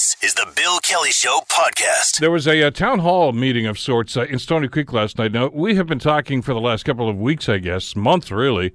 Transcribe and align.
This 0.00 0.16
is 0.22 0.32
the 0.32 0.50
Bill 0.56 0.78
Kelly 0.78 1.10
Show 1.10 1.42
podcast. 1.46 2.20
There 2.20 2.30
was 2.30 2.48
a, 2.48 2.62
a 2.62 2.70
town 2.70 3.00
hall 3.00 3.32
meeting 3.32 3.66
of 3.66 3.78
sorts 3.78 4.16
uh, 4.16 4.22
in 4.22 4.38
Stoney 4.38 4.66
Creek 4.66 4.94
last 4.94 5.18
night. 5.18 5.30
Now, 5.30 5.50
we 5.52 5.74
have 5.74 5.86
been 5.86 5.98
talking 5.98 6.40
for 6.40 6.54
the 6.54 6.60
last 6.60 6.84
couple 6.84 7.06
of 7.06 7.18
weeks, 7.18 7.50
I 7.50 7.58
guess, 7.58 7.94
months 7.94 8.30
really, 8.30 8.72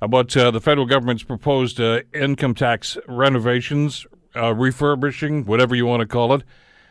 about 0.00 0.36
uh, 0.36 0.50
the 0.50 0.60
federal 0.60 0.84
government's 0.84 1.22
proposed 1.22 1.80
uh, 1.80 2.00
income 2.12 2.52
tax 2.52 2.98
renovations, 3.06 4.08
uh, 4.34 4.54
refurbishing, 4.54 5.44
whatever 5.44 5.76
you 5.76 5.86
want 5.86 6.00
to 6.00 6.06
call 6.06 6.34
it. 6.34 6.42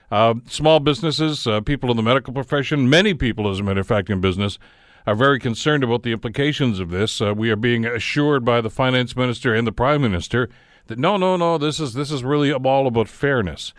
Uh, 0.10 0.36
small 0.48 0.80
businesses, 0.80 1.46
uh, 1.46 1.60
people 1.60 1.92
in 1.92 1.98
the 1.98 2.04
medical 2.04 2.34
profession, 2.34 2.90
many 2.90 3.14
people, 3.14 3.50
as 3.50 3.60
a 3.60 3.64
matter 3.64 3.82
of 3.82 3.88
fact, 3.88 4.10
in 4.10 4.22
business, 4.22 4.58
are 5.06 5.16
very 5.16 5.38
concerned 5.38 5.84
about 5.84 6.04
the 6.04 6.14
implications 6.14 6.80
of 6.80 6.92
this. 6.92 7.20
we 7.20 7.52
are 7.52 7.58
being 7.58 7.86
assured 7.86 8.46
by 8.46 8.62
the 8.62 8.70
finance 8.70 9.18
minister 9.18 9.54
and 9.54 9.68
the 9.68 9.74
prime 9.74 10.02
minister 10.02 10.48
that 10.88 11.00
no, 11.00 11.18
no, 11.18 11.38
no, 11.38 11.58
this 11.58 11.80
is 11.80 11.94
this 11.94 12.12
is 12.12 12.24
really 12.24 12.52
all 12.54 12.88
about 12.88 13.08
fairness. 13.08 13.74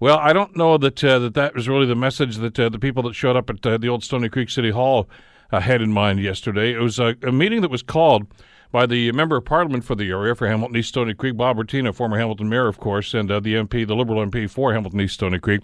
Well, 0.00 0.18
I 0.18 0.32
don't 0.32 0.56
know 0.56 0.78
that 0.78 1.02
uh, 1.02 1.18
that 1.18 1.34
that 1.34 1.54
was 1.54 1.68
really 1.68 1.86
the 1.86 1.96
message 1.96 2.36
that 2.36 2.58
uh, 2.58 2.68
the 2.68 2.78
people 2.78 3.02
that 3.04 3.14
showed 3.14 3.36
up 3.36 3.50
at 3.50 3.66
uh, 3.66 3.78
the 3.78 3.88
old 3.88 4.04
Stoney 4.04 4.28
Creek 4.28 4.48
City 4.48 4.70
Hall 4.70 5.08
uh, 5.50 5.60
had 5.60 5.82
in 5.82 5.92
mind 5.92 6.20
yesterday. 6.20 6.72
It 6.72 6.80
was 6.80 6.98
a, 6.98 7.14
meeting 7.32 7.62
that 7.62 7.70
was 7.70 7.82
called 7.82 8.26
by 8.70 8.86
the 8.86 9.10
member 9.12 9.36
of 9.36 9.44
parliament 9.44 9.84
for 9.84 9.94
the 9.94 10.10
area 10.10 10.34
for 10.34 10.46
Hamilton 10.46 10.76
East 10.76 10.90
Stoney 10.90 11.14
Creek, 11.14 11.36
Bob 11.36 11.56
Bratina, 11.56 11.94
former 11.94 12.18
Hamilton 12.18 12.48
mayor, 12.48 12.68
of 12.68 12.78
course, 12.78 13.14
and 13.14 13.30
uh, 13.30 13.40
the 13.40 13.54
MP, 13.54 13.86
the 13.86 13.96
Liberal 13.96 14.24
MP 14.24 14.48
for 14.48 14.72
Hamilton 14.72 15.00
East 15.00 15.14
Stoney 15.14 15.38
Creek. 15.38 15.62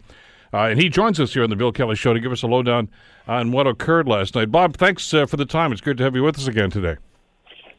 Uh, 0.53 0.69
and 0.69 0.81
he 0.81 0.89
joins 0.89 1.21
us 1.21 1.35
here 1.35 1.43
on 1.43 1.51
the 1.51 1.57
Bill 1.57 1.73
Kelly 1.73 1.97
Show 1.97 2.15
to 2.15 2.21
give 2.21 2.33
us 2.33 2.43
a 2.43 2.47
lowdown 2.47 2.89
on 3.29 3.53
what 3.53 3.67
occurred 3.67 4.09
last 4.09 4.35
night. 4.35 4.51
Bob, 4.51 4.77
thanks 4.77 5.11
for 5.11 5.37
the 5.37 5.45
time. 5.45 5.73
It's 5.73 5.81
good 5.81 5.99
to 5.99 6.05
have 6.05 6.15
you 6.15 6.23
with 6.23 6.39
us 6.39 6.47
again 6.47 6.71
today. 6.71 6.97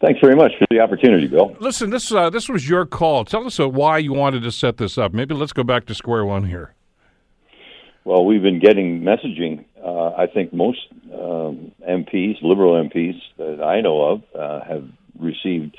Thanks 0.02 0.20
very 0.20 0.36
much 0.36 0.52
for 0.60 0.66
the 0.70 0.80
opportunity, 0.80 1.28
Bill. 1.28 1.56
Listen, 1.60 1.90
this 1.90 2.12
uh, 2.12 2.30
this 2.30 2.50
was 2.50 2.68
your 2.68 2.86
call. 2.86 3.26
Tell 3.26 3.46
us 3.46 3.60
uh, 3.60 3.70
why 3.70 3.98
you 3.98 4.14
wanted 4.14 4.44
to 4.44 4.52
set 4.52 4.78
this 4.78 4.98
up. 4.98 5.14
Maybe 5.14 5.34
let's 5.34 5.54
go 5.54 5.64
back 5.64 5.86
to 5.86 5.96
square 5.96 6.26
one 6.26 6.46
here. 6.46 6.74
Well, 8.04 8.26
we've 8.26 8.42
been 8.42 8.60
getting 8.60 9.02
messaging. 9.02 9.66
Uh, 9.84 10.10
I 10.16 10.28
think 10.28 10.54
most 10.54 10.80
um, 11.12 11.72
MPs, 11.88 12.42
Liberal 12.44 12.74
MPs 12.88 13.20
that 13.38 13.64
I 13.64 13.82
know 13.82 14.02
of, 14.02 14.24
uh, 14.38 14.64
have 14.66 14.88
received 15.20 15.78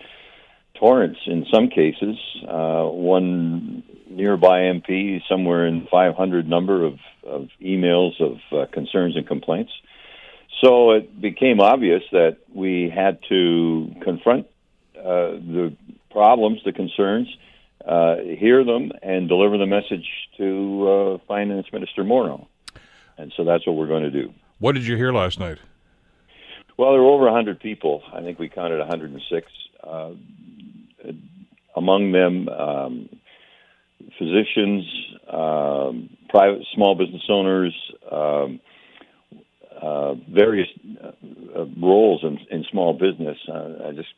torrents 0.75 1.20
in 1.27 1.47
some 1.53 1.69
cases. 1.69 2.17
Uh, 2.48 2.84
one 2.84 3.83
nearby 4.11 4.61
MP, 4.61 5.20
somewhere 5.28 5.67
in 5.67 5.86
500 5.91 6.48
number 6.48 6.84
of, 6.84 6.95
of 7.25 7.48
emails 7.62 8.20
of 8.20 8.39
uh, 8.53 8.67
concerns 8.73 9.17
and 9.17 9.27
complaints. 9.27 9.73
So 10.62 10.93
it 10.93 11.21
became 11.21 11.61
obvious 11.61 12.03
that 12.12 12.39
we 12.53 12.91
had 12.95 13.19
to 13.29 13.95
confront 14.03 14.47
uh, 14.98 15.37
the 15.37 15.77
problems, 16.11 16.61
the 16.65 16.73
concerns, 16.73 17.29
uh, 17.87 18.17
hear 18.17 18.65
them, 18.65 18.91
and 19.03 19.29
deliver 19.29 19.59
the 19.59 19.67
message 19.67 20.07
to 20.39 20.89
uh, 20.89 21.19
Finance 21.29 21.67
Minister 21.73 22.05
Morneau. 22.05 22.47
And 23.19 23.33
so 23.37 23.45
that's 23.45 23.67
what 23.67 23.77
we're 23.77 23.87
going 23.87 24.03
to 24.03 24.11
do. 24.11 24.33
What 24.59 24.75
did 24.75 24.87
you 24.87 24.97
hear 24.97 25.13
last 25.13 25.39
night? 25.39 25.59
Well, 26.77 26.93
there 26.93 27.03
were 27.03 27.11
over 27.11 27.25
100 27.25 27.61
people. 27.61 28.03
I 28.13 28.20
think 28.23 28.39
we 28.39 28.48
counted 28.48 28.79
106. 28.79 29.47
Uh, 29.83 30.11
among 31.77 32.13
them, 32.13 32.48
um, 32.48 33.09
physicians, 34.19 34.85
um, 35.29 36.11
private 36.29 36.67
small 36.75 36.95
business 36.95 37.23
owners, 37.29 37.75
um, 38.11 38.61
uh, 39.87 40.15
various 40.29 40.69
uh, 41.03 41.09
uh, 41.59 41.65
roles 41.81 42.25
in, 42.25 42.39
in 42.51 42.65
small 42.70 42.92
business. 42.92 43.39
Uh, 43.48 43.89
I 43.89 43.92
just 43.92 44.09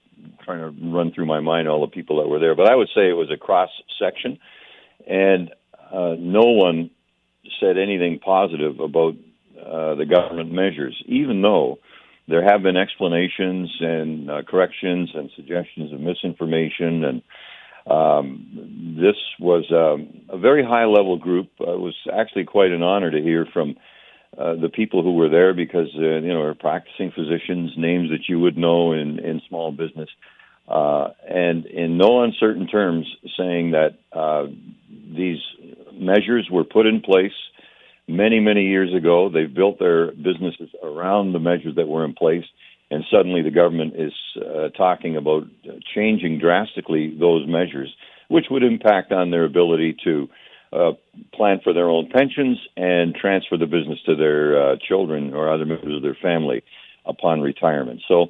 trying 0.44 0.60
to 0.60 0.88
run 0.90 1.12
through 1.12 1.26
my 1.26 1.40
mind 1.40 1.68
all 1.68 1.80
the 1.80 1.92
people 1.92 2.20
that 2.22 2.28
were 2.28 2.38
there, 2.38 2.54
but 2.54 2.68
I 2.68 2.74
would 2.74 2.88
say 2.94 3.08
it 3.08 3.16
was 3.16 3.30
a 3.30 3.36
cross 3.36 3.70
section, 3.98 4.38
and 5.06 5.50
uh, 5.92 6.14
no 6.18 6.44
one 6.44 6.90
said 7.60 7.76
anything 7.78 8.18
positive 8.18 8.80
about 8.80 9.14
uh, 9.58 9.94
the 9.94 10.06
government 10.06 10.52
measures, 10.52 10.96
even 11.06 11.42
though 11.42 11.78
there 12.28 12.44
have 12.44 12.62
been 12.62 12.76
explanations 12.76 13.70
and 13.80 14.30
uh, 14.30 14.42
corrections 14.42 15.10
and 15.14 15.30
suggestions 15.36 15.92
of 15.92 16.00
misinformation 16.00 17.04
and 17.04 17.22
um, 17.90 18.96
this 19.00 19.16
was 19.40 19.64
um, 19.72 20.08
a 20.28 20.36
very 20.36 20.62
high 20.62 20.84
level 20.84 21.16
group. 21.16 21.48
Uh, 21.58 21.72
it 21.72 21.80
was 21.80 21.94
actually 22.12 22.44
quite 22.44 22.70
an 22.70 22.82
honor 22.82 23.10
to 23.10 23.22
hear 23.22 23.46
from 23.50 23.76
uh, 24.36 24.54
the 24.56 24.68
people 24.68 25.02
who 25.02 25.14
were 25.14 25.28
there 25.28 25.54
because 25.54 25.88
uh, 25.96 26.00
you 26.00 26.28
know 26.28 26.42
are 26.42 26.54
practicing 26.54 27.10
physicians, 27.10 27.72
names 27.76 28.10
that 28.10 28.28
you 28.28 28.38
would 28.38 28.58
know 28.58 28.92
in 28.92 29.18
in 29.18 29.40
small 29.48 29.72
business, 29.72 30.08
uh, 30.68 31.08
and 31.28 31.64
in 31.66 31.96
no 31.96 32.22
uncertain 32.22 32.66
terms, 32.66 33.06
saying 33.36 33.72
that 33.72 33.98
uh, 34.12 34.46
these 35.16 35.38
measures 35.94 36.48
were 36.50 36.64
put 36.64 36.86
in 36.86 37.00
place 37.00 37.32
many 38.06 38.38
many 38.38 38.64
years 38.64 38.94
ago. 38.94 39.30
They've 39.32 39.52
built 39.52 39.78
their 39.78 40.12
businesses 40.12 40.68
around 40.82 41.32
the 41.32 41.40
measures 41.40 41.76
that 41.76 41.88
were 41.88 42.04
in 42.04 42.14
place, 42.14 42.44
and 42.90 43.04
suddenly 43.10 43.42
the 43.42 43.50
government 43.50 43.94
is 43.96 44.12
uh, 44.36 44.68
talking 44.68 45.16
about 45.16 45.44
changing 45.94 46.38
drastically 46.38 47.16
those 47.18 47.46
measures, 47.48 47.94
which 48.28 48.46
would 48.50 48.62
impact 48.62 49.10
on 49.10 49.30
their 49.30 49.44
ability 49.44 49.96
to 50.04 50.28
uh, 50.72 50.92
plan 51.32 51.60
for 51.62 51.72
their 51.72 51.88
own 51.88 52.08
pensions 52.10 52.58
and 52.76 53.14
transfer 53.14 53.56
the 53.56 53.66
business 53.66 53.98
to 54.06 54.16
their 54.16 54.72
uh, 54.72 54.76
children 54.76 55.34
or 55.34 55.52
other 55.52 55.64
members 55.64 55.96
of 55.96 56.02
their 56.02 56.16
family 56.20 56.62
upon 57.04 57.40
retirement. 57.40 58.02
So 58.06 58.26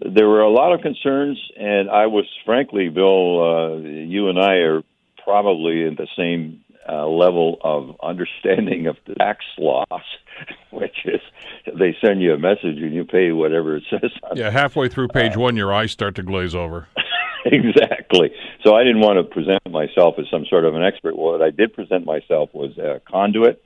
there 0.00 0.28
were 0.28 0.40
a 0.40 0.50
lot 0.50 0.72
of 0.72 0.80
concerns, 0.80 1.38
and 1.56 1.90
I 1.90 2.06
was 2.06 2.26
frankly, 2.44 2.88
Bill, 2.88 3.42
uh, 3.42 3.76
you 3.76 4.28
and 4.28 4.38
I 4.38 4.54
are 4.56 4.82
probably 5.22 5.84
in 5.84 5.96
the 5.96 6.08
same 6.16 6.64
uh, 6.88 7.06
level 7.06 7.58
of 7.62 7.96
understanding 8.02 8.86
of 8.86 8.96
the 9.06 9.14
tax 9.14 9.44
laws, 9.58 9.86
which 10.70 11.04
is 11.04 11.20
they 11.78 11.96
send 12.00 12.22
you 12.22 12.32
a 12.32 12.38
message 12.38 12.78
and 12.78 12.94
you 12.94 13.04
pay 13.04 13.32
whatever 13.32 13.76
it 13.76 13.84
says. 13.90 14.10
yeah, 14.34 14.50
halfway 14.50 14.88
through 14.88 15.08
page 15.08 15.36
uh, 15.36 15.40
one, 15.40 15.56
your 15.56 15.72
eyes 15.72 15.92
start 15.92 16.14
to 16.16 16.22
glaze 16.22 16.54
over. 16.54 16.88
exactly. 17.44 18.30
So 18.64 18.74
I 18.74 18.84
didn't 18.84 19.00
want 19.00 19.18
to 19.18 19.34
present 19.34 19.60
myself 19.70 20.16
as 20.18 20.26
some 20.30 20.44
sort 20.48 20.64
of 20.64 20.74
an 20.74 20.82
expert. 20.82 21.16
What 21.16 21.42
I 21.42 21.50
did 21.50 21.72
present 21.72 22.04
myself 22.04 22.50
was 22.52 22.76
a 22.78 23.00
conduit 23.10 23.62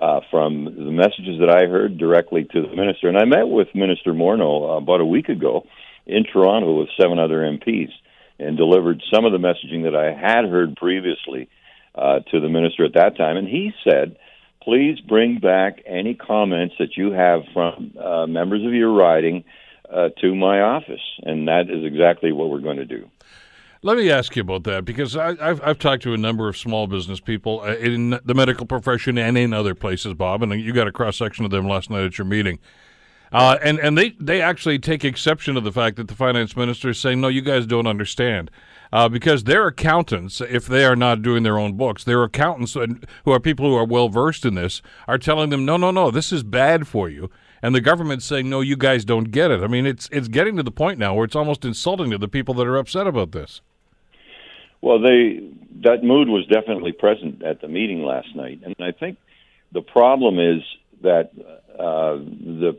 uh, 0.00 0.20
from 0.30 0.64
the 0.64 0.90
messages 0.90 1.38
that 1.40 1.50
I 1.50 1.66
heard 1.66 1.98
directly 1.98 2.44
to 2.44 2.62
the 2.62 2.74
minister. 2.74 3.08
And 3.08 3.18
I 3.18 3.24
met 3.24 3.48
with 3.48 3.68
Minister 3.74 4.12
Morneau 4.12 4.70
uh, 4.70 4.76
about 4.78 5.00
a 5.00 5.06
week 5.06 5.28
ago 5.28 5.66
in 6.06 6.24
Toronto 6.24 6.78
with 6.78 6.88
seven 7.00 7.18
other 7.18 7.40
MPs 7.40 7.90
and 8.38 8.56
delivered 8.56 9.02
some 9.12 9.24
of 9.24 9.32
the 9.32 9.38
messaging 9.38 9.84
that 9.84 9.94
I 9.94 10.12
had 10.12 10.50
heard 10.50 10.76
previously 10.76 11.48
uh, 11.94 12.20
to 12.30 12.40
the 12.40 12.48
minister 12.48 12.84
at 12.84 12.94
that 12.94 13.16
time. 13.16 13.36
And 13.36 13.46
he 13.46 13.72
said, 13.84 14.16
please 14.62 14.98
bring 15.00 15.38
back 15.38 15.82
any 15.86 16.14
comments 16.14 16.74
that 16.78 16.96
you 16.96 17.12
have 17.12 17.42
from 17.52 17.94
uh, 18.02 18.26
members 18.26 18.64
of 18.64 18.72
your 18.72 18.92
riding 18.92 19.44
uh, 19.92 20.08
to 20.20 20.34
my 20.34 20.60
office, 20.60 21.00
and 21.22 21.48
that 21.48 21.70
is 21.70 21.84
exactly 21.84 22.32
what 22.32 22.50
we're 22.50 22.60
going 22.60 22.78
to 22.78 22.84
do. 22.84 23.08
Let 23.84 23.96
me 23.96 24.10
ask 24.10 24.36
you 24.36 24.42
about 24.42 24.62
that 24.64 24.84
because 24.84 25.16
I, 25.16 25.34
have 25.44 25.60
I've 25.60 25.78
talked 25.78 26.04
to 26.04 26.14
a 26.14 26.16
number 26.16 26.48
of 26.48 26.56
small 26.56 26.86
business 26.86 27.18
people 27.18 27.62
uh, 27.62 27.74
in 27.74 28.20
the 28.24 28.32
medical 28.32 28.64
profession 28.64 29.18
and 29.18 29.36
in 29.36 29.52
other 29.52 29.74
places, 29.74 30.14
Bob, 30.14 30.42
and 30.42 30.52
you 30.60 30.72
got 30.72 30.86
a 30.86 30.92
cross 30.92 31.16
section 31.16 31.44
of 31.44 31.50
them 31.50 31.66
last 31.66 31.90
night 31.90 32.04
at 32.04 32.16
your 32.16 32.24
meeting. 32.24 32.60
Uh, 33.32 33.58
and 33.62 33.80
and 33.80 33.98
they, 33.98 34.10
they 34.20 34.40
actually 34.40 34.78
take 34.78 35.04
exception 35.04 35.56
to 35.56 35.60
the 35.60 35.72
fact 35.72 35.96
that 35.96 36.06
the 36.06 36.14
finance 36.14 36.56
minister 36.56 36.90
is 36.90 36.98
saying, 36.98 37.20
no, 37.20 37.28
you 37.28 37.40
guys 37.40 37.66
don't 37.66 37.88
understand. 37.88 38.50
Uh, 38.92 39.08
because 39.08 39.44
their 39.44 39.66
accountants, 39.66 40.40
if 40.42 40.66
they 40.66 40.84
are 40.84 40.94
not 40.94 41.22
doing 41.22 41.42
their 41.42 41.58
own 41.58 41.76
books, 41.76 42.04
their 42.04 42.22
accountants, 42.22 42.74
who 42.74 43.32
are 43.32 43.40
people 43.40 43.66
who 43.66 43.74
are 43.74 43.86
well 43.86 44.10
versed 44.10 44.44
in 44.44 44.54
this, 44.54 44.82
are 45.08 45.18
telling 45.18 45.50
them, 45.50 45.64
no, 45.64 45.76
no, 45.76 45.90
no, 45.90 46.10
this 46.10 46.30
is 46.30 46.42
bad 46.42 46.86
for 46.86 47.08
you 47.08 47.30
and 47.62 47.74
the 47.74 47.80
government's 47.80 48.24
saying, 48.24 48.50
"No, 48.50 48.60
you 48.60 48.76
guys 48.76 49.04
don't 49.04 49.30
get 49.30 49.50
it." 49.50 49.62
I 49.62 49.66
mean, 49.68 49.86
it's 49.86 50.08
it's 50.12 50.28
getting 50.28 50.56
to 50.56 50.62
the 50.62 50.72
point 50.72 50.98
now 50.98 51.14
where 51.14 51.24
it's 51.24 51.36
almost 51.36 51.64
insulting 51.64 52.10
to 52.10 52.18
the 52.18 52.28
people 52.28 52.54
that 52.54 52.66
are 52.66 52.76
upset 52.76 53.06
about 53.06 53.32
this. 53.32 53.60
Well, 54.80 55.00
they 55.00 55.40
that 55.82 56.02
mood 56.02 56.28
was 56.28 56.46
definitely 56.46 56.92
present 56.92 57.42
at 57.42 57.60
the 57.60 57.68
meeting 57.68 58.02
last 58.02 58.34
night, 58.34 58.60
and 58.64 58.74
I 58.80 58.92
think 58.92 59.18
the 59.72 59.82
problem 59.82 60.38
is 60.38 60.62
that 61.02 61.30
uh, 61.78 62.16
the 62.16 62.78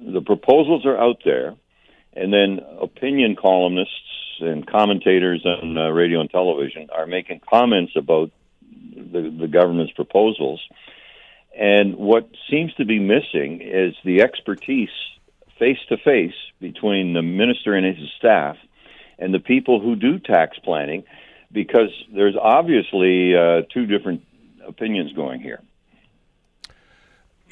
the 0.00 0.20
proposals 0.20 0.84
are 0.84 0.98
out 0.98 1.22
there, 1.24 1.54
and 2.12 2.32
then 2.32 2.60
opinion 2.80 3.36
columnists 3.36 3.92
and 4.40 4.66
commentators 4.66 5.46
on 5.46 5.78
uh, 5.78 5.90
radio 5.90 6.20
and 6.20 6.30
television 6.30 6.88
are 6.90 7.06
making 7.06 7.40
comments 7.48 7.92
about 7.96 8.30
the, 8.96 9.34
the 9.38 9.46
government's 9.46 9.92
proposals 9.92 10.60
and 11.58 11.96
what 11.96 12.28
seems 12.50 12.74
to 12.74 12.84
be 12.84 12.98
missing 12.98 13.60
is 13.62 13.94
the 14.04 14.22
expertise 14.22 14.90
face 15.58 15.78
to 15.88 15.96
face 15.96 16.34
between 16.60 17.12
the 17.12 17.22
minister 17.22 17.74
and 17.74 17.86
his 17.86 18.10
staff 18.18 18.56
and 19.18 19.32
the 19.32 19.38
people 19.38 19.80
who 19.80 19.94
do 19.94 20.18
tax 20.18 20.58
planning, 20.58 21.04
because 21.52 21.90
there's 22.12 22.36
obviously 22.40 23.36
uh, 23.36 23.62
two 23.72 23.86
different 23.86 24.22
opinions 24.66 25.12
going 25.12 25.40
here. 25.40 25.62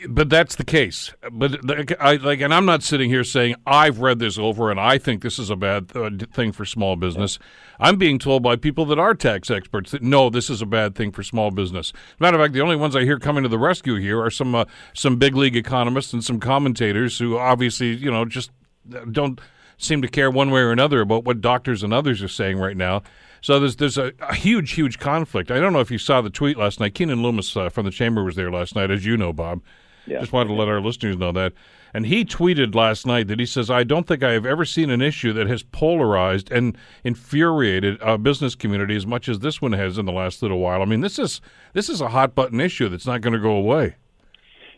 But 0.08 0.30
that's 0.30 0.56
the 0.56 0.64
case. 0.64 1.12
But 1.30 1.52
the, 1.66 1.96
I 2.00 2.16
like, 2.16 2.40
and 2.40 2.52
I'm 2.52 2.64
not 2.64 2.82
sitting 2.82 3.10
here 3.10 3.24
saying 3.24 3.56
I've 3.66 4.00
read 4.00 4.18
this 4.18 4.38
over 4.38 4.70
and 4.70 4.80
I 4.80 4.98
think 4.98 5.22
this 5.22 5.38
is 5.38 5.50
a 5.50 5.56
bad 5.56 5.90
uh, 5.94 6.10
thing 6.32 6.52
for 6.52 6.64
small 6.64 6.96
business. 6.96 7.38
I'm 7.78 7.96
being 7.96 8.18
told 8.18 8.42
by 8.42 8.56
people 8.56 8.84
that 8.86 8.98
are 8.98 9.14
tax 9.14 9.50
experts 9.50 9.90
that 9.90 10.02
no, 10.02 10.30
this 10.30 10.50
is 10.50 10.62
a 10.62 10.66
bad 10.66 10.94
thing 10.94 11.12
for 11.12 11.22
small 11.22 11.50
business. 11.50 11.92
matter 12.18 12.36
of 12.36 12.42
fact, 12.42 12.54
the 12.54 12.60
only 12.60 12.76
ones 12.76 12.96
I 12.96 13.04
hear 13.04 13.18
coming 13.18 13.42
to 13.42 13.48
the 13.48 13.58
rescue 13.58 13.96
here 13.96 14.22
are 14.22 14.30
some 14.30 14.54
uh, 14.54 14.64
some 14.94 15.16
big 15.16 15.36
league 15.36 15.56
economists 15.56 16.12
and 16.12 16.24
some 16.24 16.40
commentators 16.40 17.18
who 17.18 17.38
obviously 17.38 17.94
you 17.94 18.10
know 18.10 18.24
just 18.24 18.50
don't 19.10 19.40
seem 19.78 20.02
to 20.02 20.08
care 20.08 20.30
one 20.30 20.50
way 20.50 20.60
or 20.60 20.70
another 20.70 21.00
about 21.00 21.24
what 21.24 21.40
doctors 21.40 21.82
and 21.82 21.92
others 21.92 22.22
are 22.22 22.28
saying 22.28 22.58
right 22.58 22.76
now. 22.76 23.02
So 23.40 23.58
there's 23.58 23.76
there's 23.76 23.98
a, 23.98 24.12
a 24.20 24.34
huge 24.34 24.72
huge 24.72 24.98
conflict. 24.98 25.50
I 25.50 25.58
don't 25.58 25.72
know 25.72 25.80
if 25.80 25.90
you 25.90 25.98
saw 25.98 26.20
the 26.20 26.30
tweet 26.30 26.56
last 26.56 26.80
night. 26.80 26.94
Keanin 26.94 27.22
Loomis 27.22 27.56
uh, 27.56 27.68
from 27.68 27.84
the 27.84 27.90
chamber 27.90 28.22
was 28.22 28.36
there 28.36 28.50
last 28.50 28.74
night, 28.76 28.90
as 28.90 29.04
you 29.04 29.16
know, 29.16 29.32
Bob. 29.32 29.62
Yeah. 30.06 30.20
Just 30.20 30.32
wanted 30.32 30.48
to 30.48 30.54
let 30.54 30.68
our 30.68 30.80
listeners 30.80 31.16
know 31.16 31.32
that. 31.32 31.52
And 31.94 32.06
he 32.06 32.24
tweeted 32.24 32.74
last 32.74 33.06
night 33.06 33.28
that 33.28 33.38
he 33.38 33.46
says, 33.46 33.70
I 33.70 33.84
don't 33.84 34.06
think 34.06 34.22
I 34.22 34.32
have 34.32 34.46
ever 34.46 34.64
seen 34.64 34.90
an 34.90 35.02
issue 35.02 35.32
that 35.34 35.46
has 35.46 35.62
polarized 35.62 36.50
and 36.50 36.76
infuriated 37.04 38.00
a 38.00 38.16
business 38.16 38.54
community 38.54 38.96
as 38.96 39.06
much 39.06 39.28
as 39.28 39.40
this 39.40 39.60
one 39.60 39.72
has 39.72 39.98
in 39.98 40.06
the 40.06 40.12
last 40.12 40.42
little 40.42 40.58
while. 40.58 40.80
I 40.82 40.86
mean, 40.86 41.02
this 41.02 41.18
is 41.18 41.40
this 41.74 41.88
is 41.88 42.00
a 42.00 42.08
hot 42.08 42.34
button 42.34 42.60
issue 42.60 42.88
that's 42.88 43.06
not 43.06 43.20
going 43.20 43.34
to 43.34 43.38
go 43.38 43.52
away. 43.52 43.96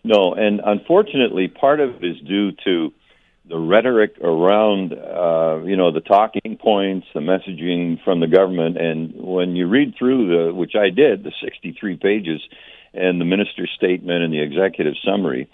No, 0.03 0.35
and 0.35 0.61
unfortunately, 0.65 1.49
part 1.49 1.81
of 1.81 2.03
it 2.03 2.05
is 2.05 2.21
due 2.27 2.53
to 2.65 2.93
the 3.49 3.59
rhetoric 3.59 4.17
around, 4.23 4.93
uh, 4.93 5.63
you 5.65 5.77
know, 5.77 5.93
the 5.93 6.01
talking 6.01 6.59
points, 6.61 7.07
the 7.15 7.21
messaging 7.21 8.03
from 8.03 8.21
the 8.21 8.27
government. 8.27 8.79
And 8.79 9.13
when 9.17 9.55
you 9.55 9.67
read 9.67 9.95
through 9.99 10.29
the, 10.29 10.55
which 10.55 10.73
I 10.75 10.91
did, 10.91 11.25
the 11.25 11.33
63 11.43 11.97
pages, 11.97 12.41
and 12.95 13.21
the 13.21 13.25
minister's 13.25 13.71
statement 13.77 14.23
and 14.23 14.33
the 14.33 14.41
executive 14.41 14.95
summary, 15.05 15.49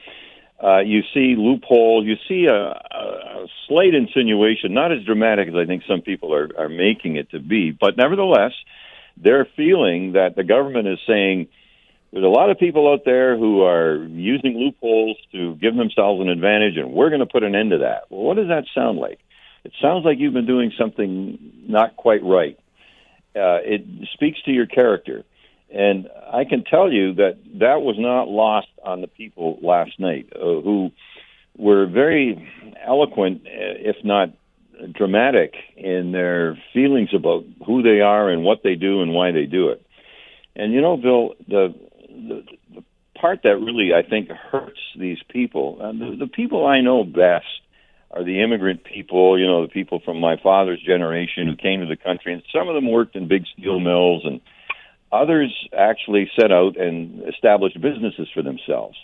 uh, 0.63 0.81
you 0.81 1.03
see 1.15 1.37
loophole, 1.37 2.05
you 2.05 2.17
see 2.29 2.45
a, 2.47 2.55
a, 2.55 3.47
slight 3.67 3.95
insinuation, 3.95 4.75
not 4.75 4.93
as 4.93 5.03
dramatic 5.05 5.49
as 5.49 5.55
I 5.55 5.65
think 5.65 5.85
some 5.89 6.03
people 6.03 6.35
are, 6.35 6.51
are 6.59 6.69
making 6.69 7.17
it 7.17 7.31
to 7.31 7.41
be, 7.41 7.71
but 7.71 7.97
nevertheless, 7.97 8.53
they're 9.17 9.47
feeling 9.57 10.13
that 10.13 10.37
the 10.37 10.45
government 10.45 10.87
is 10.87 10.99
saying 11.07 11.49
there's 12.13 12.25
a 12.25 12.29
lot 12.29 12.51
of 12.51 12.59
people 12.59 12.93
out 12.93 13.05
there 13.05 13.39
who 13.39 13.63
are 13.63 14.05
using 14.05 14.59
loopholes 14.59 15.17
to 15.33 15.55
give 15.57 15.77
themselves 15.77 16.21
an 16.21 16.29
advantage, 16.29 16.77
and 16.77 16.93
we're 16.93 17.09
going 17.09 17.21
to 17.21 17.27
put 17.27 17.43
an 17.43 17.55
end 17.55 17.71
to 17.71 17.79
that. 17.79 18.05
Well, 18.11 18.23
what 18.23 18.37
does 18.37 18.49
that 18.49 18.65
sound 18.75 18.99
like? 18.99 19.21
It 19.65 19.73
sounds 19.81 20.05
like 20.05 20.19
you've 20.19 20.33
been 20.33 20.47
doing 20.47 20.73
something 20.79 21.39
not 21.69 21.97
quite 21.97 22.23
right. 22.25 22.59
Uh, 23.37 23.63
it 23.63 23.85
speaks 24.13 24.43
to 24.43 24.51
your 24.51 24.67
character. 24.67 25.25
And 25.73 26.09
I 26.33 26.45
can 26.45 26.65
tell 26.65 26.93
you 26.93 27.15
that 27.15 27.39
that 27.61 27.81
was 27.83 27.97
not 27.99 28.29
lost 28.29 28.69
on 28.85 29.01
the 29.01 29.07
people 29.07 29.59
last 29.63 29.99
night, 29.99 30.29
uh, 30.35 30.39
who 30.39 30.91
were 31.57 31.87
very 31.87 32.49
eloquent, 32.85 33.43
uh, 33.47 33.79
if 33.79 33.97
not 34.05 34.31
dramatic, 34.93 35.55
in 35.77 36.13
their 36.13 36.59
feelings 36.73 37.11
about 37.15 37.45
who 37.65 37.83
they 37.83 38.01
are 38.01 38.31
and 38.31 38.43
what 38.43 38.63
they 38.65 38.75
do 38.75 39.03
and 39.03 39.13
why 39.13 39.31
they 39.31 39.47
do 39.47 39.69
it. 39.69 39.85
And 40.57 40.73
you 40.73 40.81
know, 40.81 40.97
Bill, 40.97 41.35
the 41.47 41.75
the, 42.09 42.45
the 42.75 42.85
part 43.15 43.41
that 43.45 43.57
really 43.59 43.91
I 43.95 44.03
think 44.09 44.29
hurts 44.31 44.81
these 44.99 45.19
people, 45.29 45.79
and 45.81 46.01
the, 46.01 46.25
the 46.25 46.27
people 46.27 46.67
I 46.67 46.81
know 46.81 47.05
best 47.05 47.47
are 48.11 48.25
the 48.25 48.43
immigrant 48.43 48.83
people, 48.83 49.39
you 49.39 49.47
know, 49.47 49.63
the 49.63 49.73
people 49.73 50.01
from 50.05 50.19
my 50.19 50.37
father's 50.43 50.83
generation 50.83 51.47
who 51.47 51.55
came 51.55 51.79
to 51.81 51.87
the 51.87 51.97
country, 51.97 52.33
and 52.33 52.43
some 52.53 52.69
of 52.69 52.75
them 52.75 52.91
worked 52.91 53.15
in 53.15 53.29
big 53.29 53.45
steel 53.57 53.79
mills 53.79 54.23
and 54.25 54.41
Others 55.13 55.69
actually 55.77 56.31
set 56.41 56.53
out 56.53 56.77
and 56.77 57.29
established 57.29 57.81
businesses 57.81 58.29
for 58.33 58.43
themselves. 58.43 58.97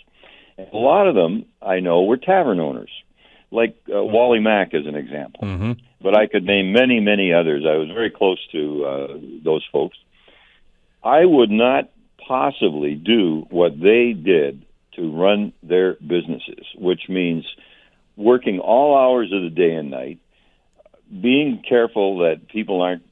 And 0.57 0.67
a 0.71 0.77
lot 0.77 1.07
of 1.07 1.15
them, 1.15 1.45
I 1.61 1.79
know, 1.79 2.03
were 2.03 2.17
tavern 2.17 2.59
owners, 2.59 2.91
like 3.51 3.75
uh, 3.93 4.03
Wally 4.03 4.39
Mack 4.39 4.73
as 4.73 4.85
an 4.85 4.95
example. 4.95 5.41
Mm-hmm. 5.43 5.71
But 6.01 6.15
I 6.15 6.27
could 6.27 6.43
name 6.43 6.71
many, 6.71 6.99
many 6.99 7.33
others. 7.33 7.63
I 7.67 7.77
was 7.77 7.89
very 7.89 8.09
close 8.09 8.39
to 8.51 8.85
uh, 8.85 9.07
those 9.43 9.65
folks. 9.71 9.97
I 11.03 11.25
would 11.25 11.51
not 11.51 11.89
possibly 12.25 12.95
do 12.95 13.45
what 13.49 13.79
they 13.79 14.13
did 14.13 14.65
to 14.95 15.11
run 15.11 15.53
their 15.63 15.93
businesses, 15.95 16.65
which 16.75 17.01
means 17.07 17.45
working 18.15 18.59
all 18.59 18.97
hours 18.97 19.31
of 19.31 19.43
the 19.43 19.49
day 19.49 19.73
and 19.73 19.91
night, 19.91 20.19
being 21.09 21.63
careful 21.67 22.19
that 22.19 22.49
people 22.49 22.81
aren't 22.81 23.03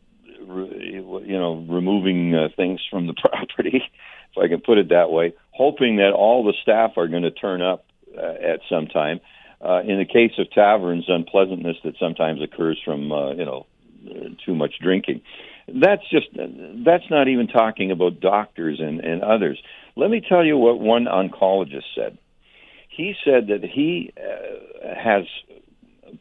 you 0.48 1.38
know, 1.38 1.66
removing 1.70 2.34
uh, 2.36 2.48
things 2.56 2.80
from 2.90 3.08
the 3.08 3.14
property, 3.30 3.84
if 3.84 4.38
I 4.38 4.48
can 4.48 4.62
put 4.62 4.78
it 4.78 4.90
that 4.90 5.12
way, 5.12 5.34
hoping 5.52 5.98
that 5.98 6.12
all 6.12 6.44
the 6.44 6.54
staff 6.62 6.92
are 6.98 7.08
going 7.08 7.24
to 7.24 7.32
turn 7.32 7.62
up 7.62 7.86
uh, 8.18 8.22
at 8.22 8.62
some 8.70 8.88
time. 8.88 9.20
Uh, 9.62 9.82
in 9.82 9.98
the 9.98 10.06
case 10.06 10.34
of 10.38 10.52
taverns, 10.52 11.06
unpleasantness 11.08 11.78
that 11.84 11.96
sometimes 12.00 12.42
occurs 12.42 12.80
from, 12.84 13.12
uh, 13.12 13.32
you 13.34 13.46
know, 13.46 13.66
too 14.46 14.54
much 14.54 14.76
drinking. 14.82 15.22
That's 15.68 16.08
just, 16.12 16.28
that's 16.36 17.10
not 17.10 17.28
even 17.28 17.48
talking 17.48 17.90
about 17.90 18.20
doctors 18.20 18.80
and, 18.80 19.00
and 19.00 19.24
others. 19.24 19.58
Let 19.96 20.12
me 20.12 20.22
tell 20.28 20.46
you 20.46 20.58
what 20.58 20.80
one 20.80 21.06
oncologist 21.06 21.86
said. 21.96 22.18
He 22.90 23.16
said 23.24 23.48
that 23.48 23.64
he 23.64 24.14
uh, 24.18 24.94
has 24.96 25.24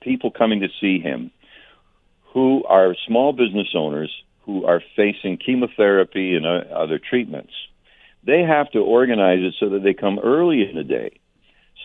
people 0.00 0.30
coming 0.30 0.60
to 0.60 0.68
see 0.80 0.98
him 0.98 1.30
who 2.34 2.62
are 2.64 2.94
small 3.06 3.32
business 3.32 3.68
owners 3.74 4.10
who 4.44 4.66
are 4.66 4.82
facing 4.94 5.38
chemotherapy 5.38 6.34
and 6.34 6.44
uh, 6.44 6.74
other 6.74 6.98
treatments. 6.98 7.52
They 8.26 8.42
have 8.42 8.70
to 8.72 8.80
organize 8.80 9.38
it 9.40 9.54
so 9.58 9.70
that 9.70 9.82
they 9.82 9.94
come 9.94 10.18
early 10.18 10.68
in 10.68 10.76
the 10.76 10.84
day 10.84 11.20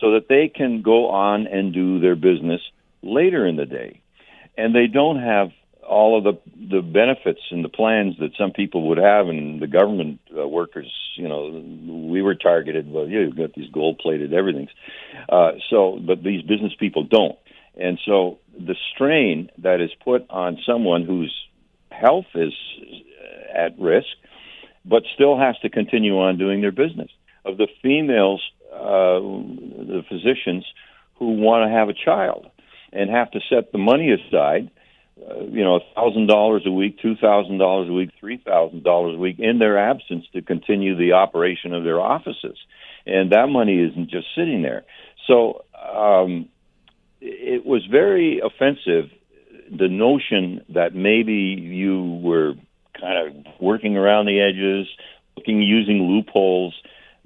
so 0.00 0.12
that 0.12 0.28
they 0.28 0.48
can 0.48 0.82
go 0.82 1.08
on 1.10 1.46
and 1.46 1.72
do 1.72 2.00
their 2.00 2.16
business 2.16 2.60
later 3.02 3.46
in 3.46 3.56
the 3.56 3.66
day. 3.66 4.00
And 4.56 4.74
they 4.74 4.86
don't 4.86 5.20
have 5.20 5.50
all 5.86 6.16
of 6.16 6.24
the 6.24 6.38
the 6.54 6.82
benefits 6.82 7.40
and 7.50 7.64
the 7.64 7.68
plans 7.68 8.14
that 8.20 8.30
some 8.38 8.52
people 8.52 8.88
would 8.88 8.98
have 8.98 9.28
and 9.28 9.60
the 9.60 9.66
government 9.66 10.20
uh, 10.38 10.46
workers 10.46 10.92
you 11.16 11.26
know 11.26 11.50
we 12.08 12.22
were 12.22 12.34
targeted 12.34 12.88
well 12.92 13.08
yeah, 13.08 13.20
you've 13.20 13.36
got 13.36 13.52
these 13.54 13.68
gold 13.72 13.98
plated 13.98 14.32
everything's 14.32 14.70
uh 15.30 15.52
so 15.68 15.98
but 16.06 16.22
these 16.22 16.42
business 16.42 16.72
people 16.78 17.02
don't 17.02 17.36
and 17.80 17.98
so 18.04 18.38
the 18.56 18.76
strain 18.94 19.50
that 19.58 19.80
is 19.80 19.90
put 20.04 20.28
on 20.30 20.58
someone 20.66 21.04
whose 21.04 21.34
health 21.90 22.26
is 22.34 22.52
at 23.54 23.78
risk, 23.78 24.08
but 24.84 25.02
still 25.14 25.38
has 25.38 25.58
to 25.62 25.70
continue 25.70 26.18
on 26.18 26.38
doing 26.38 26.60
their 26.60 26.72
business. 26.72 27.10
Of 27.44 27.56
the 27.56 27.68
females, 27.82 28.42
uh, 28.72 29.20
the 29.20 30.02
physicians 30.08 30.64
who 31.16 31.32
want 31.32 31.68
to 31.68 31.74
have 31.74 31.88
a 31.88 31.94
child 31.94 32.50
and 32.92 33.10
have 33.10 33.30
to 33.32 33.40
set 33.48 33.72
the 33.72 33.78
money 33.78 34.10
aside, 34.12 34.70
uh, 35.18 35.40
you 35.44 35.64
know, 35.64 35.80
thousand 35.94 36.26
dollars 36.26 36.62
a 36.66 36.70
week, 36.70 36.98
two 37.00 37.16
thousand 37.16 37.58
dollars 37.58 37.88
a 37.88 37.92
week, 37.92 38.10
three 38.20 38.38
thousand 38.38 38.82
dollars 38.84 39.16
a 39.16 39.18
week 39.18 39.38
in 39.38 39.58
their 39.58 39.78
absence 39.78 40.24
to 40.32 40.42
continue 40.42 40.96
the 40.96 41.12
operation 41.12 41.74
of 41.74 41.84
their 41.84 42.00
offices, 42.00 42.58
and 43.06 43.32
that 43.32 43.48
money 43.48 43.80
isn't 43.80 44.10
just 44.10 44.26
sitting 44.34 44.62
there. 44.62 44.84
So 45.26 45.64
um, 45.74 46.48
it 47.20 47.66
was 47.66 47.86
very 47.90 48.40
offensive 48.40 49.10
the 49.70 49.88
notion 49.88 50.64
that 50.74 50.94
maybe 50.94 51.32
you 51.32 52.20
were 52.22 52.54
kind 53.00 53.28
of 53.28 53.44
working 53.60 53.96
around 53.96 54.26
the 54.26 54.40
edges, 54.40 54.88
looking 55.36 55.62
using 55.62 56.02
loopholes. 56.02 56.74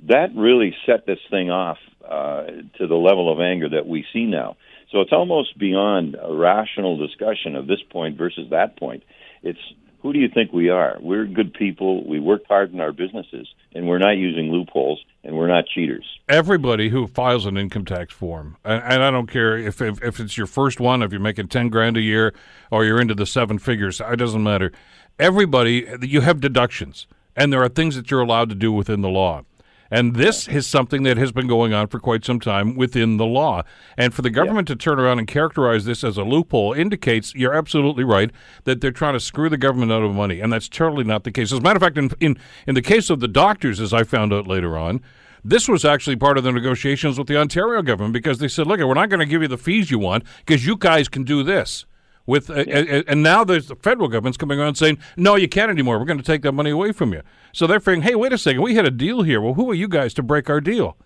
That 0.08 0.28
really 0.36 0.74
set 0.84 1.06
this 1.06 1.20
thing 1.30 1.50
off 1.50 1.78
uh, 2.06 2.44
to 2.78 2.86
the 2.86 2.94
level 2.94 3.32
of 3.32 3.40
anger 3.40 3.70
that 3.70 3.86
we 3.86 4.04
see 4.12 4.26
now. 4.26 4.56
So 4.92 5.00
it's 5.00 5.12
almost 5.12 5.58
beyond 5.58 6.16
a 6.22 6.34
rational 6.34 6.98
discussion 6.98 7.56
of 7.56 7.66
this 7.66 7.80
point 7.90 8.18
versus 8.18 8.50
that 8.50 8.78
point. 8.78 9.02
It's 9.42 9.58
who 10.04 10.12
do 10.12 10.18
you 10.18 10.28
think 10.28 10.52
we 10.52 10.68
are? 10.68 10.98
We're 11.00 11.24
good 11.24 11.54
people. 11.54 12.06
We 12.06 12.20
work 12.20 12.42
hard 12.46 12.74
in 12.74 12.80
our 12.80 12.92
businesses, 12.92 13.48
and 13.74 13.88
we're 13.88 13.98
not 13.98 14.18
using 14.18 14.52
loopholes, 14.52 15.02
and 15.24 15.34
we're 15.34 15.48
not 15.48 15.64
cheaters. 15.66 16.04
Everybody 16.28 16.90
who 16.90 17.06
files 17.06 17.46
an 17.46 17.56
income 17.56 17.86
tax 17.86 18.12
form, 18.12 18.58
and, 18.64 18.82
and 18.84 19.02
I 19.02 19.10
don't 19.10 19.28
care 19.28 19.56
if, 19.56 19.80
if, 19.80 20.02
if 20.04 20.20
it's 20.20 20.36
your 20.36 20.46
first 20.46 20.78
one, 20.78 21.02
if 21.02 21.10
you're 21.10 21.22
making 21.22 21.48
ten 21.48 21.70
grand 21.70 21.96
a 21.96 22.02
year, 22.02 22.34
or 22.70 22.84
you're 22.84 23.00
into 23.00 23.14
the 23.14 23.24
seven 23.24 23.58
figures, 23.58 23.98
it 23.98 24.16
doesn't 24.16 24.42
matter. 24.42 24.72
Everybody, 25.18 25.88
you 26.02 26.20
have 26.20 26.38
deductions, 26.38 27.06
and 27.34 27.50
there 27.50 27.62
are 27.62 27.70
things 27.70 27.96
that 27.96 28.10
you're 28.10 28.20
allowed 28.20 28.50
to 28.50 28.54
do 28.54 28.72
within 28.72 29.00
the 29.00 29.08
law. 29.08 29.42
And 29.90 30.14
this 30.16 30.48
is 30.48 30.66
something 30.66 31.02
that 31.04 31.16
has 31.18 31.32
been 31.32 31.46
going 31.46 31.72
on 31.72 31.88
for 31.88 31.98
quite 31.98 32.24
some 32.24 32.40
time 32.40 32.74
within 32.74 33.16
the 33.16 33.26
law. 33.26 33.62
And 33.96 34.14
for 34.14 34.22
the 34.22 34.30
government 34.30 34.68
yeah. 34.68 34.74
to 34.74 34.78
turn 34.78 34.98
around 34.98 35.18
and 35.18 35.28
characterize 35.28 35.84
this 35.84 36.02
as 36.02 36.16
a 36.16 36.24
loophole 36.24 36.72
indicates 36.72 37.34
you're 37.34 37.54
absolutely 37.54 38.04
right 38.04 38.30
that 38.64 38.80
they're 38.80 38.90
trying 38.90 39.14
to 39.14 39.20
screw 39.20 39.48
the 39.48 39.56
government 39.56 39.92
out 39.92 40.02
of 40.02 40.14
money. 40.14 40.40
And 40.40 40.52
that's 40.52 40.68
totally 40.68 41.04
not 41.04 41.24
the 41.24 41.30
case. 41.30 41.52
As 41.52 41.58
a 41.58 41.62
matter 41.62 41.76
of 41.76 41.82
fact, 41.82 41.98
in, 41.98 42.10
in, 42.20 42.38
in 42.66 42.74
the 42.74 42.82
case 42.82 43.10
of 43.10 43.20
the 43.20 43.28
doctors, 43.28 43.80
as 43.80 43.92
I 43.92 44.04
found 44.04 44.32
out 44.32 44.46
later 44.46 44.76
on, 44.76 45.00
this 45.44 45.68
was 45.68 45.84
actually 45.84 46.16
part 46.16 46.38
of 46.38 46.44
the 46.44 46.52
negotiations 46.52 47.18
with 47.18 47.28
the 47.28 47.36
Ontario 47.36 47.82
government 47.82 48.14
because 48.14 48.38
they 48.38 48.48
said, 48.48 48.66
look, 48.66 48.80
we're 48.80 48.94
not 48.94 49.10
going 49.10 49.20
to 49.20 49.26
give 49.26 49.42
you 49.42 49.48
the 49.48 49.58
fees 49.58 49.90
you 49.90 49.98
want 49.98 50.24
because 50.38 50.64
you 50.66 50.76
guys 50.76 51.08
can 51.08 51.22
do 51.22 51.42
this. 51.42 51.84
With 52.26 52.48
uh, 52.48 52.64
yeah. 52.66 53.02
and 53.06 53.22
now 53.22 53.44
there's 53.44 53.68
the 53.68 53.76
federal 53.76 54.08
government's 54.08 54.38
coming 54.38 54.58
around 54.58 54.76
saying, 54.76 54.98
no, 55.16 55.36
you 55.36 55.48
can't 55.48 55.70
anymore. 55.70 55.98
We're 55.98 56.06
going 56.06 56.18
to 56.18 56.24
take 56.24 56.42
that 56.42 56.52
money 56.52 56.70
away 56.70 56.92
from 56.92 57.12
you. 57.12 57.20
So 57.52 57.66
they're 57.66 57.80
saying, 57.80 58.02
hey, 58.02 58.14
wait 58.14 58.32
a 58.32 58.38
second, 58.38 58.62
we 58.62 58.74
had 58.74 58.86
a 58.86 58.90
deal 58.90 59.22
here. 59.22 59.40
Well, 59.40 59.54
who 59.54 59.70
are 59.70 59.74
you 59.74 59.88
guys 59.88 60.14
to 60.14 60.22
break 60.22 60.48
our 60.48 60.60
deal? 60.60 60.96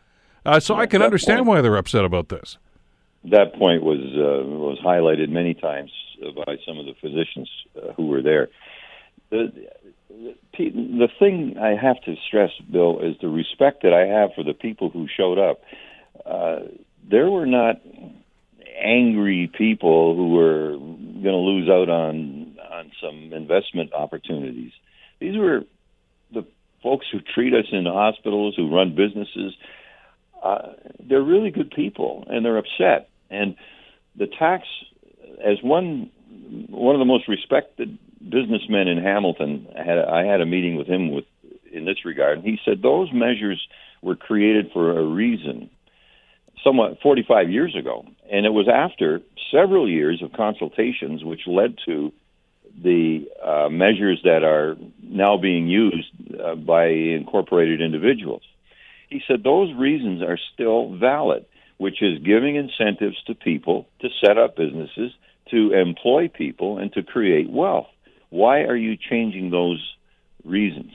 Uh, 0.46 0.60
so 0.60 0.76
I 0.76 0.87
can 0.87 1.02
understand 1.02 1.38
point- 1.40 1.48
why 1.48 1.60
they're 1.60 1.76
upset 1.76 2.04
about 2.04 2.28
this. 2.28 2.56
that 3.25 3.54
point 3.54 3.82
was 3.82 3.98
uh, 3.98 4.46
was 4.48 4.78
highlighted 4.84 5.28
many 5.28 5.54
times 5.54 5.90
by 6.46 6.56
some 6.66 6.78
of 6.78 6.87
the 6.87 6.94
physicians 7.00 7.50
uh, 7.76 7.92
who 7.94 8.06
were 8.06 8.22
there. 8.22 8.48
The, 9.30 9.52
the 10.08 10.34
the 10.70 11.08
thing 11.18 11.56
I 11.60 11.75
have 11.75 12.00
to 12.04 12.14
stress, 12.26 12.50
Bill, 12.70 13.00
is 13.00 13.16
the 13.20 13.28
respect 13.28 13.82
that 13.82 13.92
I 13.92 14.06
have 14.06 14.30
for 14.34 14.44
the 14.44 14.54
people 14.54 14.88
who 14.90 15.06
showed 15.14 15.38
up. 15.38 15.60
Uh, 16.25 16.60
there 17.10 17.30
were 17.30 17.46
not 17.46 17.80
angry 18.82 19.50
people 19.56 20.14
who 20.16 20.30
were 20.30 20.70
going 20.73 21.23
to 21.25 21.37
lose 21.37 21.68
out 21.68 21.88
on 21.88 22.56
on 22.70 22.92
some 23.02 23.32
investment 23.32 23.92
opportunities. 23.92 24.73
These 25.20 25.37
were 25.37 25.62
the 26.32 26.47
folks 26.82 27.06
who 27.11 27.18
treat 27.20 27.54
us 27.54 27.66
in 27.73 27.85
the 27.85 27.92
hospitals, 27.92 28.54
who 28.56 28.75
run 28.75 28.94
businesses. 28.94 29.54
Uh, 30.42 30.73
they're 31.00 31.23
really 31.23 31.50
good 31.50 31.70
people, 31.70 32.25
and 32.28 32.44
they're 32.44 32.58
upset. 32.58 33.08
And 33.30 33.56
the 34.16 34.26
tax, 34.26 34.64
as 35.44 35.58
one 35.62 36.11
one 36.68 36.94
of 36.94 36.99
the 37.00 37.04
most 37.04 37.28
respected 37.28 37.99
businessmen 38.23 38.88
in 38.88 39.02
Hamilton, 39.02 39.66
I 39.76 39.82
had 39.82 39.99
I 39.99 40.25
had 40.25 40.40
a 40.40 40.47
meeting 40.47 40.76
with 40.76 40.87
him 40.87 41.11
with 41.11 41.25
in 41.73 41.85
this 41.85 42.04
regard, 42.04 42.38
and 42.38 42.47
he 42.47 42.58
said 42.64 42.82
those 42.82 43.12
measures 43.12 43.61
were 44.02 44.16
created 44.16 44.70
for 44.73 44.99
a 44.99 45.04
reason, 45.04 45.70
somewhat 46.64 46.99
45 47.02 47.50
years 47.50 47.75
ago, 47.76 48.06
and 48.30 48.47
it 48.47 48.50
was 48.50 48.68
after 48.68 49.20
several 49.50 49.88
years 49.88 50.23
of 50.23 50.32
consultations, 50.32 51.25
which 51.25 51.47
led 51.47 51.78
to 51.87 52.12
the 52.82 53.28
uh, 53.42 53.68
measures 53.68 54.20
that 54.25 54.44
are 54.44 54.76
now 55.02 55.37
being 55.37 55.66
used 55.66 56.11
uh, 56.40 56.54
by 56.54 56.87
incorporated 56.87 57.80
individuals. 57.80 58.42
He 59.08 59.23
said 59.26 59.42
those 59.42 59.75
reasons 59.75 60.23
are 60.23 60.38
still 60.52 60.94
valid, 60.97 61.47
which 61.78 62.02
is 62.02 62.18
giving 62.23 62.56
incentives 62.56 63.16
to 63.25 63.35
people 63.35 63.88
to 64.00 64.08
set 64.23 64.38
up 64.38 64.56
businesses, 64.56 65.12
to 65.50 65.73
employ 65.73 66.28
people, 66.28 66.78
and 66.78 66.92
to 66.92 67.02
create 67.02 67.50
wealth. 67.50 67.88
Why 68.30 68.61
are 68.61 68.76
you 68.76 68.97
changing 68.97 69.50
those 69.50 69.97
reasons? 70.44 70.92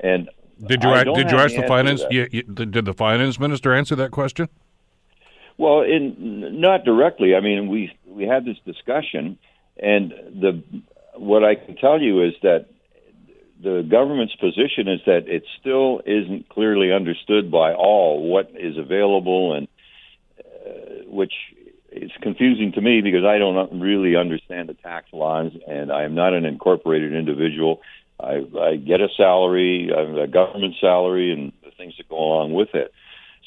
And 0.00 0.28
Did 0.66 0.82
you 0.82 0.92
did 1.14 1.30
you 1.30 1.38
ask 1.38 1.54
the 1.54 1.62
the 1.62 1.62
answer 1.62 1.62
to 1.62 1.68
finance? 1.68 2.02
You, 2.10 2.28
you, 2.32 2.42
did 2.42 2.84
the 2.84 2.94
finance 2.94 3.38
minister 3.38 3.72
answer 3.72 3.94
that 3.96 4.10
question? 4.10 4.48
Well, 5.60 5.82
in 5.82 6.58
not 6.62 6.84
directly. 6.86 7.34
I 7.34 7.40
mean, 7.40 7.68
we 7.68 7.92
we 8.06 8.24
had 8.24 8.46
this 8.46 8.56
discussion, 8.64 9.38
and 9.76 10.10
the 10.10 10.62
what 11.16 11.44
I 11.44 11.54
can 11.54 11.76
tell 11.76 12.00
you 12.00 12.24
is 12.24 12.32
that 12.42 12.64
the 13.62 13.86
government's 13.86 14.34
position 14.36 14.88
is 14.88 15.00
that 15.04 15.28
it 15.28 15.42
still 15.60 16.00
isn't 16.06 16.48
clearly 16.48 16.90
understood 16.94 17.50
by 17.50 17.74
all 17.74 18.26
what 18.26 18.52
is 18.58 18.78
available, 18.78 19.52
and 19.52 19.68
uh, 20.38 21.04
which 21.10 21.34
is 21.92 22.10
confusing 22.22 22.72
to 22.72 22.80
me 22.80 23.02
because 23.02 23.26
I 23.26 23.36
don't 23.36 23.82
really 23.82 24.16
understand 24.16 24.70
the 24.70 24.74
tax 24.74 25.08
laws, 25.12 25.52
and 25.68 25.92
I 25.92 26.04
am 26.04 26.14
not 26.14 26.32
an 26.32 26.46
incorporated 26.46 27.12
individual. 27.12 27.82
I, 28.18 28.46
I 28.58 28.76
get 28.76 29.02
a 29.02 29.08
salary, 29.14 29.90
a 29.90 30.26
government 30.26 30.76
salary, 30.80 31.32
and 31.34 31.52
the 31.62 31.70
things 31.76 31.98
that 31.98 32.08
go 32.08 32.16
along 32.16 32.54
with 32.54 32.74
it. 32.74 32.94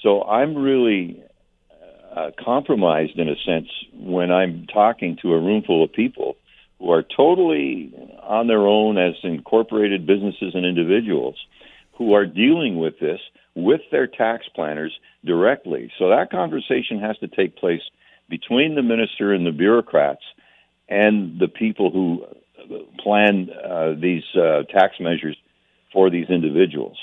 So 0.03 0.22
I'm 0.22 0.55
really 0.55 1.24
uh, 2.15 2.32
compromised 2.43 3.17
in 3.17 3.29
a 3.29 3.36
sense 3.46 3.67
when 3.93 4.32
I'm 4.32 4.67
talking 4.72 5.17
to 5.22 5.34
a 5.34 5.39
room 5.39 5.63
full 5.65 5.84
of 5.84 5.91
people 5.91 6.36
who 6.79 6.91
are 6.91 7.03
totally 7.03 7.93
on 8.22 8.48
their 8.48 8.67
own 8.67 8.98
as 8.98 9.13
incorporated 9.24 10.05
businesses 10.05 10.53
and 10.53 10.65
individuals 10.65 11.36
who 11.98 12.13
are 12.13 12.25
dealing 12.25 12.77
with 12.77 13.00
this 13.00 13.20
with 13.55 13.82
their 13.91 14.08
tax 14.08 14.46
planners 14.55 14.93
directly. 15.25 15.91
So 15.98 16.10
that 16.10 16.32
conversation 16.32 17.00
has 17.00 17.17
to 17.20 17.27
take 17.27 17.55
place 17.55 17.82
between 18.29 18.75
the 18.75 18.82
minister 18.82 19.34
and 19.34 19.46
the 19.46 19.51
bureaucrats 19.51 20.24
and 20.89 21.39
the 21.39 21.48
people 21.48 21.91
who 21.91 22.25
plan 23.00 23.50
uh, 23.50 23.93
these 24.00 24.24
uh, 24.36 24.63
tax 24.63 24.96
measures 25.00 25.38
for 25.91 26.10
these 26.10 26.29
individuals. 26.29 26.98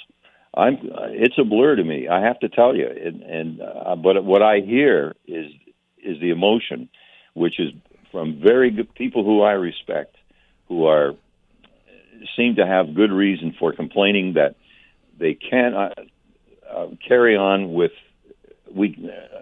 I'm. 0.55 0.79
It's 0.83 1.39
a 1.39 1.45
blur 1.45 1.77
to 1.77 1.85
me. 1.85 2.09
I 2.09 2.23
have 2.23 2.41
to 2.41 2.49
tell 2.49 2.75
you. 2.75 2.89
And, 2.89 3.23
and 3.23 3.61
uh, 3.61 3.97
but 3.97 4.25
what 4.25 4.43
I 4.43 4.61
hear 4.61 5.15
is 5.27 5.47
is 6.03 6.21
the 6.21 6.31
emotion, 6.31 6.89
which 7.35 7.61
is 7.61 7.73
from 8.11 8.41
very 8.45 8.71
good 8.71 8.93
people 8.95 9.25
who 9.25 9.43
I 9.43 9.53
respect, 9.53 10.17
who 10.69 10.87
are 10.87 11.15
seem 12.37 12.57
to 12.57 12.67
have 12.67 12.95
good 12.95 13.13
reason 13.13 13.55
for 13.59 13.73
complaining 13.73 14.35
that 14.35 14.57
they 15.19 15.35
can't 15.35 15.75
uh, 15.75 15.91
uh, 16.69 16.87
carry 17.07 17.37
on 17.37 17.73
with. 17.73 17.93
We. 18.75 18.97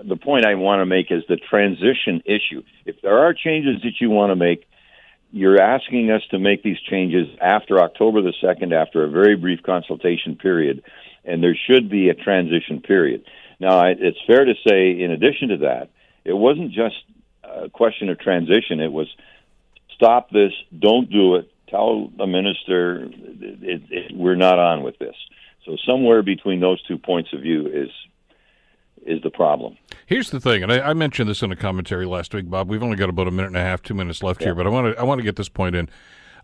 The 0.07 0.17
point 0.17 0.47
I 0.47 0.55
want 0.55 0.81
to 0.81 0.87
make 0.87 1.11
is 1.11 1.23
the 1.29 1.37
transition 1.37 2.23
issue. 2.25 2.63
If 2.87 2.97
there 3.03 3.19
are 3.19 3.35
changes 3.35 3.83
that 3.83 4.01
you 4.01 4.11
want 4.11 4.31
to 4.31 4.37
make, 4.37 4.68
you're 5.31 5.61
asking 5.61 6.11
us 6.11 6.23
to 6.31 6.39
make 6.39 6.63
these 6.63 6.81
changes 6.81 7.29
after 7.41 7.81
October 7.81 8.23
the 8.23 8.33
2nd, 8.43 8.73
after 8.73 9.05
a 9.05 9.11
very 9.11 9.37
brief 9.37 9.63
consultation 9.63 10.37
period, 10.37 10.83
and 11.25 11.43
there 11.43 11.57
should 11.67 11.91
be 11.91 12.09
a 12.09 12.15
transition 12.15 12.81
period. 12.81 13.25
Now, 13.61 13.85
it's 13.87 14.19
fair 14.27 14.45
to 14.45 14.55
say, 14.67 15.01
in 15.01 15.11
addition 15.11 15.49
to 15.49 15.57
that, 15.59 15.91
it 16.25 16.33
wasn't 16.33 16.73
just 16.73 16.97
a 17.45 17.69
question 17.69 18.09
of 18.09 18.19
transition, 18.19 18.81
it 18.81 18.93
was 18.93 19.09
stop 19.95 20.31
this, 20.31 20.53
don't 20.79 21.11
do 21.11 21.37
it, 21.37 21.51
tell 21.69 22.09
the 22.17 22.27
minister 22.27 23.05
it, 23.05 23.83
it, 23.91 24.17
we're 24.17 24.37
not 24.37 24.59
on 24.59 24.83
with 24.83 24.99
this. 24.99 25.17
So, 25.67 25.77
somewhere 25.87 26.23
between 26.23 26.61
those 26.61 26.83
two 26.85 26.99
points 26.99 27.33
of 27.33 27.41
view 27.41 27.67
is 27.67 27.91
is 29.07 29.23
the 29.23 29.31
problem. 29.31 29.77
Here's 30.07 30.31
the 30.31 30.41
thing, 30.41 30.63
and 30.63 30.73
I, 30.73 30.91
I 30.91 30.93
mentioned 30.95 31.29
this 31.29 31.43
in 31.43 31.53
a 31.53 31.57
commentary 31.57 32.07
last 32.07 32.35
week, 32.35 32.49
Bob. 32.49 32.69
We've 32.69 32.83
only 32.83 32.97
got 32.97 33.09
about 33.09 33.29
a 33.29 33.31
minute 33.31 33.49
and 33.49 33.57
a 33.57 33.63
half, 33.63 33.83
two 33.83 33.95
minutes 33.95 34.23
left 34.23 34.43
here, 34.43 34.55
but 34.55 34.67
I 34.67 34.71
want 34.71 34.95
to 34.95 35.01
I 35.01 35.05
want 35.05 35.19
to 35.19 35.23
get 35.23 35.37
this 35.37 35.49
point 35.49 35.77
in. 35.77 35.89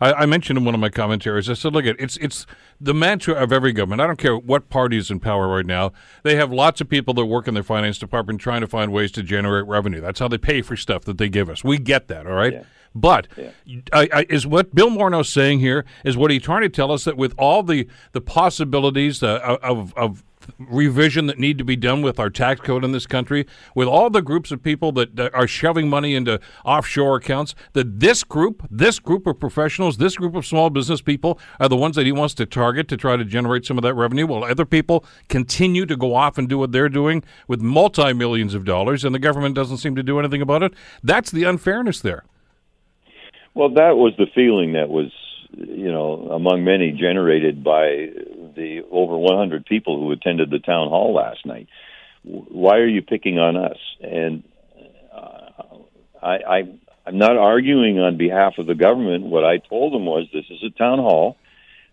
I, 0.00 0.12
I 0.12 0.26
mentioned 0.26 0.58
in 0.58 0.64
one 0.64 0.74
of 0.74 0.80
my 0.80 0.88
commentaries. 0.88 1.48
I 1.48 1.54
said, 1.54 1.72
"Look, 1.72 1.86
at 1.86 1.96
it's 1.98 2.16
it's 2.18 2.46
the 2.80 2.94
mantra 2.94 3.34
of 3.34 3.52
every 3.52 3.72
government. 3.72 4.00
I 4.00 4.06
don't 4.06 4.18
care 4.18 4.36
what 4.36 4.68
party 4.68 4.96
is 4.96 5.10
in 5.10 5.20
power 5.20 5.48
right 5.48 5.66
now. 5.66 5.92
They 6.24 6.36
have 6.36 6.52
lots 6.52 6.80
of 6.80 6.88
people 6.88 7.14
that 7.14 7.26
work 7.26 7.48
in 7.48 7.54
their 7.54 7.62
finance 7.62 7.98
department 7.98 8.40
trying 8.40 8.60
to 8.60 8.66
find 8.66 8.92
ways 8.92 9.12
to 9.12 9.22
generate 9.22 9.66
revenue. 9.66 10.00
That's 10.00 10.20
how 10.20 10.28
they 10.28 10.38
pay 10.38 10.62
for 10.62 10.76
stuff 10.76 11.04
that 11.04 11.18
they 11.18 11.28
give 11.28 11.48
us. 11.48 11.64
We 11.64 11.78
get 11.78 12.08
that, 12.08 12.26
all 12.26 12.34
right." 12.34 12.52
Yeah. 12.52 12.62
But 12.94 13.26
I, 13.92 14.08
I, 14.12 14.26
is 14.28 14.46
what 14.46 14.72
Bill 14.72 14.88
Morneau's 14.88 15.28
saying 15.28 15.58
here 15.58 15.84
is 16.04 16.16
what 16.16 16.30
he's 16.30 16.42
trying 16.42 16.62
to 16.62 16.68
tell 16.68 16.92
us 16.92 17.04
that 17.04 17.16
with 17.16 17.34
all 17.36 17.64
the 17.64 17.88
the 18.12 18.20
possibilities 18.20 19.20
uh, 19.20 19.58
of 19.62 19.92
of 19.94 20.22
revision 20.58 21.26
that 21.26 21.38
need 21.38 21.58
to 21.58 21.64
be 21.64 21.76
done 21.76 22.02
with 22.02 22.18
our 22.18 22.30
tax 22.30 22.60
code 22.60 22.84
in 22.84 22.92
this 22.92 23.06
country, 23.06 23.46
with 23.74 23.88
all 23.88 24.10
the 24.10 24.22
groups 24.22 24.50
of 24.50 24.62
people 24.62 24.92
that, 24.92 25.18
are 25.34 25.46
shoving 25.46 25.88
money 25.88 26.14
into 26.14 26.40
offshore 26.64 27.16
accounts, 27.16 27.54
that 27.72 28.00
this 28.00 28.24
group, 28.24 28.66
this 28.70 28.98
group 28.98 29.26
of 29.26 29.38
professionals, 29.38 29.96
this 29.96 30.16
group 30.16 30.34
of 30.34 30.44
small 30.44 30.70
business 30.70 31.00
people 31.00 31.38
are 31.60 31.68
the 31.68 31.76
ones 31.76 31.96
that 31.96 32.06
he 32.06 32.12
wants 32.12 32.34
to 32.34 32.46
target 32.46 32.88
to 32.88 32.96
try 32.96 33.16
to 33.16 33.24
generate 33.24 33.64
some 33.64 33.78
of 33.78 33.82
that 33.82 33.94
revenue, 33.94 34.26
while 34.26 34.44
other 34.44 34.64
people 34.64 35.04
continue 35.28 35.86
to 35.86 35.96
go 35.96 36.14
off 36.14 36.38
and 36.38 36.48
do 36.48 36.58
what 36.58 36.72
they're 36.72 36.88
doing 36.88 37.22
with 37.48 37.60
multi 37.60 38.12
millions 38.12 38.54
of 38.54 38.64
dollars, 38.64 39.04
and 39.04 39.14
the 39.14 39.18
government 39.18 39.54
doesn't 39.54 39.78
seem 39.78 39.96
to 39.96 40.02
do 40.02 40.18
anything 40.18 40.42
about 40.42 40.62
it. 40.62 40.72
That's 41.02 41.30
the 41.30 41.44
unfairness 41.44 42.00
there. 42.00 42.24
Well, 43.54 43.70
that 43.74 43.96
was 43.96 44.12
the 44.18 44.26
feeling 44.34 44.72
that 44.72 44.88
was, 44.88 45.12
you 45.52 45.90
know, 45.92 46.28
among 46.32 46.64
many 46.64 46.90
generated 46.90 47.62
by 47.62 48.08
the 48.54 48.82
over 48.90 49.16
100 49.16 49.66
people 49.66 49.98
who 49.98 50.12
attended 50.12 50.50
the 50.50 50.58
town 50.58 50.88
hall 50.88 51.14
last 51.14 51.44
night. 51.44 51.68
Why 52.22 52.76
are 52.78 52.86
you 52.86 53.02
picking 53.02 53.38
on 53.38 53.56
us? 53.56 53.78
And 54.00 54.42
uh, 55.14 55.76
I, 56.22 56.36
I, 56.36 56.58
I'm 57.06 57.18
not 57.18 57.36
arguing 57.36 57.98
on 57.98 58.16
behalf 58.16 58.54
of 58.58 58.66
the 58.66 58.74
government. 58.74 59.24
What 59.24 59.44
I 59.44 59.58
told 59.58 59.92
them 59.92 60.06
was, 60.06 60.26
this 60.32 60.46
is 60.50 60.62
a 60.62 60.70
town 60.70 60.98
hall, 60.98 61.36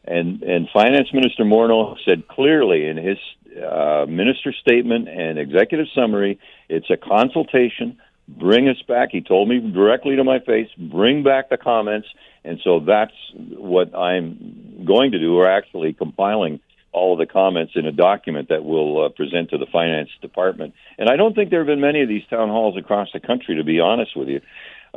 and 0.05 0.41
and 0.41 0.67
Finance 0.73 1.09
Minister 1.13 1.43
Morneau 1.43 1.95
said 2.05 2.27
clearly 2.27 2.87
in 2.87 2.97
his 2.97 3.17
uh, 3.61 4.05
minister 4.07 4.53
statement 4.53 5.09
and 5.09 5.37
executive 5.37 5.87
summary, 5.93 6.39
it's 6.69 6.89
a 6.89 6.97
consultation 6.97 7.97
bring 8.37 8.67
us 8.67 8.81
back. 8.87 9.09
He 9.11 9.21
told 9.21 9.49
me 9.49 9.59
directly 9.59 10.15
to 10.15 10.23
my 10.23 10.39
face, 10.39 10.69
bring 10.77 11.23
back 11.23 11.49
the 11.49 11.57
comments. 11.57 12.07
And 12.43 12.59
so 12.63 12.79
that's 12.79 13.13
what 13.35 13.95
I'm 13.95 14.83
going 14.85 15.11
to 15.11 15.19
do. 15.19 15.33
We're 15.35 15.49
actually 15.49 15.93
compiling 15.93 16.59
all 16.91 17.13
of 17.13 17.19
the 17.19 17.31
comments 17.31 17.73
in 17.75 17.85
a 17.85 17.91
document 17.91 18.49
that 18.49 18.65
we'll 18.65 19.05
uh, 19.05 19.09
present 19.09 19.51
to 19.51 19.57
the 19.57 19.65
finance 19.65 20.09
department. 20.21 20.73
And 20.97 21.09
I 21.09 21.15
don't 21.15 21.33
think 21.33 21.49
there 21.49 21.59
have 21.59 21.67
been 21.67 21.79
many 21.79 22.01
of 22.01 22.09
these 22.09 22.25
town 22.29 22.49
halls 22.49 22.77
across 22.77 23.09
the 23.13 23.19
country, 23.19 23.55
to 23.55 23.63
be 23.63 23.79
honest 23.79 24.15
with 24.15 24.27
you. 24.27 24.41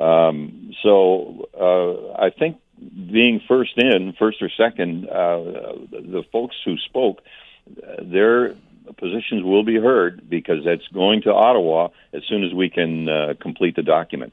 Um, 0.03 0.73
so 0.83 1.49
uh, 1.59 2.21
I 2.21 2.31
think 2.31 2.59
being 2.81 3.41
first 3.47 3.73
in, 3.77 4.15
first 4.19 4.43
or 4.43 4.51
second, 4.57 5.09
uh, 5.09 5.39
the 5.91 6.25
folks 6.33 6.57
who 6.65 6.77
spoke, 6.79 7.23
their 8.03 8.57
positions 8.97 9.45
will 9.45 9.63
be 9.63 9.77
heard 9.77 10.29
because 10.29 10.65
that's 10.65 10.87
going 10.89 11.23
to 11.23 11.33
Ottawa 11.33 11.89
as 12.13 12.23
soon 12.29 12.45
as 12.45 12.53
we 12.53 12.69
can 12.71 13.09
uh, 13.09 13.35
complete 13.41 13.77
the 13.77 13.83
document. 13.83 14.33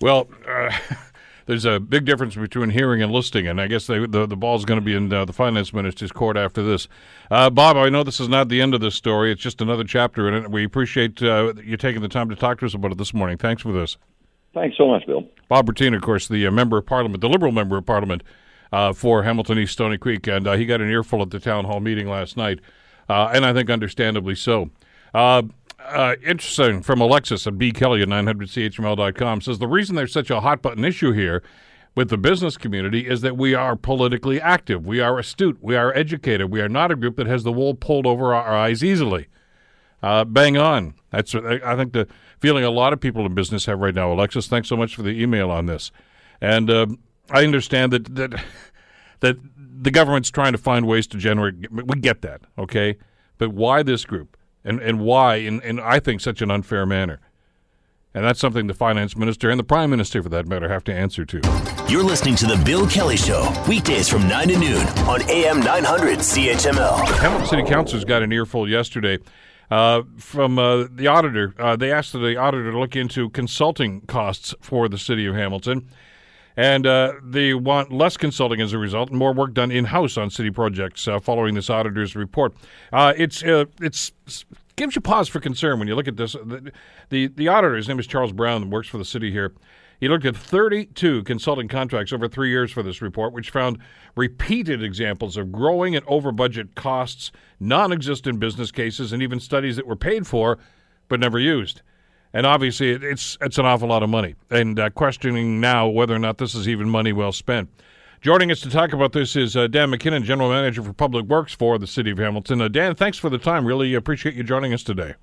Well, 0.00 0.28
uh, 0.46 0.70
there's 1.48 1.64
a 1.64 1.80
big 1.80 2.04
difference 2.04 2.36
between 2.36 2.68
hearing 2.68 3.02
and 3.02 3.10
listening, 3.10 3.46
and 3.46 3.58
I 3.58 3.68
guess 3.68 3.86
they, 3.86 4.00
the 4.06 4.26
the 4.26 4.36
ball's 4.36 4.66
going 4.66 4.78
to 4.78 4.84
be 4.84 4.94
in 4.94 5.10
uh, 5.10 5.24
the 5.24 5.32
finance 5.32 5.72
minister's 5.72 6.12
court 6.12 6.36
after 6.36 6.62
this. 6.62 6.88
Uh, 7.30 7.48
Bob, 7.48 7.78
I 7.78 7.88
know 7.88 8.04
this 8.04 8.20
is 8.20 8.28
not 8.28 8.50
the 8.50 8.60
end 8.60 8.74
of 8.74 8.82
this 8.82 8.94
story; 8.94 9.32
it's 9.32 9.40
just 9.40 9.62
another 9.62 9.82
chapter 9.82 10.28
in 10.28 10.34
it. 10.34 10.50
We 10.50 10.62
appreciate 10.62 11.22
uh, 11.22 11.54
you 11.64 11.78
taking 11.78 12.02
the 12.02 12.08
time 12.08 12.28
to 12.28 12.36
talk 12.36 12.58
to 12.58 12.66
us 12.66 12.74
about 12.74 12.92
it 12.92 12.98
this 12.98 13.14
morning. 13.14 13.38
Thanks 13.38 13.62
for 13.62 13.72
this. 13.72 13.96
Thanks 14.52 14.76
so 14.76 14.86
much, 14.88 15.06
Bill. 15.06 15.26
Bob 15.48 15.66
Bratina, 15.66 15.96
of 15.96 16.02
course, 16.02 16.28
the 16.28 16.46
uh, 16.46 16.50
member 16.50 16.76
of 16.76 16.84
Parliament, 16.84 17.22
the 17.22 17.30
Liberal 17.30 17.52
member 17.52 17.78
of 17.78 17.86
Parliament 17.86 18.22
uh, 18.70 18.92
for 18.92 19.22
Hamilton 19.22 19.58
East 19.58 19.72
Stoney 19.72 19.96
Creek, 19.96 20.26
and 20.26 20.46
uh, 20.46 20.52
he 20.52 20.66
got 20.66 20.82
an 20.82 20.90
earful 20.90 21.22
at 21.22 21.30
the 21.30 21.40
town 21.40 21.64
hall 21.64 21.80
meeting 21.80 22.08
last 22.08 22.36
night, 22.36 22.60
and 23.08 23.46
I 23.46 23.54
think 23.54 23.70
understandably 23.70 24.34
so. 24.34 24.70
Uh, 25.88 26.16
interesting 26.22 26.82
from 26.82 27.00
Alexis 27.00 27.46
at 27.46 27.56
B. 27.56 27.72
Kelly 27.72 28.02
at 28.02 28.08
900CHML.com 28.08 29.40
says 29.40 29.58
the 29.58 29.66
reason 29.66 29.96
there's 29.96 30.12
such 30.12 30.30
a 30.30 30.40
hot 30.40 30.60
button 30.60 30.84
issue 30.84 31.12
here 31.12 31.42
with 31.94 32.10
the 32.10 32.18
business 32.18 32.56
community 32.56 33.08
is 33.08 33.22
that 33.22 33.36
we 33.36 33.54
are 33.54 33.74
politically 33.74 34.40
active. 34.40 34.86
We 34.86 35.00
are 35.00 35.18
astute. 35.18 35.58
We 35.60 35.76
are 35.76 35.92
educated. 35.96 36.50
We 36.50 36.60
are 36.60 36.68
not 36.68 36.90
a 36.92 36.96
group 36.96 37.16
that 37.16 37.26
has 37.26 37.42
the 37.42 37.52
wool 37.52 37.74
pulled 37.74 38.06
over 38.06 38.34
our 38.34 38.54
eyes 38.54 38.84
easily. 38.84 39.28
Uh, 40.02 40.24
bang 40.24 40.56
on. 40.56 40.94
That's 41.10 41.34
I 41.34 41.74
think 41.74 41.92
the 41.92 42.06
feeling 42.38 42.64
a 42.64 42.70
lot 42.70 42.92
of 42.92 43.00
people 43.00 43.26
in 43.26 43.34
business 43.34 43.66
have 43.66 43.80
right 43.80 43.94
now. 43.94 44.12
Alexis, 44.12 44.46
thanks 44.46 44.68
so 44.68 44.76
much 44.76 44.94
for 44.94 45.02
the 45.02 45.20
email 45.20 45.50
on 45.50 45.66
this. 45.66 45.90
And 46.40 46.70
uh, 46.70 46.86
I 47.30 47.42
understand 47.44 47.92
that 47.92 48.14
that 48.14 48.44
that 49.20 49.36
the 49.56 49.90
government's 49.90 50.30
trying 50.30 50.52
to 50.52 50.58
find 50.58 50.86
ways 50.86 51.06
to 51.08 51.18
generate. 51.18 51.70
We 51.72 51.98
get 51.98 52.22
that, 52.22 52.42
okay? 52.56 52.96
But 53.38 53.50
why 53.50 53.82
this 53.82 54.04
group? 54.04 54.36
And, 54.64 54.80
and 54.80 55.00
why 55.00 55.36
in, 55.36 55.60
in, 55.62 55.80
I 55.80 56.00
think, 56.00 56.20
such 56.20 56.42
an 56.42 56.50
unfair 56.50 56.86
manner. 56.86 57.20
And 58.14 58.24
that's 58.24 58.40
something 58.40 58.66
the 58.66 58.74
finance 58.74 59.16
minister 59.16 59.50
and 59.50 59.58
the 59.58 59.64
prime 59.64 59.90
minister, 59.90 60.22
for 60.22 60.28
that 60.30 60.46
matter, 60.46 60.68
have 60.68 60.82
to 60.84 60.94
answer 60.94 61.24
to. 61.26 61.40
You're 61.88 62.02
listening 62.02 62.36
to 62.36 62.46
The 62.46 62.60
Bill 62.64 62.86
Kelly 62.88 63.16
Show, 63.16 63.52
weekdays 63.68 64.08
from 64.08 64.26
9 64.26 64.48
to 64.48 64.58
noon 64.58 64.86
on 65.06 65.22
AM 65.30 65.60
900 65.60 66.18
CHML. 66.18 67.06
Hamilton 67.18 67.46
City 67.46 67.62
Councilors 67.64 68.04
got 68.04 68.22
an 68.22 68.32
earful 68.32 68.68
yesterday 68.68 69.18
uh, 69.70 70.02
from 70.16 70.58
uh, 70.58 70.86
the 70.90 71.06
auditor. 71.06 71.54
Uh, 71.58 71.76
they 71.76 71.92
asked 71.92 72.12
the 72.12 72.36
auditor 72.36 72.72
to 72.72 72.78
look 72.78 72.96
into 72.96 73.28
consulting 73.30 74.00
costs 74.02 74.54
for 74.60 74.88
the 74.88 74.98
city 74.98 75.26
of 75.26 75.34
Hamilton 75.34 75.88
and 76.58 76.88
uh, 76.88 77.12
they 77.22 77.54
want 77.54 77.92
less 77.92 78.16
consulting 78.16 78.60
as 78.60 78.72
a 78.72 78.78
result 78.78 79.10
and 79.10 79.18
more 79.18 79.32
work 79.32 79.54
done 79.54 79.70
in 79.70 79.84
house 79.84 80.16
on 80.18 80.28
city 80.28 80.50
projects 80.50 81.06
uh, 81.06 81.20
following 81.20 81.54
this 81.54 81.70
auditor's 81.70 82.16
report. 82.16 82.52
Uh, 82.92 83.14
it's 83.16 83.44
uh, 83.44 83.64
it's 83.80 84.10
gives 84.74 84.96
you 84.96 85.00
pause 85.00 85.28
for 85.28 85.38
concern 85.38 85.78
when 85.78 85.86
you 85.86 85.94
look 85.94 86.08
at 86.08 86.16
this. 86.16 86.32
The, 86.32 86.72
the, 87.10 87.28
the 87.28 87.46
auditor, 87.46 87.76
his 87.76 87.86
name 87.86 88.00
is 88.00 88.08
Charles 88.08 88.32
Brown, 88.32 88.70
works 88.70 88.88
for 88.88 88.98
the 88.98 89.04
city 89.04 89.30
here. 89.30 89.52
He 90.00 90.08
looked 90.08 90.24
at 90.24 90.36
32 90.36 91.22
consulting 91.22 91.68
contracts 91.68 92.12
over 92.12 92.28
three 92.28 92.50
years 92.50 92.72
for 92.72 92.82
this 92.82 93.00
report, 93.00 93.32
which 93.32 93.50
found 93.50 93.78
repeated 94.16 94.82
examples 94.82 95.36
of 95.36 95.52
growing 95.52 95.94
and 95.94 96.04
over 96.08 96.32
budget 96.32 96.74
costs, 96.74 97.30
non 97.60 97.92
existent 97.92 98.40
business 98.40 98.72
cases, 98.72 99.12
and 99.12 99.22
even 99.22 99.38
studies 99.38 99.76
that 99.76 99.86
were 99.86 99.96
paid 99.96 100.26
for 100.26 100.58
but 101.08 101.20
never 101.20 101.38
used. 101.38 101.82
And 102.38 102.46
obviously, 102.46 102.90
it's 102.90 103.36
it's 103.40 103.58
an 103.58 103.66
awful 103.66 103.88
lot 103.88 104.04
of 104.04 104.10
money. 104.10 104.36
And 104.48 104.78
uh, 104.78 104.90
questioning 104.90 105.60
now 105.60 105.88
whether 105.88 106.14
or 106.14 106.20
not 106.20 106.38
this 106.38 106.54
is 106.54 106.68
even 106.68 106.88
money 106.88 107.12
well 107.12 107.32
spent. 107.32 107.68
Joining 108.20 108.52
us 108.52 108.60
to 108.60 108.70
talk 108.70 108.92
about 108.92 109.10
this 109.10 109.34
is 109.34 109.56
uh, 109.56 109.66
Dan 109.66 109.90
McKinnon, 109.90 110.22
General 110.22 110.48
Manager 110.50 110.84
for 110.84 110.92
Public 110.92 111.26
Works 111.26 111.52
for 111.52 111.80
the 111.80 111.86
City 111.88 112.12
of 112.12 112.18
Hamilton. 112.18 112.60
Uh, 112.60 112.68
Dan, 112.68 112.94
thanks 112.94 113.18
for 113.18 113.28
the 113.28 113.38
time. 113.38 113.64
Really 113.64 113.92
appreciate 113.92 114.36
you 114.36 114.44
joining 114.44 114.72
us 114.72 114.84
today. 114.84 115.14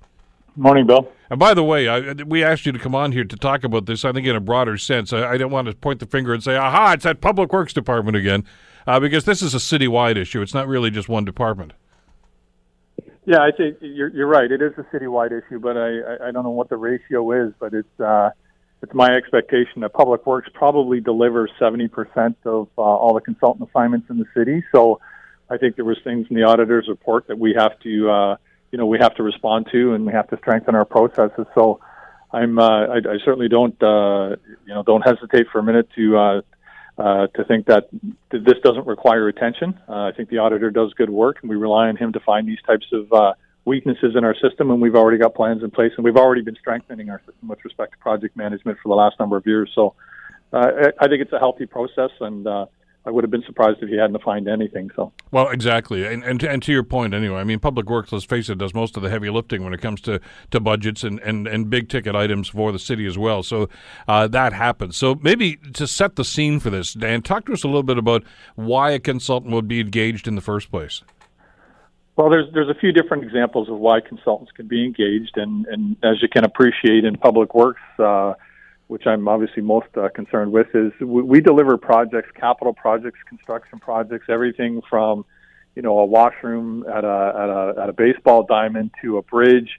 Morning, 0.56 0.86
Bill. 0.86 1.10
And 1.30 1.40
by 1.40 1.54
the 1.54 1.64
way, 1.64 1.88
I, 1.88 2.12
we 2.24 2.44
asked 2.44 2.66
you 2.66 2.72
to 2.72 2.78
come 2.78 2.94
on 2.94 3.12
here 3.12 3.24
to 3.24 3.36
talk 3.36 3.64
about 3.64 3.86
this, 3.86 4.04
I 4.04 4.12
think, 4.12 4.26
in 4.26 4.36
a 4.36 4.40
broader 4.40 4.76
sense. 4.76 5.14
I, 5.14 5.26
I 5.26 5.36
don't 5.38 5.50
want 5.50 5.68
to 5.68 5.74
point 5.74 6.00
the 6.00 6.06
finger 6.06 6.34
and 6.34 6.42
say, 6.42 6.56
aha, 6.56 6.92
it's 6.92 7.04
that 7.04 7.22
Public 7.22 7.50
Works 7.50 7.72
Department 7.72 8.18
again, 8.18 8.44
uh, 8.86 9.00
because 9.00 9.24
this 9.24 9.40
is 9.40 9.54
a 9.54 9.58
citywide 9.58 10.18
issue. 10.18 10.42
It's 10.42 10.52
not 10.52 10.68
really 10.68 10.90
just 10.90 11.08
one 11.08 11.24
department. 11.24 11.72
Yeah, 13.26 13.40
I 13.40 13.50
think 13.50 13.78
you're, 13.80 14.08
you're 14.08 14.28
right. 14.28 14.50
It 14.50 14.62
is 14.62 14.72
a 14.78 14.84
citywide 14.96 15.32
issue, 15.32 15.58
but 15.58 15.76
I, 15.76 16.28
I 16.28 16.30
don't 16.30 16.44
know 16.44 16.50
what 16.50 16.68
the 16.68 16.76
ratio 16.76 17.46
is, 17.46 17.52
but 17.58 17.74
it's 17.74 18.00
uh, 18.00 18.30
it's 18.82 18.94
my 18.94 19.10
expectation 19.10 19.80
that 19.80 19.92
Public 19.94 20.24
Works 20.26 20.48
probably 20.54 21.00
delivers 21.00 21.50
70% 21.60 22.36
of 22.44 22.68
uh, 22.78 22.82
all 22.82 23.14
the 23.14 23.20
consultant 23.20 23.68
assignments 23.68 24.08
in 24.10 24.18
the 24.18 24.26
city. 24.36 24.62
So 24.70 25.00
I 25.50 25.56
think 25.56 25.74
there 25.74 25.84
was 25.84 25.98
things 26.04 26.26
in 26.30 26.36
the 26.36 26.44
auditor's 26.44 26.86
report 26.86 27.26
that 27.26 27.38
we 27.38 27.54
have 27.58 27.78
to, 27.80 28.10
uh, 28.10 28.36
you 28.70 28.78
know, 28.78 28.86
we 28.86 28.98
have 29.00 29.14
to 29.16 29.24
respond 29.24 29.68
to, 29.72 29.94
and 29.94 30.06
we 30.06 30.12
have 30.12 30.28
to 30.28 30.36
strengthen 30.36 30.76
our 30.76 30.84
processes. 30.84 31.46
So 31.54 31.80
I'm, 32.32 32.60
uh, 32.60 32.86
I, 32.86 32.96
I 32.96 33.18
certainly 33.24 33.48
don't, 33.48 33.82
uh, 33.82 34.36
you 34.66 34.74
know, 34.74 34.84
don't 34.84 35.02
hesitate 35.02 35.46
for 35.50 35.58
a 35.58 35.64
minute 35.64 35.88
to 35.96 36.16
uh, 36.16 36.40
uh, 36.98 37.26
to 37.28 37.44
think 37.44 37.66
that 37.66 37.88
this 38.30 38.58
doesn't 38.64 38.86
require 38.86 39.28
attention. 39.28 39.78
Uh, 39.88 40.04
I 40.04 40.12
think 40.12 40.30
the 40.30 40.38
auditor 40.38 40.70
does 40.70 40.94
good 40.94 41.10
work, 41.10 41.38
and 41.42 41.50
we 41.50 41.56
rely 41.56 41.88
on 41.88 41.96
him 41.96 42.12
to 42.12 42.20
find 42.20 42.48
these 42.48 42.62
types 42.66 42.86
of 42.92 43.12
uh, 43.12 43.34
weaknesses 43.64 44.14
in 44.16 44.24
our 44.24 44.34
system. 44.34 44.70
And 44.70 44.80
we've 44.80 44.94
already 44.94 45.18
got 45.18 45.34
plans 45.34 45.62
in 45.62 45.70
place, 45.70 45.92
and 45.96 46.04
we've 46.04 46.16
already 46.16 46.42
been 46.42 46.56
strengthening 46.56 47.10
our 47.10 47.20
system 47.26 47.48
with 47.48 47.64
respect 47.64 47.92
to 47.92 47.98
project 47.98 48.36
management 48.36 48.78
for 48.82 48.88
the 48.88 48.94
last 48.94 49.18
number 49.18 49.36
of 49.36 49.46
years. 49.46 49.70
So 49.74 49.94
uh, 50.52 50.90
I 50.98 51.08
think 51.08 51.20
it's 51.20 51.32
a 51.32 51.38
healthy 51.38 51.66
process, 51.66 52.10
and 52.20 52.46
uh, 52.46 52.66
I 53.06 53.10
would 53.10 53.22
have 53.22 53.30
been 53.30 53.44
surprised 53.46 53.78
if 53.82 53.88
he 53.88 53.96
hadn't 53.96 54.20
found 54.22 54.48
anything. 54.48 54.90
So 54.96 55.12
well, 55.30 55.48
exactly, 55.50 56.04
and 56.04 56.24
and 56.24 56.40
to, 56.40 56.50
and 56.50 56.60
to 56.64 56.72
your 56.72 56.82
point, 56.82 57.14
anyway. 57.14 57.38
I 57.38 57.44
mean, 57.44 57.60
Public 57.60 57.88
Works, 57.88 58.10
let's 58.10 58.24
face 58.24 58.48
it, 58.48 58.58
does 58.58 58.74
most 58.74 58.96
of 58.96 59.02
the 59.02 59.10
heavy 59.10 59.30
lifting 59.30 59.62
when 59.62 59.72
it 59.72 59.80
comes 59.80 60.00
to, 60.02 60.20
to 60.50 60.58
budgets 60.58 61.04
and, 61.04 61.20
and, 61.20 61.46
and 61.46 61.70
big 61.70 61.88
ticket 61.88 62.16
items 62.16 62.48
for 62.48 62.72
the 62.72 62.78
city 62.78 63.06
as 63.06 63.16
well. 63.16 63.44
So 63.44 63.68
uh, 64.08 64.26
that 64.28 64.52
happens. 64.52 64.96
So 64.96 65.14
maybe 65.22 65.56
to 65.74 65.86
set 65.86 66.16
the 66.16 66.24
scene 66.24 66.58
for 66.58 66.70
this, 66.70 66.94
Dan, 66.94 67.22
talk 67.22 67.46
to 67.46 67.52
us 67.52 67.62
a 67.62 67.68
little 67.68 67.84
bit 67.84 67.96
about 67.96 68.24
why 68.56 68.90
a 68.90 68.98
consultant 68.98 69.52
would 69.52 69.68
be 69.68 69.80
engaged 69.80 70.26
in 70.26 70.34
the 70.34 70.40
first 70.40 70.70
place. 70.70 71.02
Well, 72.16 72.30
there's 72.30 72.52
there's 72.54 72.70
a 72.70 72.74
few 72.74 72.92
different 72.92 73.24
examples 73.24 73.68
of 73.68 73.78
why 73.78 74.00
consultants 74.00 74.50
can 74.50 74.66
be 74.66 74.84
engaged, 74.84 75.36
and 75.36 75.66
and 75.66 75.96
as 76.02 76.20
you 76.22 76.28
can 76.28 76.44
appreciate 76.44 77.04
in 77.04 77.16
Public 77.16 77.54
Works. 77.54 77.82
Uh, 77.98 78.32
which 78.88 79.06
I'm 79.06 79.26
obviously 79.26 79.62
most 79.62 79.88
uh, 79.96 80.08
concerned 80.14 80.52
with, 80.52 80.68
is 80.74 80.92
we, 81.00 81.22
we 81.22 81.40
deliver 81.40 81.76
projects, 81.76 82.30
capital 82.38 82.72
projects, 82.72 83.18
construction 83.28 83.78
projects, 83.80 84.26
everything 84.28 84.80
from, 84.88 85.24
you 85.74 85.82
know, 85.82 85.98
a 85.98 86.06
washroom 86.06 86.84
at 86.88 87.04
a 87.04 87.32
at 87.36 87.48
a 87.48 87.82
at 87.82 87.88
a 87.88 87.92
baseball 87.92 88.44
diamond 88.48 88.90
to 89.02 89.18
a 89.18 89.22
bridge 89.22 89.70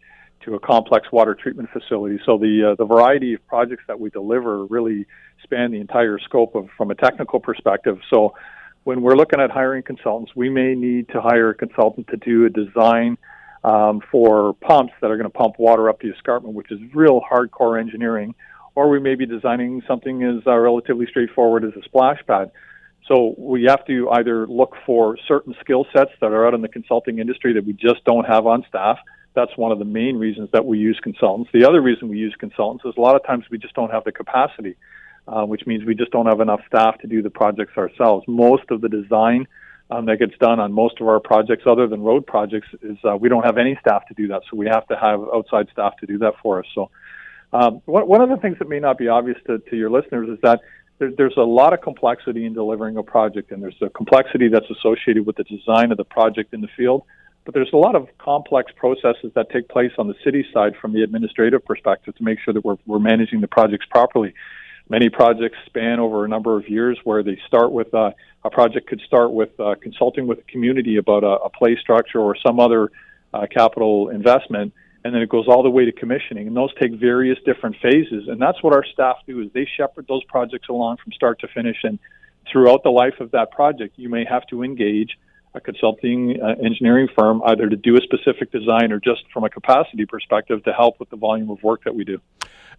to 0.45 0.55
a 0.55 0.59
complex 0.59 1.11
water 1.11 1.35
treatment 1.35 1.69
facility. 1.71 2.19
So 2.25 2.37
the 2.37 2.71
uh, 2.71 2.75
the 2.75 2.85
variety 2.85 3.33
of 3.33 3.47
projects 3.47 3.83
that 3.87 3.99
we 3.99 4.09
deliver 4.09 4.65
really 4.65 5.05
span 5.43 5.71
the 5.71 5.79
entire 5.79 6.19
scope 6.19 6.55
of 6.55 6.69
from 6.77 6.91
a 6.91 6.95
technical 6.95 7.39
perspective. 7.39 7.99
So 8.09 8.33
when 8.83 9.01
we're 9.01 9.15
looking 9.15 9.39
at 9.39 9.51
hiring 9.51 9.83
consultants, 9.83 10.33
we 10.35 10.49
may 10.49 10.73
need 10.75 11.09
to 11.09 11.21
hire 11.21 11.49
a 11.49 11.55
consultant 11.55 12.07
to 12.07 12.17
do 12.17 12.45
a 12.45 12.49
design 12.49 13.17
um, 13.63 14.01
for 14.11 14.53
pumps 14.53 14.93
that 15.01 15.11
are 15.11 15.17
going 15.17 15.29
to 15.29 15.37
pump 15.37 15.55
water 15.59 15.89
up 15.89 15.99
the 15.99 16.09
escarpment, 16.09 16.55
which 16.55 16.71
is 16.71 16.79
real 16.93 17.21
hardcore 17.21 17.79
engineering 17.79 18.33
or 18.77 18.89
we 18.89 18.99
may 18.99 19.15
be 19.15 19.25
designing 19.25 19.81
something 19.87 20.21
as 20.21 20.45
uh, 20.45 20.55
relatively 20.55 21.07
straightforward 21.09 21.65
as 21.65 21.71
a 21.75 21.81
splash 21.81 22.19
pad. 22.27 22.51
So 23.07 23.33
we 23.35 23.63
have 23.63 23.83
to 23.87 24.07
either 24.11 24.45
look 24.45 24.75
for 24.85 25.17
certain 25.27 25.55
skill 25.61 25.87
sets 25.91 26.11
that 26.21 26.31
are 26.31 26.45
out 26.45 26.53
in 26.53 26.61
the 26.61 26.67
consulting 26.67 27.17
industry 27.17 27.53
that 27.53 27.65
we 27.65 27.73
just 27.73 28.03
don't 28.05 28.25
have 28.25 28.45
on 28.45 28.63
staff. 28.69 28.99
That's 29.33 29.57
one 29.57 29.71
of 29.71 29.79
the 29.79 29.85
main 29.85 30.17
reasons 30.17 30.49
that 30.53 30.63
we 30.63 30.77
use 30.77 30.99
consultants. 31.01 31.49
The 31.51 31.67
other 31.67 31.81
reason 31.81 32.07
we 32.07 32.19
use 32.19 32.35
consultants 32.37 32.85
is 32.85 32.93
a 32.95 33.01
lot 33.01 33.15
of 33.15 33.25
times 33.25 33.45
we 33.49 33.57
just 33.57 33.73
don't 33.73 33.89
have 33.89 34.03
the 34.03 34.11
capacity, 34.11 34.75
uh, 35.27 35.43
which 35.43 35.65
means 35.65 35.83
we 35.83 35.95
just 35.95 36.11
don't 36.11 36.27
have 36.27 36.39
enough 36.39 36.61
staff 36.67 36.99
to 36.99 37.07
do 37.07 37.23
the 37.23 37.31
projects 37.31 37.75
ourselves. 37.77 38.25
Most 38.27 38.69
of 38.69 38.81
the 38.81 38.89
design 38.89 39.47
um, 39.89 40.05
that 40.05 40.19
gets 40.19 40.37
done 40.39 40.59
on 40.59 40.71
most 40.71 41.01
of 41.01 41.07
our 41.07 41.19
projects, 41.19 41.63
other 41.65 41.87
than 41.87 42.03
road 42.03 42.27
projects, 42.27 42.67
is 42.83 42.97
uh, 43.03 43.17
we 43.17 43.27
don't 43.27 43.43
have 43.43 43.57
any 43.57 43.75
staff 43.81 44.07
to 44.09 44.13
do 44.13 44.27
that. 44.27 44.43
So 44.51 44.55
we 44.55 44.67
have 44.67 44.85
to 44.89 44.95
have 44.95 45.19
outside 45.33 45.67
staff 45.71 45.97
to 46.01 46.05
do 46.05 46.19
that 46.19 46.33
for 46.43 46.59
us. 46.59 46.67
So 46.75 46.91
um, 47.53 47.81
one, 47.85 48.21
of 48.21 48.29
the 48.29 48.37
things 48.37 48.57
that 48.59 48.67
may 48.67 48.79
not 48.79 48.97
be 48.97 49.07
obvious 49.07 49.37
to, 49.47 49.59
to 49.59 49.75
your 49.75 49.89
listeners 49.89 50.29
is 50.29 50.39
that 50.43 50.59
there, 50.99 51.11
there's 51.15 51.37
a 51.37 51.41
lot 51.43 51.73
of 51.73 51.81
complexity 51.81 52.45
in 52.45 52.53
delivering 52.53 52.97
a 52.97 53.03
project, 53.03 53.51
and 53.51 53.63
there's 53.63 53.81
a 53.81 53.89
complexity 53.89 54.49
that's 54.49 54.69
associated 54.69 55.25
with 55.25 55.37
the 55.37 55.43
design 55.43 55.91
of 55.91 55.97
the 55.97 56.03
project 56.03 56.53
in 56.53 56.61
the 56.61 56.67
field. 56.75 57.03
But 57.45 57.53
there's 57.53 57.71
a 57.71 57.77
lot 57.77 57.95
of 57.95 58.09
complex 58.17 58.73
processes 58.75 59.31
that 59.35 59.49
take 59.49 59.69
place 59.69 59.93
on 59.97 60.07
the 60.09 60.15
city 60.25 60.45
side 60.53 60.73
from 60.81 60.91
the 60.91 61.03
administrative 61.03 61.63
perspective 61.63 62.13
to 62.15 62.23
make 62.23 62.39
sure 62.43 62.53
that 62.53 62.65
we're, 62.65 62.75
we're 62.85 62.99
managing 62.99 63.39
the 63.39 63.47
projects 63.47 63.85
properly. 63.89 64.33
Many 64.89 65.07
projects 65.07 65.57
span 65.65 65.99
over 66.01 66.25
a 66.25 66.27
number 66.27 66.57
of 66.57 66.67
years 66.67 66.97
where 67.05 67.23
they 67.23 67.39
start 67.47 67.71
with 67.71 67.93
uh, 67.93 68.11
a 68.43 68.49
project 68.49 68.87
could 68.87 69.01
start 69.07 69.31
with 69.31 69.57
uh, 69.59 69.75
consulting 69.81 70.27
with 70.27 70.39
the 70.39 70.51
community 70.51 70.97
about 70.97 71.23
a, 71.23 71.43
a 71.43 71.49
play 71.49 71.77
structure 71.79 72.19
or 72.19 72.35
some 72.35 72.59
other 72.59 72.91
uh, 73.33 73.47
capital 73.49 74.09
investment 74.09 74.73
and 75.03 75.13
then 75.13 75.21
it 75.21 75.29
goes 75.29 75.47
all 75.47 75.63
the 75.63 75.69
way 75.69 75.85
to 75.85 75.91
commissioning. 75.91 76.47
And 76.47 76.55
those 76.55 76.73
take 76.79 76.93
various 76.93 77.37
different 77.45 77.75
phases. 77.81 78.27
And 78.27 78.41
that's 78.41 78.61
what 78.63 78.73
our 78.73 78.83
staff 78.85 79.17
do 79.27 79.41
is 79.41 79.51
they 79.53 79.67
shepherd 79.77 80.05
those 80.07 80.23
projects 80.25 80.69
along 80.69 80.97
from 81.03 81.13
start 81.13 81.39
to 81.41 81.47
finish. 81.47 81.77
And 81.83 81.99
throughout 82.51 82.83
the 82.83 82.89
life 82.89 83.19
of 83.19 83.31
that 83.31 83.51
project, 83.51 83.93
you 83.97 84.09
may 84.09 84.25
have 84.25 84.45
to 84.47 84.63
engage 84.63 85.17
a 85.53 85.61
consulting 85.61 86.41
uh, 86.41 86.55
engineering 86.63 87.07
firm 87.17 87.41
either 87.45 87.69
to 87.69 87.75
do 87.75 87.95
a 87.95 88.01
specific 88.01 88.51
design 88.51 88.91
or 88.91 88.99
just 88.99 89.23
from 89.33 89.43
a 89.43 89.49
capacity 89.49 90.05
perspective 90.05 90.63
to 90.63 90.73
help 90.73 90.99
with 90.99 91.09
the 91.09 91.15
volume 91.15 91.49
of 91.49 91.61
work 91.63 91.83
that 91.83 91.95
we 91.95 92.03
do. 92.03 92.19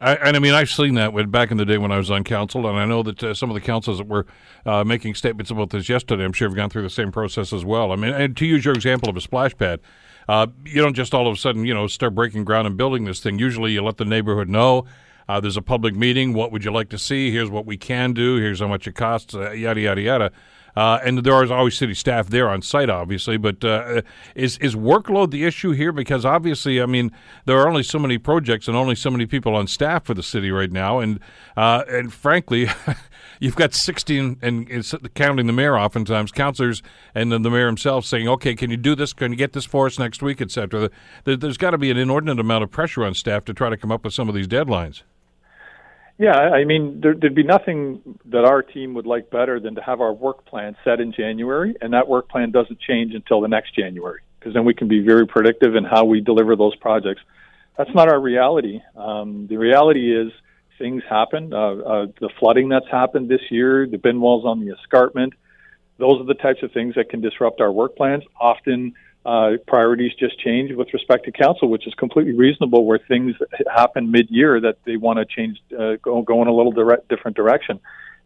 I, 0.00 0.14
and 0.14 0.37
I 0.37 0.38
mean, 0.38 0.54
I've 0.54 0.70
seen 0.70 0.94
that 0.94 1.12
when, 1.12 1.28
back 1.31 1.50
in 1.50 1.57
the 1.57 1.64
day 1.64 1.76
when 1.76 1.90
I 1.90 1.96
was 1.98 2.11
on 2.11 2.22
council, 2.22 2.68
and 2.68 2.78
I 2.78 2.85
know 2.85 3.02
that 3.02 3.22
uh, 3.22 3.35
some 3.35 3.50
of 3.50 3.54
the 3.54 3.61
councils 3.61 3.98
that 3.98 4.07
were 4.07 4.26
uh, 4.64 4.85
making 4.85 5.14
statements 5.14 5.50
about 5.50 5.70
this 5.70 5.88
yesterday, 5.88 6.24
I'm 6.24 6.33
sure 6.33 6.48
have 6.48 6.57
gone 6.57 6.70
through 6.70 6.83
the 6.83 6.90
same 6.90 7.11
process 7.11 7.52
as 7.52 7.64
well. 7.64 7.90
I 7.90 7.96
mean, 7.96 8.14
and 8.14 8.37
to 8.37 8.46
use 8.46 8.64
your 8.64 8.74
example 8.74 9.09
of 9.09 9.16
a 9.16 9.20
splash 9.20 9.57
pad, 9.57 9.81
uh, 10.28 10.46
you 10.64 10.82
don't 10.82 10.94
just 10.94 11.14
all 11.14 11.26
of 11.26 11.34
a 11.34 11.36
sudden, 11.38 11.64
you 11.64 11.74
know, 11.74 11.86
start 11.86 12.14
breaking 12.14 12.44
ground 12.44 12.66
and 12.66 12.76
building 12.76 13.04
this 13.04 13.20
thing. 13.20 13.38
Usually, 13.38 13.72
you 13.72 13.82
let 13.82 13.96
the 13.96 14.04
neighborhood 14.04 14.48
know. 14.48 14.84
Uh, 15.28 15.40
there's 15.40 15.56
a 15.56 15.62
public 15.62 15.94
meeting. 15.94 16.32
What 16.32 16.52
would 16.52 16.64
you 16.64 16.70
like 16.70 16.88
to 16.90 16.98
see? 16.98 17.30
Here's 17.30 17.50
what 17.50 17.66
we 17.66 17.76
can 17.76 18.12
do. 18.12 18.36
Here's 18.36 18.60
how 18.60 18.68
much 18.68 18.86
it 18.86 18.94
costs. 18.94 19.34
Uh, 19.34 19.50
yada 19.50 19.80
yada 19.80 20.00
yada. 20.00 20.32
Uh, 20.76 20.98
and 21.04 21.18
there 21.18 21.42
is 21.42 21.50
always 21.50 21.76
city 21.76 21.94
staff 21.94 22.28
there 22.28 22.48
on 22.48 22.62
site, 22.62 22.90
obviously. 22.90 23.37
But 23.37 23.64
uh, 23.64 24.02
is 24.35 24.59
is 24.59 24.74
workload 24.74 25.31
the 25.31 25.44
issue 25.44 25.72
here? 25.72 25.92
Because 25.92 26.24
obviously, 26.24 26.81
I 26.81 26.87
mean, 26.87 27.11
there 27.46 27.59
are 27.59 27.68
only 27.68 27.83
so 27.83 27.98
many 27.98 28.18
projects 28.18 28.68
and 28.68 28.76
only 28.76 28.94
so 28.94 29.11
many 29.11 29.26
people 29.26 29.54
on 29.54 29.66
staff 29.66 30.04
for 30.04 30.14
the 30.14 30.22
city 30.22 30.50
right 30.50 30.70
now, 30.70 31.00
and 31.00 31.20
uh, 31.57 31.85
and 31.88 32.12
frankly. 32.12 32.68
you've 33.40 33.57
got 33.57 33.74
16, 33.74 34.38
and 34.42 35.14
counting 35.14 35.46
the 35.46 35.52
mayor 35.52 35.78
oftentimes, 35.78 36.33
councilors 36.33 36.83
and 37.14 37.31
then 37.33 37.42
the 37.42 37.50
mayor 37.50 37.66
himself 37.66 38.04
saying, 38.04 38.28
okay, 38.28 38.54
can 38.54 38.70
you 38.70 38.76
do 38.76 38.94
this? 38.94 39.12
Can 39.12 39.33
you 39.33 39.38
get 39.38 39.52
this 39.52 39.64
for 39.64 39.87
us 39.87 39.98
next 39.98 40.22
week, 40.22 40.40
etc? 40.40 40.90
There's 41.24 41.57
got 41.57 41.70
to 41.70 41.78
be 41.78 41.90
an 41.90 41.96
inordinate 41.96 42.40
amount 42.40 42.64
of 42.64 42.70
pressure 42.70 43.04
on 43.04 43.14
staff 43.14 43.44
to 43.46 43.54
try 43.54 43.70
to 43.70 43.76
come 43.76 43.92
up 43.92 44.04
with 44.04 44.14
some 44.14 44.28
of 44.28 44.35
these 44.35 44.48
deadlines. 44.48 45.02
Yeah, 46.18 46.33
I 46.33 46.64
mean, 46.64 47.00
there, 47.00 47.14
would 47.14 47.35
be 47.37 47.44
nothing 47.44 48.18
that 48.26 48.44
our 48.44 48.61
team 48.61 48.94
would 48.94 49.07
like 49.07 49.31
better 49.31 49.61
than 49.61 49.76
to 49.76 49.81
have 49.83 50.00
our 50.00 50.12
work 50.12 50.44
plan 50.46 50.76
set 50.83 51.00
in 51.00 51.12
January, 51.12 51.76
and 51.81 51.92
that 51.92 52.09
work 52.09 52.28
plan 52.28 52.50
doesn't 52.50 52.81
change 52.81 53.14
until 53.14 53.40
the 53.40 53.46
next 53.46 53.72
January, 53.76 54.20
because 54.38 54.52
then 54.52 54.64
we 54.64 54.74
can 54.74 54.88
be 54.88 54.98
very 54.98 55.28
predictive 55.28 55.76
in 55.76 55.85
how 55.85 56.04
we 56.04 56.20
deliver 56.20 56.57
those 56.57 56.74
projects. 56.76 57.22
That's 57.76 57.94
not 57.94 58.09
our 58.09 58.20
reality. 58.20 58.81
Um, 58.96 59.46
the 59.46 59.59
reality 59.59 60.12
is 60.12 60.33
things 60.76 61.04
happen. 61.09 61.52
Uh, 61.54 61.57
uh, 61.57 62.07
the 62.20 62.31
flooding 62.40 62.68
that's 62.68 62.88
happened 62.90 63.28
this 63.28 63.42
year, 63.48 63.87
the 63.87 63.98
bin 63.98 64.20
walls 64.20 64.44
on 64.44 64.59
the 64.59 64.74
escarpment, 64.74 65.35
those 65.98 66.20
are 66.20 66.24
the 66.24 66.35
types 66.35 66.64
of 66.64 66.72
things 66.72 66.96
that 66.96 67.11
can 67.11 67.20
disrupt 67.20 67.61
our 67.61 67.70
work 67.70 67.96
plans. 67.96 68.24
Often, 68.40 68.94
uh, 69.28 69.58
priorities 69.66 70.12
just 70.18 70.40
change 70.40 70.72
with 70.72 70.88
respect 70.94 71.26
to 71.26 71.32
council, 71.32 71.68
which 71.68 71.86
is 71.86 71.92
completely 71.94 72.32
reasonable. 72.32 72.86
Where 72.86 72.98
things 72.98 73.36
happen 73.74 74.10
mid-year 74.10 74.58
that 74.62 74.78
they 74.86 74.96
want 74.96 75.18
to 75.18 75.26
change, 75.26 75.58
uh, 75.78 75.96
go, 76.00 76.22
go 76.22 76.40
in 76.40 76.48
a 76.48 76.54
little 76.54 76.72
different 77.10 77.36
direction. 77.36 77.78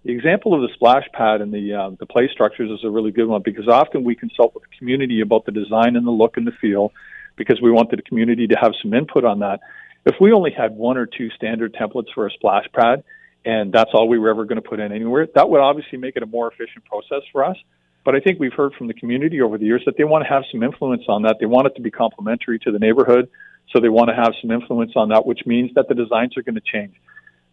The 0.05 0.13
example 0.13 0.55
of 0.55 0.61
the 0.63 0.69
splash 0.75 1.05
pad 1.13 1.41
and 1.41 1.53
the 1.53 1.75
uh, 1.75 1.91
the 1.99 2.07
play 2.07 2.29
structures 2.33 2.71
is 2.71 2.85
a 2.85 2.91
really 2.91 3.11
good 3.11 3.27
one 3.27 3.43
because 3.43 3.67
often 3.67 4.05
we 4.05 4.15
consult 4.15 4.55
with 4.55 4.63
the 4.63 4.77
community 4.79 5.23
about 5.23 5.45
the 5.45 5.51
design 5.51 5.97
and 5.97 6.07
the 6.07 6.13
look 6.13 6.37
and 6.37 6.47
the 6.47 6.53
feel 6.61 6.93
because 7.35 7.61
we 7.61 7.73
want 7.73 7.91
the 7.91 8.01
community 8.03 8.47
to 8.47 8.55
have 8.55 8.73
some 8.81 8.95
input 8.95 9.25
on 9.25 9.41
that. 9.41 9.59
If 10.07 10.17
we 10.21 10.33
only 10.33 10.53
had 10.53 10.71
one 10.77 10.97
or 10.99 11.07
two 11.07 11.31
standard 11.31 11.75
templates 11.75 12.13
for 12.15 12.29
a 12.29 12.31
splash 12.31 12.67
pad 12.73 13.03
and 13.45 13.73
that's 13.73 13.91
all 13.93 14.07
we 14.07 14.21
were 14.21 14.31
ever 14.31 14.45
going 14.45 14.63
to 14.63 14.69
put 14.69 14.79
in 14.79 14.93
anywhere, 14.93 15.27
that 15.35 15.51
would 15.51 15.61
obviously 15.61 15.99
make 15.99 16.15
it 16.15 16.23
a 16.23 16.27
more 16.27 16.53
efficient 16.53 16.85
process 16.85 17.23
for 17.33 17.45
us. 17.45 17.57
But 18.05 18.17
I 18.17 18.21
think 18.21 18.41
we've 18.41 18.53
heard 18.53 18.75
from 18.75 18.89
the 18.89 18.95
community 18.95 19.41
over 19.41 19.59
the 19.59 19.65
years 19.65 19.83
that 19.87 19.97
they 19.97 20.05
want 20.05 20.25
to 20.25 20.29
have 20.29 20.43
some 20.51 20.63
influence 20.63 21.05
on 21.09 21.23
that. 21.23 21.37
They 21.39 21.47
want 21.47 21.67
it 21.69 21.77
to 21.77 21.83
be 21.83 21.91
complementary 21.91 22.59
to 22.61 22.73
the 22.73 22.79
neighborhood. 22.79 23.29
So 23.73 23.81
they 23.81 23.89
want 23.89 24.09
to 24.09 24.15
have 24.15 24.33
some 24.41 24.51
influence 24.51 24.93
on 24.97 25.11
that, 25.11 25.25
which 25.25 25.41
means 25.47 25.71
that 25.75 25.89
the 25.89 25.95
designs 25.95 26.37
are 26.37 26.43
going 26.43 26.57
to 26.57 26.61
change. 26.61 26.95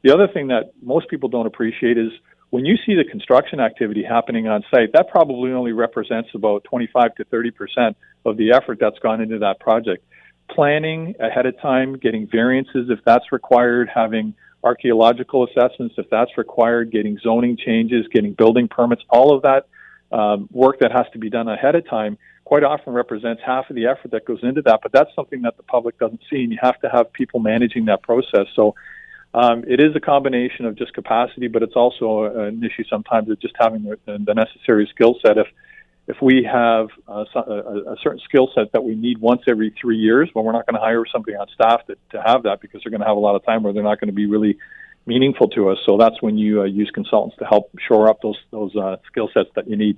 The 0.02 0.14
other 0.14 0.28
thing 0.28 0.48
that 0.48 0.72
most 0.82 1.08
people 1.10 1.30
don't 1.30 1.46
appreciate 1.46 1.98
is 1.98 2.12
when 2.50 2.66
you 2.66 2.78
see 2.86 2.96
the 2.96 3.04
construction 3.04 3.60
activity 3.60 4.04
happening 4.04 4.48
on 4.48 4.64
site, 4.72 4.94
that 4.94 5.10
probably 5.10 5.52
only 5.52 5.72
represents 5.72 6.30
about 6.34 6.64
25 6.64 7.16
to 7.16 7.26
30 7.26 7.52
percent 7.52 7.98
of 8.26 8.38
the 8.38 8.52
effort 8.52 8.80
that's 8.80 8.98
gone 9.00 9.22
into 9.22 9.40
that 9.40 9.60
project. 9.60 10.04
Planning 10.50 11.16
ahead 11.20 11.46
of 11.46 11.60
time, 11.62 11.98
getting 11.98 12.28
variances 12.28 12.90
if 12.90 13.00
that's 13.06 13.32
required, 13.32 13.90
having 13.94 14.34
archaeological 14.64 15.48
assessments 15.48 15.96
if 15.98 16.10
that's 16.10 16.38
required, 16.38 16.92
getting 16.92 17.20
zoning 17.20 17.56
changes, 17.56 18.08
getting 18.12 18.34
building 18.34 18.68
permits, 18.68 19.04
all 19.10 19.36
of 19.36 19.44
that 19.44 19.68
um, 20.12 20.50
work 20.52 20.80
that 20.80 20.92
has 20.92 21.06
to 21.14 21.20
be 21.20 21.30
done 21.30 21.48
ahead 21.48 21.76
of 21.76 21.88
time 21.88 22.18
quite 22.50 22.64
often 22.64 22.94
represents 22.94 23.42
half 23.46 23.70
of 23.70 23.76
the 23.76 23.86
effort 23.86 24.10
that 24.10 24.26
goes 24.26 24.40
into 24.42 24.62
that. 24.64 24.80
But 24.82 24.92
that's 24.92 25.14
something 25.16 25.44
that 25.44 25.56
the 25.58 25.64
public 25.64 26.00
doesn't 26.00 26.22
see, 26.32 26.44
and 26.44 26.52
you 26.52 26.58
have 26.62 26.80
to 26.82 26.90
have 26.90 27.14
people 27.14 27.40
managing 27.40 27.86
that 27.86 28.02
process. 28.02 28.48
So 28.56 28.74
um, 29.36 29.64
it 29.68 29.80
is 29.80 29.96
a 29.96 30.00
combination 30.00 30.66
of 30.66 30.76
just 30.76 30.94
capacity, 30.94 31.48
but 31.48 31.62
it's 31.62 31.76
also 31.76 32.24
an 32.24 32.64
issue 32.64 32.84
sometimes 32.90 33.30
of 33.30 33.40
just 33.40 33.54
having 33.60 33.84
the, 33.84 34.34
necessary 34.34 34.90
skill 34.92 35.16
set. 35.24 35.38
If 35.38 35.48
if 36.08 36.20
we 36.24 36.44
have 36.44 36.88
a, 37.08 37.24
a, 37.36 37.96
certain 38.02 38.20
skill 38.26 38.50
set 38.56 38.72
that 38.72 38.84
we 38.84 38.96
need 38.96 39.20
once 39.20 39.44
every 39.48 39.72
three 39.80 39.98
years, 39.98 40.28
well, 40.34 40.44
we're 40.44 40.54
not 40.54 40.66
going 40.66 40.74
to 40.74 40.82
hire 40.82 41.04
somebody 41.06 41.38
on 41.38 41.46
staff 41.54 41.82
to 41.86 42.22
have 42.26 42.42
that 42.44 42.62
because 42.62 42.82
they're 42.84 42.90
going 42.90 43.02
to 43.02 43.06
have 43.06 43.16
a 43.16 43.20
lot 43.20 43.36
of 43.36 43.46
time 43.46 43.62
where 43.62 43.74
they're 43.74 43.84
not 43.84 44.00
going 44.00 44.08
to 44.08 44.16
be 44.16 44.26
really 44.26 44.58
meaningful 45.10 45.50
to 45.50 45.70
us. 45.70 45.80
So 45.86 45.98
that's 45.98 46.22
when 46.22 46.38
you 46.38 46.62
uh, 46.62 46.66
use 46.66 46.90
consultants 46.94 47.36
to 47.40 47.46
help 47.46 47.72
shore 47.86 48.10
up 48.10 48.22
those 48.22 48.38
those 48.52 48.74
uh, 48.76 48.96
skill 49.08 49.30
sets 49.34 49.50
that 49.56 49.68
you 49.68 49.76
need. 49.76 49.98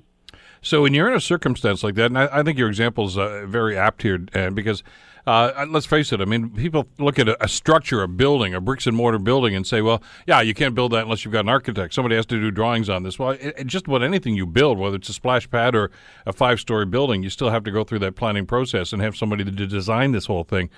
So 0.64 0.84
when 0.84 0.94
you're 0.94 1.10
in 1.10 1.16
a 1.16 1.22
circumstance 1.22 1.84
like 1.84 1.96
that, 1.96 2.06
and 2.06 2.18
I, 2.18 2.40
I 2.40 2.44
think 2.44 2.58
your 2.58 2.70
example 2.70 3.06
is 3.06 3.18
uh, 3.18 3.46
very 3.48 3.76
apt 3.76 4.04
here, 4.04 4.20
Dan, 4.20 4.54
because 4.54 4.84
uh, 5.28 5.66
let's 5.70 5.86
face 5.86 6.12
it. 6.14 6.22
I 6.22 6.26
mean, 6.26 6.50
people 6.52 6.88
look 6.98 7.20
at 7.20 7.28
a, 7.28 7.44
a, 7.44 7.48
structure, 7.48 8.02
a 8.02 8.08
building, 8.08 8.54
a 8.54 8.62
bricks 8.62 8.88
and 8.88 8.96
mortar 8.96 9.20
building, 9.20 9.56
and 9.56 9.66
say, 9.68 9.82
"Well, 9.82 10.02
yeah, 10.28 10.42
you 10.42 10.54
can't 10.54 10.74
build 10.74 10.94
that 10.94 11.04
unless 11.04 11.26
you've 11.26 11.32
got 11.32 11.42
an 11.42 11.50
architect. 11.50 11.94
Somebody 11.94 12.16
has 12.16 12.26
to 12.28 12.40
do 12.40 12.50
drawings 12.50 12.90
on 12.90 13.04
this." 13.04 13.20
Well, 13.20 13.32
it, 13.32 13.56
it, 13.58 13.68
just 13.68 13.88
about 13.88 14.04
anything 14.04 14.36
you 14.36 14.46
build, 14.46 14.80
whether 14.80 14.96
it's 14.96 15.10
a 15.10 15.14
splash 15.14 15.50
pad 15.50 15.76
or 15.76 15.92
a 16.26 16.34
five-story 16.34 16.86
building, 16.86 17.22
you 17.24 17.30
still 17.30 17.50
have 17.50 17.64
to 17.66 17.72
go 17.72 17.84
through 17.84 18.00
that 18.00 18.16
planning 18.16 18.46
process 18.46 18.94
and 18.94 19.02
have 19.02 19.16
somebody 19.16 19.44
to 19.44 19.52
design 19.52 20.12
this 20.12 20.26
whole 20.26 20.44
thing. 20.44 20.70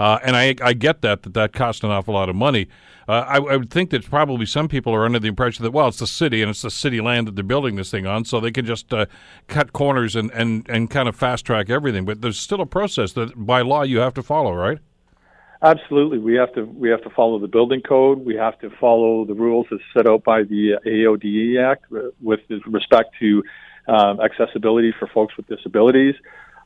Uh, 0.00 0.18
and 0.24 0.34
I, 0.34 0.54
I 0.62 0.72
get 0.72 1.02
that 1.02 1.24
that 1.24 1.34
that 1.34 1.52
costs 1.52 1.84
an 1.84 1.90
awful 1.90 2.14
lot 2.14 2.30
of 2.30 2.34
money. 2.34 2.68
Uh, 3.06 3.24
I, 3.28 3.36
I, 3.36 3.56
would 3.58 3.70
think 3.70 3.90
that 3.90 4.08
probably 4.08 4.46
some 4.46 4.66
people 4.66 4.94
are 4.94 5.04
under 5.04 5.18
the 5.18 5.28
impression 5.28 5.62
that 5.64 5.72
well, 5.72 5.88
it's 5.88 5.98
the 5.98 6.06
city 6.06 6.40
and 6.40 6.48
it's 6.48 6.62
the 6.62 6.70
city 6.70 7.02
land 7.02 7.28
that 7.28 7.34
they're 7.34 7.44
building 7.44 7.76
this 7.76 7.90
thing 7.90 8.06
on, 8.06 8.24
so 8.24 8.40
they 8.40 8.50
can 8.50 8.64
just 8.64 8.94
uh, 8.94 9.04
cut 9.46 9.74
corners 9.74 10.16
and, 10.16 10.30
and, 10.30 10.66
and 10.70 10.88
kind 10.88 11.06
of 11.06 11.14
fast 11.14 11.44
track 11.44 11.68
everything. 11.68 12.06
But 12.06 12.22
there's 12.22 12.40
still 12.40 12.62
a 12.62 12.66
process 12.66 13.12
that 13.12 13.34
by 13.36 13.60
law 13.60 13.82
you 13.82 13.98
have 13.98 14.14
to 14.14 14.22
follow, 14.22 14.54
right? 14.54 14.78
Absolutely, 15.62 16.16
we 16.16 16.34
have 16.36 16.54
to 16.54 16.64
we 16.64 16.88
have 16.88 17.02
to 17.02 17.10
follow 17.10 17.38
the 17.38 17.48
building 17.48 17.82
code. 17.82 18.24
We 18.24 18.36
have 18.36 18.58
to 18.60 18.70
follow 18.80 19.26
the 19.26 19.34
rules 19.34 19.66
as 19.70 19.80
set 19.94 20.08
out 20.08 20.24
by 20.24 20.44
the 20.44 20.78
AODA 20.86 21.62
Act 21.62 21.84
with 22.22 22.40
respect 22.64 23.16
to 23.18 23.42
um, 23.86 24.18
accessibility 24.20 24.94
for 24.98 25.08
folks 25.08 25.36
with 25.36 25.46
disabilities 25.46 26.14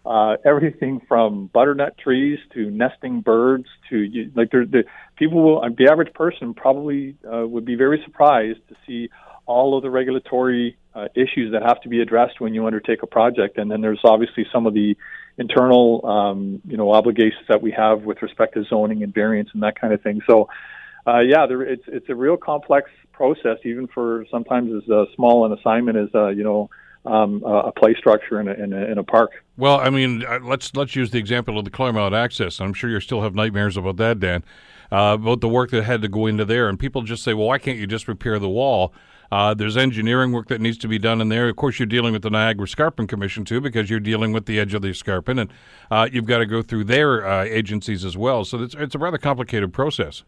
uh, 0.06 0.36
everything 0.44 1.00
from 1.08 1.48
butternut 1.52 1.96
trees 1.96 2.38
to 2.52 2.70
nesting 2.70 3.20
birds 3.20 3.66
to 3.88 4.30
like 4.34 4.50
the 4.50 4.84
people 5.16 5.42
will 5.42 5.74
the 5.76 5.88
average 5.90 6.12
person 6.12 6.52
probably 6.54 7.16
uh, 7.32 7.46
would 7.46 7.64
be 7.64 7.74
very 7.74 8.02
surprised 8.04 8.60
to 8.68 8.76
see 8.86 9.08
all 9.46 9.76
of 9.76 9.82
the 9.82 9.90
regulatory 9.90 10.76
uh, 10.94 11.06
issues 11.14 11.52
that 11.52 11.62
have 11.62 11.80
to 11.82 11.88
be 11.88 12.00
addressed 12.00 12.40
when 12.40 12.54
you 12.54 12.66
undertake 12.66 13.02
a 13.02 13.06
project. 13.06 13.58
And 13.58 13.70
then 13.70 13.80
there's 13.80 14.00
obviously 14.04 14.46
some 14.52 14.66
of 14.66 14.74
the 14.74 14.96
internal 15.36 16.06
um, 16.06 16.62
you 16.66 16.76
know 16.76 16.92
obligations 16.92 17.44
that 17.48 17.60
we 17.60 17.72
have 17.72 18.02
with 18.02 18.22
respect 18.22 18.54
to 18.54 18.64
zoning 18.64 19.02
and 19.02 19.12
variance 19.12 19.50
and 19.52 19.62
that 19.62 19.78
kind 19.80 19.92
of 19.92 20.02
thing. 20.02 20.20
So 20.28 20.48
uh, 21.06 21.20
yeah 21.20 21.46
there, 21.46 21.62
it's 21.62 21.84
it's 21.86 22.08
a 22.08 22.14
real 22.14 22.36
complex 22.36 22.90
process 23.12 23.58
even 23.64 23.86
for 23.86 24.26
sometimes 24.30 24.70
as 24.82 24.90
uh, 24.90 25.04
small 25.14 25.44
an 25.46 25.58
assignment 25.58 25.96
as 25.96 26.08
uh, 26.14 26.28
you 26.28 26.44
know 26.44 26.70
um, 27.06 27.42
a 27.44 27.72
play 27.72 27.94
structure 27.98 28.40
in 28.40 28.48
a, 28.48 28.52
in 28.52 28.72
a, 28.72 28.84
in, 28.86 28.98
a, 28.98 29.04
park. 29.04 29.44
Well, 29.56 29.78
I 29.78 29.90
mean, 29.90 30.24
uh, 30.24 30.40
let's 30.42 30.74
let's 30.74 30.96
use 30.96 31.10
the 31.10 31.18
example 31.18 31.58
of 31.58 31.64
the 31.64 31.70
Claremont 31.70 32.14
Access. 32.14 32.60
I'm 32.60 32.72
sure 32.72 32.88
you 32.88 33.00
still 33.00 33.20
have 33.22 33.34
nightmares 33.34 33.76
about 33.76 33.96
that, 33.98 34.20
Dan, 34.20 34.42
uh, 34.90 35.16
about 35.20 35.40
the 35.40 35.48
work 35.48 35.70
that 35.70 35.84
had 35.84 36.02
to 36.02 36.08
go 36.08 36.26
into 36.26 36.44
there. 36.44 36.68
And 36.68 36.78
people 36.78 37.02
just 37.02 37.22
say, 37.22 37.34
well, 37.34 37.48
why 37.48 37.58
can't 37.58 37.78
you 37.78 37.86
just 37.86 38.08
repair 38.08 38.38
the 38.38 38.48
wall? 38.48 38.94
Uh, 39.30 39.52
there's 39.52 39.76
engineering 39.76 40.32
work 40.32 40.48
that 40.48 40.60
needs 40.60 40.78
to 40.78 40.88
be 40.88 40.98
done 40.98 41.20
in 41.20 41.28
there. 41.28 41.48
Of 41.48 41.56
course, 41.56 41.78
you're 41.78 41.86
dealing 41.86 42.12
with 42.12 42.22
the 42.22 42.30
Niagara 42.30 42.64
Escarpment 42.64 43.10
Commission 43.10 43.44
too, 43.44 43.60
because 43.60 43.90
you're 43.90 44.00
dealing 44.00 44.32
with 44.32 44.46
the 44.46 44.60
edge 44.60 44.74
of 44.74 44.82
the 44.82 44.88
escarpment, 44.88 45.40
and 45.40 45.52
uh, 45.90 46.08
you've 46.10 46.26
got 46.26 46.38
to 46.38 46.46
go 46.46 46.62
through 46.62 46.84
their 46.84 47.26
uh, 47.26 47.42
agencies 47.42 48.04
as 48.04 48.16
well. 48.16 48.44
So 48.44 48.62
it's, 48.62 48.74
it's 48.74 48.94
a 48.94 48.98
rather 48.98 49.18
complicated 49.18 49.72
process. 49.72 50.22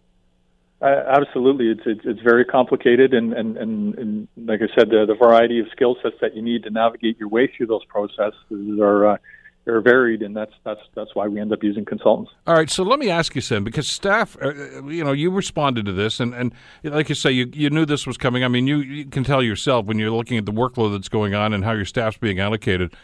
Uh, 0.83 1.03
absolutely, 1.09 1.69
it's, 1.69 1.81
it's, 1.87 2.03
it's 2.05 2.21
very 2.21 2.45
complicated, 2.45 3.15
and, 3.15 3.33
and, 3.33 3.57
and, 3.57 3.95
and 3.95 4.29
like 4.37 4.61
I 4.61 4.69
said, 4.79 4.91
the, 4.91 5.07
the 5.07 5.15
variety 5.15 5.59
of 5.59 5.67
skill 5.73 5.97
sets 6.03 6.17
that 6.21 6.37
you 6.37 6.43
need 6.43 6.65
to 6.65 6.71
navigate 6.71 7.19
your 7.19 7.31
way 7.31 7.51
through 7.57 7.69
those 7.69 7.85
processes 7.87 8.79
are 8.79 9.13
uh, 9.13 9.17
are 9.67 9.81
varied, 9.81 10.23
and 10.23 10.37
that's 10.37 10.53
that's 10.65 10.81
that's 10.95 11.15
why 11.15 11.27
we 11.27 11.41
end 11.41 11.53
up 11.53 11.63
using 11.63 11.85
consultants. 11.85 12.31
All 12.47 12.55
right, 12.55 12.71
so 12.71 12.83
let 12.83 12.99
me 12.99 13.11
ask 13.11 13.35
you, 13.35 13.41
Sam, 13.41 13.65
because 13.65 13.89
staff, 13.89 14.37
uh, 14.41 14.85
you 14.85 15.03
know, 15.03 15.13
you 15.13 15.31
responded 15.31 15.87
to 15.87 15.93
this, 15.93 16.21
and, 16.21 16.35
and 16.35 16.53
like 16.85 17.09
you 17.09 17.15
say, 17.15 17.31
you, 17.31 17.51
you 17.53 17.71
knew 17.71 17.85
this 17.85 18.07
was 18.07 18.17
coming. 18.17 18.45
I 18.45 18.49
mean, 18.49 18.67
you, 18.67 18.79
you 18.79 19.07
can 19.07 19.25
tell 19.25 19.43
yourself 19.43 19.87
when 19.87 19.99
you're 19.99 20.11
looking 20.11 20.39
at 20.39 20.47
the 20.47 20.53
workload 20.53 20.93
that's 20.93 21.09
going 21.09 21.35
on 21.35 21.53
and 21.53 21.65
how 21.65 21.73
your 21.73 21.85
staff's 21.85 22.19
being 22.19 22.39
allocated 22.39 22.95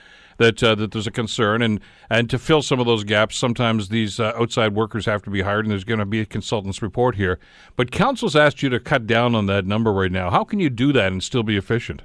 that 0.43 0.63
uh, 0.63 0.75
that 0.75 0.93
there's 0.93 1.07
a 1.07 1.11
concern, 1.11 1.63
and 1.63 1.81
and 2.11 2.29
to 2.31 2.39
fill 2.39 2.63
some 2.63 2.81
of 2.81 2.87
those 2.87 3.05
gaps, 3.05 3.37
sometimes 3.37 3.89
these 3.89 4.21
uh, 4.21 4.33
outside 4.37 4.75
workers 4.75 5.07
have 5.07 5.23
to 5.23 5.31
be 5.31 5.43
hired, 5.43 5.65
and 5.65 5.73
there's 5.73 5.85
going 5.85 6.01
to 6.01 6.07
be 6.07 6.21
a 6.21 6.27
consultant's 6.27 6.83
report 6.83 7.17
here. 7.17 7.39
But 7.77 7.91
council's 7.91 8.37
asked 8.37 8.63
you 8.63 8.69
to 8.69 8.81
cut 8.81 9.07
down 9.07 9.35
on 9.35 9.47
that 9.47 9.67
number 9.67 9.93
right 9.93 10.13
now. 10.13 10.31
How 10.31 10.45
can 10.45 10.61
you 10.61 10.71
do 10.71 10.93
that 10.93 11.13
and 11.13 11.23
still 11.23 11.43
be 11.43 11.57
efficient? 11.57 12.03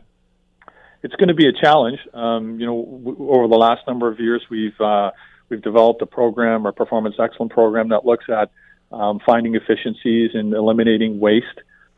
it's 1.04 1.16
going 1.16 1.30
to 1.30 1.34
be 1.34 1.48
a 1.48 1.54
challenge. 1.54 2.00
Um, 2.14 2.60
you 2.60 2.66
know, 2.66 2.84
w- 2.84 3.30
over 3.30 3.48
the 3.48 3.56
last 3.56 3.82
number 3.88 4.12
of 4.12 4.20
years, 4.20 4.42
we've 4.50 4.80
uh, 4.80 5.12
we've 5.50 5.62
developed 5.62 6.02
a 6.02 6.06
program, 6.06 6.66
our 6.66 6.72
performance 6.72 7.16
excellence 7.20 7.54
program, 7.54 7.90
that 7.90 8.06
looks 8.06 8.26
at 8.30 8.52
um, 8.92 9.20
finding 9.26 9.56
efficiencies 9.56 10.32
and 10.34 10.54
eliminating 10.54 11.20
waste. 11.20 11.46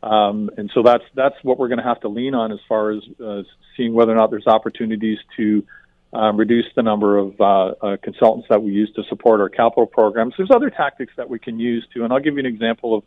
Um, 0.02 0.50
and 0.56 0.70
so 0.74 0.82
that's 0.82 1.04
that's 1.14 1.36
what 1.42 1.58
we're 1.58 1.68
going 1.68 1.78
to 1.78 1.84
have 1.84 2.00
to 2.00 2.08
lean 2.08 2.34
on 2.34 2.52
as 2.52 2.58
far 2.68 2.90
as 2.90 3.02
uh, 3.24 3.42
seeing 3.76 3.94
whether 3.94 4.12
or 4.12 4.16
not 4.16 4.30
there's 4.30 4.46
opportunities 4.46 5.18
to 5.36 5.64
um, 6.12 6.36
reduce 6.36 6.66
the 6.74 6.82
number 6.82 7.18
of 7.18 7.40
uh, 7.40 7.44
uh, 7.44 7.96
consultants 8.02 8.48
that 8.48 8.62
we 8.62 8.72
use 8.72 8.90
to 8.96 9.02
support 9.08 9.40
our 9.40 9.48
capital 9.48 9.86
programs. 9.86 10.34
There's 10.36 10.50
other 10.50 10.70
tactics 10.70 11.12
that 11.16 11.30
we 11.30 11.38
can 11.38 11.60
use 11.60 11.86
too, 11.94 12.04
and 12.04 12.12
I'll 12.12 12.20
give 12.20 12.34
you 12.34 12.40
an 12.40 12.46
example 12.46 12.96
of, 12.96 13.04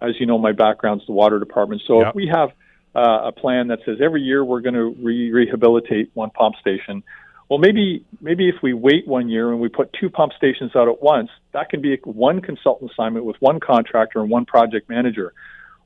as 0.00 0.18
you 0.18 0.26
know, 0.26 0.38
my 0.38 0.52
background's 0.52 1.04
the 1.06 1.12
water 1.12 1.38
department. 1.38 1.82
So 1.86 2.00
yep. 2.00 2.08
if 2.08 2.14
we 2.14 2.30
have 2.32 2.50
uh, 2.94 3.28
a 3.28 3.32
plan 3.32 3.68
that 3.68 3.80
says 3.84 3.98
every 4.02 4.22
year 4.22 4.44
we're 4.44 4.62
going 4.62 4.74
to 4.74 4.94
re- 5.02 5.30
rehabilitate 5.30 6.10
one 6.14 6.30
pump 6.30 6.56
station, 6.60 7.02
well, 7.48 7.58
maybe 7.58 8.04
maybe 8.20 8.48
if 8.48 8.56
we 8.62 8.72
wait 8.72 9.06
one 9.06 9.28
year 9.28 9.52
and 9.52 9.60
we 9.60 9.68
put 9.68 9.92
two 9.92 10.10
pump 10.10 10.32
stations 10.36 10.72
out 10.74 10.88
at 10.88 11.02
once, 11.02 11.30
that 11.52 11.68
can 11.68 11.80
be 11.80 11.96
one 12.04 12.40
consultant 12.40 12.90
assignment 12.90 13.24
with 13.24 13.36
one 13.40 13.60
contractor 13.60 14.20
and 14.20 14.30
one 14.30 14.46
project 14.46 14.88
manager. 14.88 15.32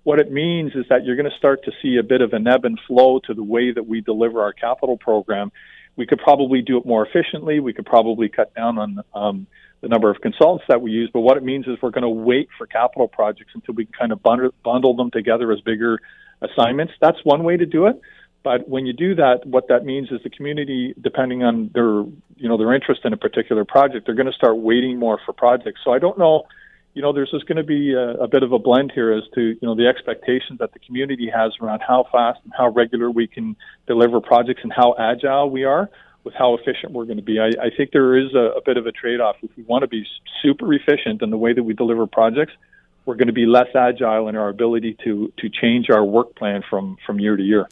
What 0.03 0.21
it 0.21 0.33
means 0.33 0.73
is 0.75 0.87
that 0.89 1.05
you're 1.05 1.17
going 1.17 1.31
to 1.31 1.37
start 1.37 1.65
to 1.65 1.73
see 1.83 1.99
a 1.99 2.03
bit 2.03 2.23
of 2.23 2.33
an 2.33 2.47
ebb 2.47 2.65
and 2.65 2.81
flow 2.87 3.21
to 3.27 3.35
the 3.35 3.43
way 3.43 3.73
that 3.73 3.87
we 3.87 4.01
deliver 4.01 4.41
our 4.41 4.55
capital 4.55 4.97
program. 4.97 5.53
We 6.01 6.07
could 6.07 6.21
probably 6.21 6.63
do 6.63 6.79
it 6.79 6.87
more 6.87 7.07
efficiently. 7.07 7.61
We 7.61 7.75
could 7.75 7.85
probably 7.85 8.31
cut 8.31 8.55
down 8.55 8.79
on 8.79 9.05
um, 9.13 9.47
the 9.83 9.89
number 9.89 10.09
of 10.09 10.19
consultants 10.23 10.65
that 10.67 10.81
we 10.81 10.91
use. 10.93 11.11
But 11.13 11.21
what 11.21 11.37
it 11.37 11.43
means 11.43 11.67
is 11.67 11.77
we're 11.83 11.91
going 11.91 12.05
to 12.05 12.09
wait 12.09 12.49
for 12.57 12.67
capital 12.67 13.07
projects 13.07 13.51
until 13.55 13.75
we 13.75 13.85
can 13.85 13.93
kind 13.93 14.11
of 14.11 14.23
bundle, 14.23 14.55
bundle 14.65 14.97
them 14.97 15.11
together 15.11 15.53
as 15.53 15.61
bigger 15.61 15.99
assignments. 16.41 16.95
That's 17.03 17.19
one 17.23 17.45
way 17.45 17.59
to 17.59 17.67
do 17.67 17.85
it. 17.85 18.01
But 18.43 18.67
when 18.67 18.87
you 18.87 18.95
do 18.95 19.15
that, 19.17 19.45
what 19.45 19.69
that 19.69 19.85
means 19.85 20.11
is 20.11 20.23
the 20.23 20.31
community, 20.31 20.95
depending 20.99 21.43
on 21.43 21.71
their, 21.75 22.01
you 22.37 22.49
know, 22.49 22.57
their 22.57 22.73
interest 22.73 23.03
in 23.05 23.13
a 23.13 23.19
particular 23.19 23.67
project, 23.67 24.07
they're 24.07 24.15
going 24.15 24.25
to 24.25 24.33
start 24.33 24.57
waiting 24.57 24.99
more 24.99 25.21
for 25.27 25.35
projects. 25.35 25.83
So 25.85 25.93
I 25.93 25.99
don't 25.99 26.19
know, 26.19 26.45
you 26.95 27.03
know, 27.03 27.13
there's 27.13 27.31
just 27.31 27.47
going 27.47 27.57
to 27.57 27.65
be 27.65 27.93
a, 27.93 28.15
a 28.15 28.29
bit 28.29 28.43
of 28.43 28.53
a 28.53 28.59
blend 28.59 28.93
here 28.93 29.13
as 29.13 29.23
to, 29.35 29.41
you 29.41 29.59
know, 29.63 29.75
the 29.75 29.87
expectations 29.87 30.59
that 30.59 30.73
the 30.73 30.79
community 30.81 31.31
has 31.33 31.53
around 31.61 31.81
how 31.87 32.07
fast 32.11 32.41
and 32.45 32.53
how 32.57 32.69
regular 32.69 33.11
we 33.11 33.27
can 33.27 33.57
deliver 33.87 34.21
projects 34.21 34.61
and 34.63 34.73
how 34.73 34.95
agile 34.99 35.49
we 35.51 35.65
are 35.65 35.89
with 36.25 36.35
how 36.35 36.55
efficient 36.55 36.93
we're 36.93 37.05
going 37.05 37.17
to 37.17 37.23
be. 37.23 37.39
I, 37.39 37.49
I 37.49 37.71
think 37.75 37.93
there 37.93 38.17
is 38.17 38.35
a, 38.35 38.59
a 38.59 38.61
bit 38.61 38.77
of 38.77 38.87
a 38.87 38.93
trade-off. 38.93 39.37
If 39.43 39.51
we 39.57 39.63
want 39.63 39.83
to 39.83 39.89
be 39.89 40.05
super 40.43 40.73
efficient 40.75 41.23
in 41.23 41.31
the 41.31 41.39
way 41.39 41.53
that 41.53 41.63
we 41.63 41.75
deliver 41.75 42.07
projects, 42.07 42.53
we're 43.07 43.15
going 43.15 43.29
to 43.29 43.33
be 43.33 43.47
less 43.47 43.69
agile 43.75 44.29
in 44.29 44.37
our 44.37 44.49
ability 44.49 44.97
to 45.05 45.33
to 45.39 45.49
change 45.49 45.89
our 45.91 46.05
work 46.05 46.37
plan 46.37 46.63
from 46.69 46.99
from 47.07 47.19
year 47.19 47.37
to 47.37 47.43
year. 47.43 47.67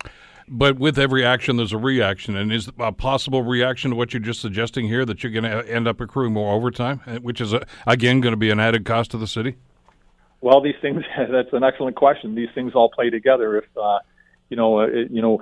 But 0.50 0.78
with 0.78 0.98
every 0.98 1.24
action, 1.24 1.56
there's 1.56 1.72
a 1.72 1.78
reaction, 1.78 2.36
and 2.36 2.52
is 2.52 2.70
a 2.78 2.92
possible 2.92 3.42
reaction 3.42 3.90
to 3.90 3.96
what 3.96 4.12
you're 4.12 4.20
just 4.20 4.40
suggesting 4.40 4.86
here 4.86 5.04
that 5.04 5.22
you're 5.22 5.32
going 5.32 5.44
to 5.44 5.70
end 5.70 5.86
up 5.86 6.00
accruing 6.00 6.32
more 6.32 6.54
overtime, 6.54 7.00
eh, 7.06 7.18
which 7.18 7.40
is 7.40 7.52
a, 7.52 7.66
again 7.86 8.20
going 8.20 8.32
to 8.32 8.38
be 8.38 8.50
an 8.50 8.60
added 8.60 8.84
cost 8.84 9.10
to 9.12 9.18
the 9.18 9.26
city. 9.26 9.56
Well, 10.40 10.60
these 10.60 10.76
things 10.80 11.02
that's 11.30 11.52
an 11.52 11.64
excellent 11.64 11.96
question. 11.96 12.34
These 12.34 12.50
things 12.54 12.72
all 12.74 12.90
play 12.90 13.10
together. 13.10 13.58
If 13.58 13.64
uh, 13.76 13.98
you 14.48 14.56
know, 14.56 14.80
uh, 14.80 14.86
you 14.86 15.22
know, 15.22 15.40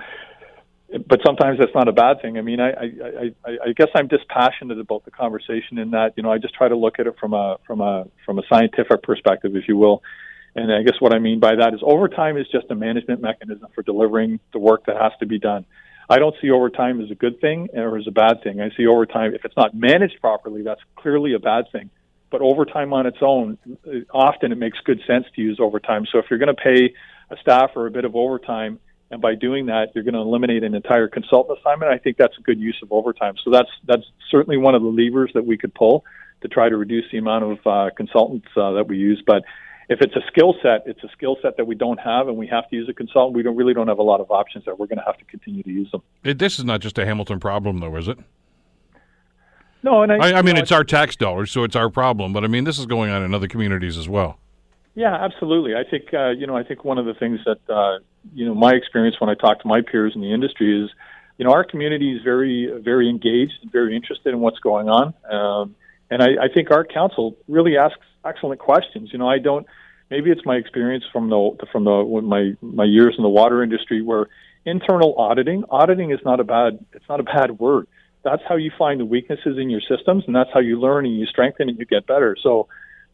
but 1.06 1.20
sometimes 1.24 1.58
that's 1.58 1.74
not 1.74 1.88
a 1.88 1.92
bad 1.92 2.22
thing. 2.22 2.38
I 2.38 2.42
mean, 2.42 2.60
I, 2.60 2.70
I, 2.70 3.34
I, 3.44 3.58
I 3.66 3.72
guess 3.76 3.88
I'm 3.94 4.08
dispassionate 4.08 4.78
about 4.78 5.04
the 5.04 5.10
conversation 5.10 5.78
in 5.78 5.90
that 5.92 6.14
you 6.16 6.22
know 6.22 6.30
I 6.30 6.38
just 6.38 6.54
try 6.54 6.68
to 6.68 6.76
look 6.76 6.98
at 6.98 7.06
it 7.06 7.16
from 7.18 7.34
a 7.34 7.58
from 7.66 7.80
a 7.80 8.06
from 8.24 8.38
a 8.38 8.42
scientific 8.48 9.02
perspective, 9.02 9.56
if 9.56 9.68
you 9.68 9.76
will. 9.76 10.02
And 10.56 10.72
I 10.72 10.82
guess 10.82 10.98
what 11.00 11.14
I 11.14 11.18
mean 11.18 11.38
by 11.38 11.54
that 11.56 11.74
is 11.74 11.80
overtime 11.82 12.38
is 12.38 12.46
just 12.50 12.70
a 12.70 12.74
management 12.74 13.20
mechanism 13.20 13.68
for 13.74 13.82
delivering 13.82 14.40
the 14.54 14.58
work 14.58 14.86
that 14.86 14.96
has 14.96 15.12
to 15.20 15.26
be 15.26 15.38
done. 15.38 15.66
I 16.08 16.18
don't 16.18 16.34
see 16.40 16.50
overtime 16.50 17.02
as 17.02 17.10
a 17.10 17.14
good 17.14 17.40
thing 17.40 17.68
or 17.74 17.98
as 17.98 18.06
a 18.06 18.10
bad 18.10 18.42
thing. 18.42 18.60
I 18.60 18.70
see 18.74 18.86
overtime, 18.86 19.34
if 19.34 19.44
it's 19.44 19.56
not 19.56 19.74
managed 19.74 20.20
properly, 20.20 20.62
that's 20.62 20.80
clearly 20.96 21.34
a 21.34 21.38
bad 21.38 21.66
thing. 21.72 21.90
But 22.30 22.40
overtime 22.40 22.92
on 22.94 23.06
its 23.06 23.18
own, 23.20 23.58
often 24.12 24.50
it 24.50 24.58
makes 24.58 24.78
good 24.84 25.00
sense 25.06 25.26
to 25.34 25.42
use 25.42 25.58
overtime. 25.60 26.06
So 26.10 26.18
if 26.18 26.26
you're 26.30 26.38
going 26.38 26.54
to 26.54 26.62
pay 26.62 26.94
a 27.30 27.36
staffer 27.40 27.86
a 27.86 27.90
bit 27.90 28.04
of 28.04 28.16
overtime, 28.16 28.80
and 29.10 29.20
by 29.20 29.34
doing 29.34 29.66
that, 29.66 29.92
you're 29.94 30.04
going 30.04 30.14
to 30.14 30.20
eliminate 30.20 30.64
an 30.64 30.74
entire 30.74 31.06
consultant 31.06 31.58
assignment. 31.58 31.92
I 31.92 31.98
think 31.98 32.16
that's 32.16 32.36
a 32.38 32.42
good 32.42 32.58
use 32.58 32.78
of 32.82 32.90
overtime. 32.90 33.34
So 33.44 33.50
that's 33.50 33.68
that's 33.84 34.02
certainly 34.30 34.56
one 34.56 34.74
of 34.74 34.82
the 34.82 34.88
levers 34.88 35.30
that 35.34 35.46
we 35.46 35.56
could 35.56 35.74
pull 35.74 36.04
to 36.42 36.48
try 36.48 36.68
to 36.68 36.76
reduce 36.76 37.04
the 37.12 37.18
amount 37.18 37.44
of 37.44 37.66
uh, 37.66 37.90
consultants 37.96 38.48
uh, 38.56 38.72
that 38.72 38.88
we 38.88 38.96
use. 38.96 39.22
But 39.24 39.44
if 39.88 40.00
it's 40.00 40.16
a 40.16 40.22
skill 40.28 40.54
set, 40.62 40.82
it's 40.86 41.02
a 41.04 41.08
skill 41.08 41.36
set 41.40 41.56
that 41.56 41.66
we 41.66 41.74
don't 41.74 41.98
have, 42.00 42.28
and 42.28 42.36
we 42.36 42.46
have 42.48 42.68
to 42.70 42.76
use 42.76 42.88
a 42.88 42.92
consultant. 42.92 43.36
We 43.36 43.42
don't 43.42 43.56
really 43.56 43.74
don't 43.74 43.88
have 43.88 43.98
a 43.98 44.02
lot 44.02 44.20
of 44.20 44.30
options 44.30 44.64
that 44.64 44.78
we're 44.78 44.86
going 44.86 44.98
to 44.98 45.04
have 45.04 45.18
to 45.18 45.24
continue 45.24 45.62
to 45.62 45.70
use 45.70 45.90
them. 45.90 46.02
It, 46.24 46.38
this 46.38 46.58
is 46.58 46.64
not 46.64 46.80
just 46.80 46.98
a 46.98 47.04
Hamilton 47.04 47.38
problem, 47.38 47.78
though, 47.78 47.94
is 47.96 48.08
it? 48.08 48.18
No, 49.82 50.02
and 50.02 50.10
I, 50.10 50.16
I, 50.16 50.38
I 50.38 50.42
mean 50.42 50.56
know, 50.56 50.62
it's 50.62 50.72
our 50.72 50.82
tax 50.82 51.14
dollars, 51.14 51.52
so 51.52 51.62
it's 51.62 51.76
our 51.76 51.88
problem. 51.88 52.32
But 52.32 52.42
I 52.42 52.48
mean, 52.48 52.64
this 52.64 52.78
is 52.78 52.86
going 52.86 53.10
on 53.10 53.22
in 53.22 53.34
other 53.34 53.46
communities 53.46 53.96
as 53.96 54.08
well. 54.08 54.38
Yeah, 54.96 55.14
absolutely. 55.14 55.74
I 55.74 55.84
think 55.88 56.12
uh, 56.12 56.30
you 56.30 56.46
know. 56.46 56.56
I 56.56 56.64
think 56.64 56.84
one 56.84 56.98
of 56.98 57.04
the 57.04 57.14
things 57.14 57.40
that 57.44 57.60
uh, 57.72 57.98
you 58.34 58.46
know, 58.46 58.54
my 58.54 58.72
experience 58.72 59.20
when 59.20 59.30
I 59.30 59.34
talk 59.34 59.60
to 59.60 59.68
my 59.68 59.80
peers 59.82 60.12
in 60.14 60.20
the 60.20 60.32
industry 60.32 60.84
is, 60.84 60.90
you 61.38 61.44
know, 61.44 61.52
our 61.52 61.64
community 61.64 62.16
is 62.16 62.22
very, 62.22 62.72
very 62.80 63.08
engaged 63.08 63.52
and 63.62 63.70
very 63.70 63.94
interested 63.94 64.32
in 64.32 64.40
what's 64.40 64.58
going 64.58 64.88
on. 64.88 65.14
Um, 65.30 65.76
and 66.10 66.22
I, 66.22 66.44
I 66.44 66.48
think 66.52 66.70
our 66.70 66.84
council 66.84 67.36
really 67.48 67.76
asks 67.76 67.98
excellent 68.26 68.60
questions. 68.60 69.10
You 69.12 69.18
know, 69.18 69.28
I 69.28 69.38
don't. 69.38 69.66
Maybe 70.10 70.30
it's 70.30 70.44
my 70.44 70.56
experience 70.56 71.04
from 71.12 71.30
the 71.30 71.56
from 71.72 71.84
the 71.84 72.20
my 72.22 72.52
my 72.60 72.84
years 72.84 73.14
in 73.16 73.22
the 73.22 73.28
water 73.28 73.62
industry 73.62 74.02
where 74.02 74.26
internal 74.64 75.14
auditing 75.18 75.64
auditing 75.70 76.10
is 76.10 76.20
not 76.24 76.40
a 76.40 76.44
bad 76.44 76.84
it's 76.92 77.08
not 77.08 77.20
a 77.20 77.24
bad 77.24 77.58
word. 77.58 77.88
That's 78.22 78.42
how 78.48 78.56
you 78.56 78.72
find 78.76 78.98
the 78.98 79.04
weaknesses 79.04 79.56
in 79.56 79.70
your 79.70 79.80
systems, 79.80 80.24
and 80.26 80.34
that's 80.34 80.50
how 80.52 80.60
you 80.60 80.80
learn 80.80 81.06
and 81.06 81.16
you 81.16 81.26
strengthen 81.26 81.68
and 81.68 81.78
you 81.78 81.84
get 81.84 82.08
better. 82.08 82.36
So, 82.42 82.66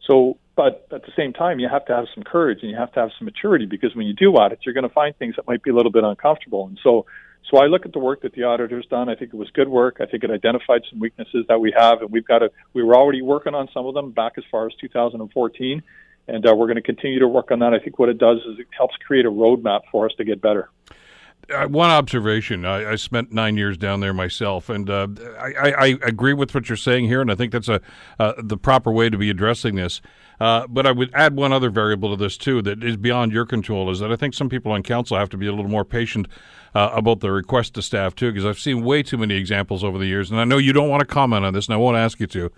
so 0.07 0.37
but 0.55 0.87
at 0.91 1.03
the 1.03 1.11
same 1.15 1.33
time, 1.33 1.59
you 1.59 1.69
have 1.69 1.85
to 1.85 1.95
have 1.95 2.05
some 2.15 2.23
courage 2.23 2.59
and 2.61 2.71
you 2.71 2.77
have 2.77 2.91
to 2.93 2.99
have 2.99 3.11
some 3.17 3.25
maturity 3.25 3.67
because 3.67 3.95
when 3.95 4.07
you 4.07 4.13
do 4.13 4.35
audits, 4.35 4.65
you're 4.65 4.73
going 4.73 4.87
to 4.87 4.93
find 4.93 5.15
things 5.17 5.35
that 5.35 5.47
might 5.47 5.61
be 5.61 5.69
a 5.69 5.75
little 5.75 5.91
bit 5.91 6.03
uncomfortable. 6.03 6.65
And 6.65 6.79
so, 6.83 7.05
so 7.49 7.57
I 7.57 7.65
look 7.65 7.85
at 7.85 7.93
the 7.93 7.99
work 7.99 8.21
that 8.21 8.33
the 8.33 8.43
auditor's 8.43 8.85
done. 8.87 9.09
I 9.09 9.15
think 9.15 9.33
it 9.33 9.37
was 9.37 9.49
good 9.51 9.67
work. 9.67 9.97
I 9.99 10.05
think 10.05 10.23
it 10.23 10.31
identified 10.31 10.81
some 10.89 10.99
weaknesses 10.99 11.45
that 11.49 11.59
we 11.59 11.73
have, 11.77 12.01
and 12.01 12.09
we've 12.09 12.25
got 12.25 12.39
to. 12.39 12.51
We 12.73 12.83
were 12.83 12.95
already 12.95 13.21
working 13.21 13.53
on 13.53 13.67
some 13.73 13.85
of 13.85 13.93
them 13.93 14.11
back 14.11 14.33
as 14.37 14.43
far 14.49 14.65
as 14.65 14.73
2014, 14.79 15.83
and 16.27 16.47
uh, 16.47 16.55
we're 16.55 16.67
going 16.67 16.75
to 16.75 16.81
continue 16.81 17.19
to 17.19 17.27
work 17.27 17.51
on 17.51 17.59
that. 17.59 17.73
I 17.73 17.79
think 17.79 17.99
what 17.99 18.09
it 18.09 18.17
does 18.17 18.37
is 18.39 18.59
it 18.59 18.67
helps 18.75 18.95
create 19.05 19.25
a 19.25 19.31
roadmap 19.31 19.81
for 19.91 20.05
us 20.05 20.13
to 20.17 20.23
get 20.23 20.41
better. 20.41 20.69
Uh, 21.53 21.67
one 21.67 21.89
observation. 21.89 22.63
I, 22.63 22.91
I, 22.91 22.95
spent 22.95 23.33
nine 23.33 23.57
years 23.57 23.77
down 23.77 23.99
there 23.99 24.13
myself, 24.13 24.69
and 24.69 24.89
uh, 24.89 25.07
I, 25.37 25.73
I, 25.77 25.85
agree 26.01 26.31
with 26.31 26.55
what 26.55 26.69
you're 26.69 26.77
saying 26.77 27.07
here, 27.07 27.19
and 27.19 27.29
I 27.29 27.35
think 27.35 27.51
that's 27.51 27.67
a 27.67 27.81
uh, 28.17 28.33
the 28.37 28.55
proper 28.55 28.93
way 28.93 29.09
to 29.09 29.17
be 29.17 29.29
addressing 29.29 29.75
this. 29.75 30.01
Uh, 30.39 30.67
but 30.67 30.85
I 30.85 30.91
would 30.91 31.11
add 31.13 31.35
one 31.35 31.53
other 31.53 31.69
variable 31.69 32.09
to 32.09 32.15
this 32.15 32.37
too 32.37 32.61
that 32.63 32.83
is 32.83 32.97
beyond 32.97 33.31
your 33.31 33.45
control. 33.45 33.89
Is 33.89 33.99
that 33.99 34.11
I 34.11 34.15
think 34.15 34.33
some 34.33 34.49
people 34.49 34.71
on 34.71 34.83
council 34.83 35.17
have 35.17 35.29
to 35.29 35.37
be 35.37 35.47
a 35.47 35.51
little 35.51 35.69
more 35.69 35.85
patient 35.85 36.27
uh, 36.75 36.89
about 36.93 37.19
the 37.19 37.31
request 37.31 37.75
to 37.75 37.81
staff 37.81 38.15
too, 38.15 38.31
because 38.31 38.45
I've 38.45 38.59
seen 38.59 38.83
way 38.83 39.03
too 39.03 39.17
many 39.17 39.35
examples 39.35 39.83
over 39.83 39.97
the 39.97 40.07
years, 40.07 40.31
and 40.31 40.39
I 40.39 40.43
know 40.43 40.57
you 40.57 40.73
don't 40.73 40.89
want 40.89 41.01
to 41.01 41.05
comment 41.05 41.45
on 41.45 41.53
this, 41.53 41.67
and 41.67 41.73
I 41.73 41.77
won't 41.77 41.97
ask 41.97 42.19
you 42.19 42.27
to. 42.27 42.51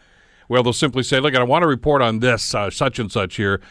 Well, 0.48 0.62
they'll 0.62 0.74
simply 0.74 1.02
say, 1.04 1.20
"Look, 1.20 1.36
I 1.36 1.44
want 1.44 1.64
to 1.64 1.68
report 1.68 2.02
on 2.02 2.20
this 2.20 2.54
uh, 2.54 2.70
such 2.70 3.00
and 3.00 3.12
such 3.12 3.36
here 3.36 3.62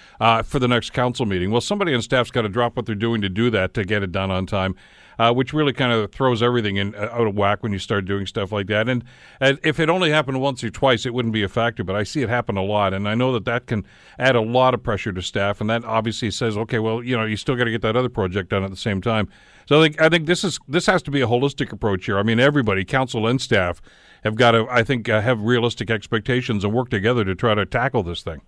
for 0.45 0.59
the 0.59 0.69
next 0.69 0.91
council 0.93 1.25
meeting." 1.25 1.51
Well, 1.51 1.61
somebody 1.61 1.95
on 1.95 2.03
staff's 2.03 2.31
got 2.31 2.43
to 2.43 2.49
drop 2.49 2.77
what 2.77 2.87
they're 2.87 2.97
doing 2.97 3.21
to 3.23 3.29
do 3.29 3.49
that 3.51 3.75
to 3.75 3.85
get 3.85 4.03
it 4.03 4.11
done 4.11 4.31
on 4.31 4.47
time 4.47 4.75
uh, 5.19 5.33
which 5.33 5.53
really 5.53 5.73
kind 5.73 5.93
of 5.93 6.13
throws 6.13 6.43
everything 6.43 6.77
in 6.77 6.95
uh, 6.95 7.09
out 7.13 7.27
of 7.27 7.35
whack 7.35 7.63
when 7.63 7.73
you 7.73 7.79
start 7.79 8.05
doing 8.05 8.27
stuff 8.27 8.53
like 8.53 8.67
that. 8.69 8.89
And, 8.89 9.05
and 9.41 9.59
if 9.63 9.81
it 9.81 9.89
only 9.89 10.11
happened 10.11 10.41
once 10.41 10.63
or 10.65 10.71
twice, 10.71 11.07
it 11.07 11.15
wouldn't 11.15 11.35
be 11.35 11.43
a 11.43 11.49
factor. 11.49 11.85
But 11.85 11.97
I 11.97 12.03
see 12.03 12.23
it 12.23 12.29
happen 12.29 12.57
a 12.57 12.63
lot, 12.63 12.95
and 12.95 13.09
I 13.09 13.15
know 13.15 13.33
that 13.33 13.45
that 13.45 13.67
can 13.67 13.87
add 14.19 14.37
a 14.37 14.41
lot 14.41 14.75
of 14.75 14.83
pressure 14.83 15.13
to 15.13 15.23
staff. 15.23 15.61
And 15.61 15.71
that 15.71 15.85
obviously 15.85 16.31
says, 16.31 16.57
okay, 16.57 16.79
well, 16.79 17.03
you 17.03 17.17
know, 17.17 17.25
you 17.25 17.37
still 17.37 17.57
got 17.57 17.65
to 17.65 17.71
get 17.71 17.83
that 17.83 17.97
other 17.97 18.09
project 18.09 18.51
done 18.51 18.65
at 18.65 18.71
the 18.71 18.77
same 18.77 19.01
time. 19.01 19.29
So 19.67 19.81
I 19.81 19.85
think 19.85 20.01
I 20.01 20.09
think 20.09 20.27
this 20.27 20.45
is 20.45 20.59
this 20.69 20.87
has 20.87 21.03
to 21.03 21.11
be 21.11 21.21
a 21.21 21.27
holistic 21.27 21.73
approach 21.73 22.07
here. 22.07 22.19
I 22.19 22.23
mean, 22.23 22.41
everybody, 22.41 22.85
council 22.85 23.27
and 23.27 23.41
staff, 23.41 23.81
have 24.23 24.35
got 24.35 24.53
to 24.53 24.67
I 24.71 24.83
think 24.83 25.09
uh, 25.09 25.21
have 25.21 25.41
realistic 25.41 25.91
expectations 25.91 26.65
and 26.65 26.73
work 26.73 26.91
together 26.91 27.25
to 27.25 27.35
try 27.35 27.55
to 27.55 27.65
tackle 27.65 28.03
this 28.03 28.23
thing. 28.23 28.43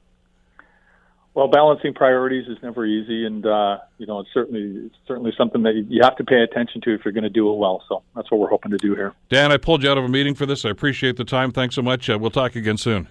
Well, 1.36 1.48
balancing 1.48 1.92
priorities 1.92 2.48
is 2.48 2.56
never 2.62 2.86
easy, 2.86 3.26
and 3.26 3.44
uh, 3.44 3.76
you 3.98 4.06
know 4.06 4.20
it's 4.20 4.30
certainly 4.32 4.86
it's 4.86 4.96
certainly 5.06 5.32
something 5.36 5.64
that 5.64 5.74
you 5.86 6.00
have 6.02 6.16
to 6.16 6.24
pay 6.24 6.40
attention 6.40 6.80
to 6.80 6.94
if 6.94 7.04
you're 7.04 7.12
going 7.12 7.24
to 7.24 7.30
do 7.30 7.52
it 7.52 7.56
well. 7.58 7.82
So 7.90 8.02
that's 8.14 8.30
what 8.30 8.40
we're 8.40 8.48
hoping 8.48 8.70
to 8.70 8.78
do 8.78 8.94
here. 8.94 9.12
Dan, 9.28 9.52
I 9.52 9.58
pulled 9.58 9.82
you 9.82 9.90
out 9.90 9.98
of 9.98 10.04
a 10.04 10.08
meeting 10.08 10.34
for 10.34 10.46
this. 10.46 10.64
I 10.64 10.70
appreciate 10.70 11.18
the 11.18 11.26
time. 11.26 11.52
Thanks 11.52 11.74
so 11.74 11.82
much. 11.82 12.08
Uh, 12.08 12.18
we'll 12.18 12.30
talk 12.30 12.56
again 12.56 12.78
soon. 12.78 13.08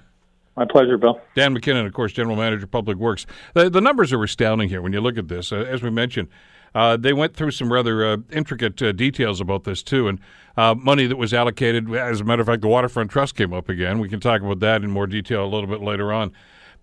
My 0.58 0.66
pleasure, 0.66 0.98
Bill. 0.98 1.22
Dan 1.36 1.56
McKinnon, 1.56 1.86
of 1.86 1.94
course, 1.94 2.14
General 2.14 2.36
Manager, 2.36 2.66
Public 2.66 2.98
Works. 2.98 3.28
The, 3.54 3.70
the 3.70 3.80
numbers 3.80 4.12
are 4.12 4.24
astounding 4.24 4.70
here 4.70 4.82
when 4.82 4.92
you 4.92 5.02
look 5.02 5.20
at 5.20 5.28
this. 5.28 5.52
Uh, 5.52 5.58
as 5.58 5.84
we 5.84 5.92
mentioned, 5.92 6.30
uh, 6.74 6.98
they 6.98 7.14
went 7.14 7.36
through 7.36 7.52
some 7.52 7.72
rather 7.72 8.08
uh, 8.08 8.18
intricate 8.32 8.82
uh, 8.82 8.92
details 8.92 9.40
about 9.40 9.66
this 9.66 9.84
too, 9.84 10.08
and 10.08 10.20
uh, 10.58 10.74
money 10.74 11.06
that 11.06 11.18
was 11.18 11.32
allocated. 11.32 11.94
As 11.94 12.22
a 12.22 12.24
matter 12.24 12.42
of 12.42 12.48
fact, 12.48 12.64
the 12.64 12.70
Waterfront 12.70 13.12
Trust 13.12 13.36
came 13.36 13.54
up 13.54 13.70
again. 13.70 14.00
We 14.00 14.10
can 14.10 14.20
talk 14.20 14.42
about 14.42 14.62
that 14.62 14.84
in 14.84 14.90
more 14.90 15.06
detail 15.06 15.46
a 15.46 15.52
little 15.52 15.70
bit 15.70 15.82
later 15.82 16.12
on. 16.12 16.34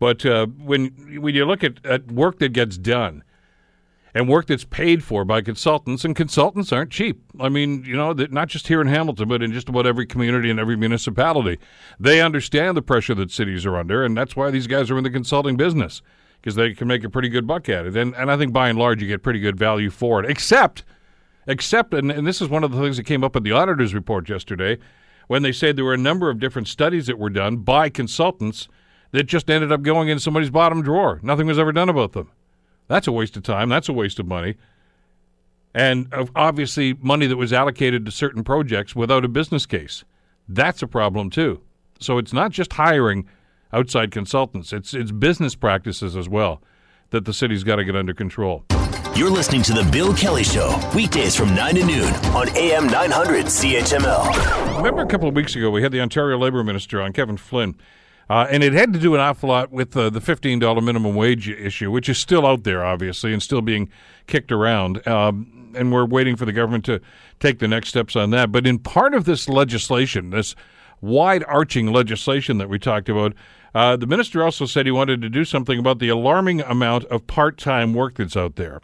But 0.02 0.26
uh, 0.26 0.46
when 0.46 0.88
when 1.22 1.32
you 1.32 1.44
look 1.44 1.62
at, 1.62 1.74
at 1.86 2.10
work 2.10 2.40
that 2.40 2.48
gets 2.48 2.76
done, 2.76 3.22
and 4.12 4.28
work 4.28 4.48
that's 4.48 4.64
paid 4.64 5.04
for 5.04 5.24
by 5.24 5.42
consultants, 5.42 6.04
and 6.04 6.16
consultants 6.16 6.72
aren't 6.72 6.90
cheap. 6.90 7.22
I 7.38 7.48
mean, 7.48 7.84
you 7.84 7.96
know, 7.96 8.12
not 8.12 8.48
just 8.48 8.66
here 8.66 8.80
in 8.80 8.88
Hamilton, 8.88 9.28
but 9.28 9.44
in 9.44 9.52
just 9.52 9.68
about 9.68 9.86
every 9.86 10.04
community 10.04 10.50
and 10.50 10.58
every 10.58 10.76
municipality. 10.76 11.60
They 12.00 12.20
understand 12.20 12.76
the 12.76 12.82
pressure 12.82 13.14
that 13.14 13.30
cities 13.30 13.64
are 13.64 13.76
under, 13.76 14.04
and 14.04 14.16
that's 14.16 14.34
why 14.34 14.50
these 14.50 14.66
guys 14.66 14.90
are 14.90 14.98
in 14.98 15.04
the 15.04 15.10
consulting 15.10 15.56
business 15.56 16.02
because 16.40 16.56
they 16.56 16.74
can 16.74 16.88
make 16.88 17.04
a 17.04 17.08
pretty 17.08 17.28
good 17.28 17.46
buck 17.46 17.68
at 17.68 17.86
it. 17.86 17.96
And, 17.96 18.12
and 18.16 18.28
I 18.28 18.36
think 18.36 18.52
by 18.52 18.70
and 18.70 18.80
large, 18.80 19.00
you 19.00 19.06
get 19.06 19.22
pretty 19.22 19.38
good 19.38 19.56
value 19.56 19.88
for 19.88 20.18
it, 20.20 20.28
except, 20.28 20.82
except, 21.46 21.94
and, 21.94 22.10
and 22.10 22.26
this 22.26 22.42
is 22.42 22.48
one 22.48 22.64
of 22.64 22.72
the 22.72 22.80
things 22.80 22.96
that 22.96 23.06
came 23.06 23.22
up 23.22 23.36
in 23.36 23.44
the 23.44 23.52
auditor's 23.52 23.94
report 23.94 24.28
yesterday 24.28 24.78
when 25.28 25.42
they 25.42 25.52
said 25.52 25.76
there 25.76 25.84
were 25.84 25.94
a 25.94 25.96
number 25.96 26.28
of 26.28 26.40
different 26.40 26.66
studies 26.66 27.06
that 27.06 27.20
were 27.20 27.30
done 27.30 27.58
by 27.58 27.88
consultants 27.88 28.66
that 29.12 29.24
just 29.24 29.48
ended 29.48 29.70
up 29.70 29.82
going 29.82 30.08
in 30.08 30.18
somebody's 30.18 30.50
bottom 30.50 30.82
drawer. 30.82 31.20
Nothing 31.22 31.46
was 31.46 31.58
ever 31.58 31.72
done 31.72 31.88
about 31.88 32.12
them. 32.12 32.30
That's 32.88 33.06
a 33.06 33.12
waste 33.12 33.36
of 33.36 33.42
time. 33.42 33.68
That's 33.68 33.88
a 33.88 33.92
waste 33.92 34.18
of 34.18 34.26
money. 34.26 34.56
And 35.74 36.12
obviously, 36.36 36.94
money 36.94 37.26
that 37.26 37.36
was 37.36 37.52
allocated 37.52 38.04
to 38.04 38.10
certain 38.10 38.44
projects 38.44 38.94
without 38.94 39.24
a 39.24 39.28
business 39.28 39.64
case. 39.64 40.04
That's 40.48 40.82
a 40.82 40.86
problem, 40.86 41.30
too. 41.30 41.62
So 41.98 42.18
it's 42.18 42.32
not 42.32 42.50
just 42.50 42.74
hiring 42.74 43.26
outside 43.72 44.10
consultants, 44.10 44.72
it's, 44.72 44.92
it's 44.92 45.12
business 45.12 45.54
practices 45.54 46.14
as 46.14 46.28
well 46.28 46.60
that 47.10 47.24
the 47.24 47.32
city's 47.32 47.64
got 47.64 47.76
to 47.76 47.84
get 47.84 47.96
under 47.96 48.12
control. 48.12 48.64
You're 49.14 49.30
listening 49.30 49.62
to 49.64 49.72
The 49.72 49.88
Bill 49.90 50.14
Kelly 50.14 50.44
Show, 50.44 50.78
weekdays 50.94 51.36
from 51.36 51.54
9 51.54 51.74
to 51.76 51.84
noon 51.84 52.14
on 52.34 52.54
AM 52.56 52.86
900 52.86 53.46
CHML. 53.46 54.76
Remember 54.76 55.02
a 55.02 55.06
couple 55.06 55.28
of 55.28 55.34
weeks 55.34 55.54
ago, 55.54 55.70
we 55.70 55.82
had 55.82 55.92
the 55.92 56.00
Ontario 56.00 56.38
Labour 56.38 56.64
Minister 56.64 57.00
on, 57.00 57.12
Kevin 57.12 57.36
Flynn. 57.36 57.76
Uh, 58.32 58.46
and 58.48 58.64
it 58.64 58.72
had 58.72 58.94
to 58.94 58.98
do 58.98 59.14
an 59.14 59.20
awful 59.20 59.50
lot 59.50 59.70
with 59.70 59.94
uh, 59.94 60.08
the 60.08 60.18
$15 60.18 60.82
minimum 60.82 61.14
wage 61.14 61.50
issue, 61.50 61.90
which 61.90 62.08
is 62.08 62.16
still 62.16 62.46
out 62.46 62.64
there, 62.64 62.82
obviously, 62.82 63.30
and 63.30 63.42
still 63.42 63.60
being 63.60 63.90
kicked 64.26 64.50
around. 64.50 65.06
Um, 65.06 65.74
and 65.76 65.92
we're 65.92 66.06
waiting 66.06 66.36
for 66.36 66.46
the 66.46 66.52
government 66.54 66.86
to 66.86 67.02
take 67.40 67.58
the 67.58 67.68
next 67.68 67.90
steps 67.90 68.16
on 68.16 68.30
that. 68.30 68.50
But 68.50 68.66
in 68.66 68.78
part 68.78 69.12
of 69.12 69.26
this 69.26 69.50
legislation, 69.50 70.30
this 70.30 70.54
wide 71.02 71.44
arching 71.46 71.92
legislation 71.92 72.56
that 72.56 72.70
we 72.70 72.78
talked 72.78 73.10
about, 73.10 73.34
uh, 73.74 73.98
the 73.98 74.06
minister 74.06 74.42
also 74.42 74.64
said 74.64 74.86
he 74.86 74.92
wanted 74.92 75.20
to 75.20 75.28
do 75.28 75.44
something 75.44 75.78
about 75.78 75.98
the 75.98 76.08
alarming 76.08 76.62
amount 76.62 77.04
of 77.04 77.26
part 77.26 77.58
time 77.58 77.92
work 77.92 78.14
that's 78.14 78.34
out 78.34 78.56
there. 78.56 78.80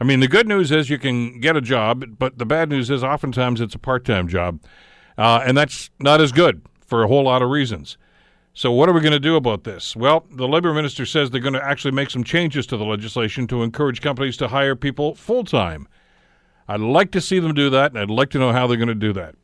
I 0.00 0.04
mean, 0.04 0.18
the 0.18 0.26
good 0.26 0.48
news 0.48 0.72
is 0.72 0.90
you 0.90 0.98
can 0.98 1.38
get 1.38 1.54
a 1.54 1.60
job, 1.60 2.18
but 2.18 2.38
the 2.38 2.46
bad 2.46 2.68
news 2.68 2.90
is 2.90 3.04
oftentimes 3.04 3.60
it's 3.60 3.76
a 3.76 3.78
part 3.78 4.04
time 4.04 4.26
job. 4.26 4.58
Uh, 5.16 5.40
and 5.46 5.56
that's 5.56 5.88
not 6.00 6.20
as 6.20 6.32
good 6.32 6.62
for 6.84 7.04
a 7.04 7.06
whole 7.06 7.22
lot 7.22 7.42
of 7.42 7.48
reasons. 7.48 7.96
So, 8.58 8.72
what 8.72 8.88
are 8.88 8.92
we 8.92 9.00
going 9.00 9.12
to 9.12 9.20
do 9.20 9.36
about 9.36 9.62
this? 9.62 9.94
Well, 9.94 10.26
the 10.32 10.48
labor 10.48 10.74
minister 10.74 11.06
says 11.06 11.30
they're 11.30 11.40
going 11.40 11.52
to 11.52 11.64
actually 11.64 11.92
make 11.92 12.10
some 12.10 12.24
changes 12.24 12.66
to 12.66 12.76
the 12.76 12.84
legislation 12.84 13.46
to 13.46 13.62
encourage 13.62 14.00
companies 14.00 14.36
to 14.38 14.48
hire 14.48 14.74
people 14.74 15.14
full 15.14 15.44
time. 15.44 15.86
I'd 16.66 16.80
like 16.80 17.12
to 17.12 17.20
see 17.20 17.38
them 17.38 17.54
do 17.54 17.70
that, 17.70 17.92
and 17.92 18.00
I'd 18.00 18.10
like 18.10 18.30
to 18.30 18.38
know 18.40 18.50
how 18.50 18.66
they're 18.66 18.76
going 18.76 18.88
to 18.88 18.96
do 18.96 19.12
that. 19.12 19.36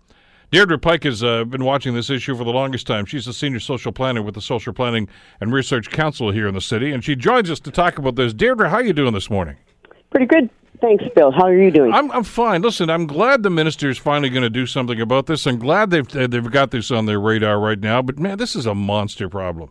Deirdre 0.50 0.80
Pike 0.80 1.04
has 1.04 1.22
uh, 1.22 1.44
been 1.44 1.62
watching 1.62 1.94
this 1.94 2.10
issue 2.10 2.36
for 2.36 2.42
the 2.42 2.50
longest 2.50 2.88
time. 2.88 3.06
She's 3.06 3.28
a 3.28 3.32
senior 3.32 3.60
social 3.60 3.92
planner 3.92 4.20
with 4.20 4.34
the 4.34 4.40
Social 4.40 4.72
Planning 4.72 5.08
and 5.40 5.52
Research 5.52 5.90
Council 5.90 6.32
here 6.32 6.48
in 6.48 6.54
the 6.54 6.60
city, 6.60 6.90
and 6.90 7.04
she 7.04 7.14
joins 7.14 7.48
us 7.52 7.60
to 7.60 7.70
talk 7.70 7.98
about 7.98 8.16
this. 8.16 8.34
Deirdre, 8.34 8.68
how 8.68 8.78
are 8.78 8.84
you 8.84 8.92
doing 8.92 9.14
this 9.14 9.30
morning? 9.30 9.54
Pretty 10.10 10.26
good. 10.26 10.50
Thanks, 10.84 11.04
Bill. 11.14 11.32
How 11.32 11.44
are 11.44 11.56
you 11.56 11.70
doing? 11.70 11.94
I'm, 11.94 12.10
I'm 12.10 12.24
fine. 12.24 12.60
Listen, 12.60 12.90
I'm 12.90 13.06
glad 13.06 13.42
the 13.42 13.48
minister 13.48 13.88
is 13.88 13.96
finally 13.96 14.28
going 14.28 14.42
to 14.42 14.50
do 14.50 14.66
something 14.66 15.00
about 15.00 15.24
this. 15.24 15.46
I'm 15.46 15.58
glad 15.58 15.88
they've 15.88 16.06
they've 16.06 16.50
got 16.50 16.72
this 16.72 16.90
on 16.90 17.06
their 17.06 17.18
radar 17.18 17.58
right 17.58 17.80
now. 17.80 18.02
But 18.02 18.18
man, 18.18 18.36
this 18.36 18.54
is 18.54 18.66
a 18.66 18.74
monster 18.74 19.30
problem. 19.30 19.70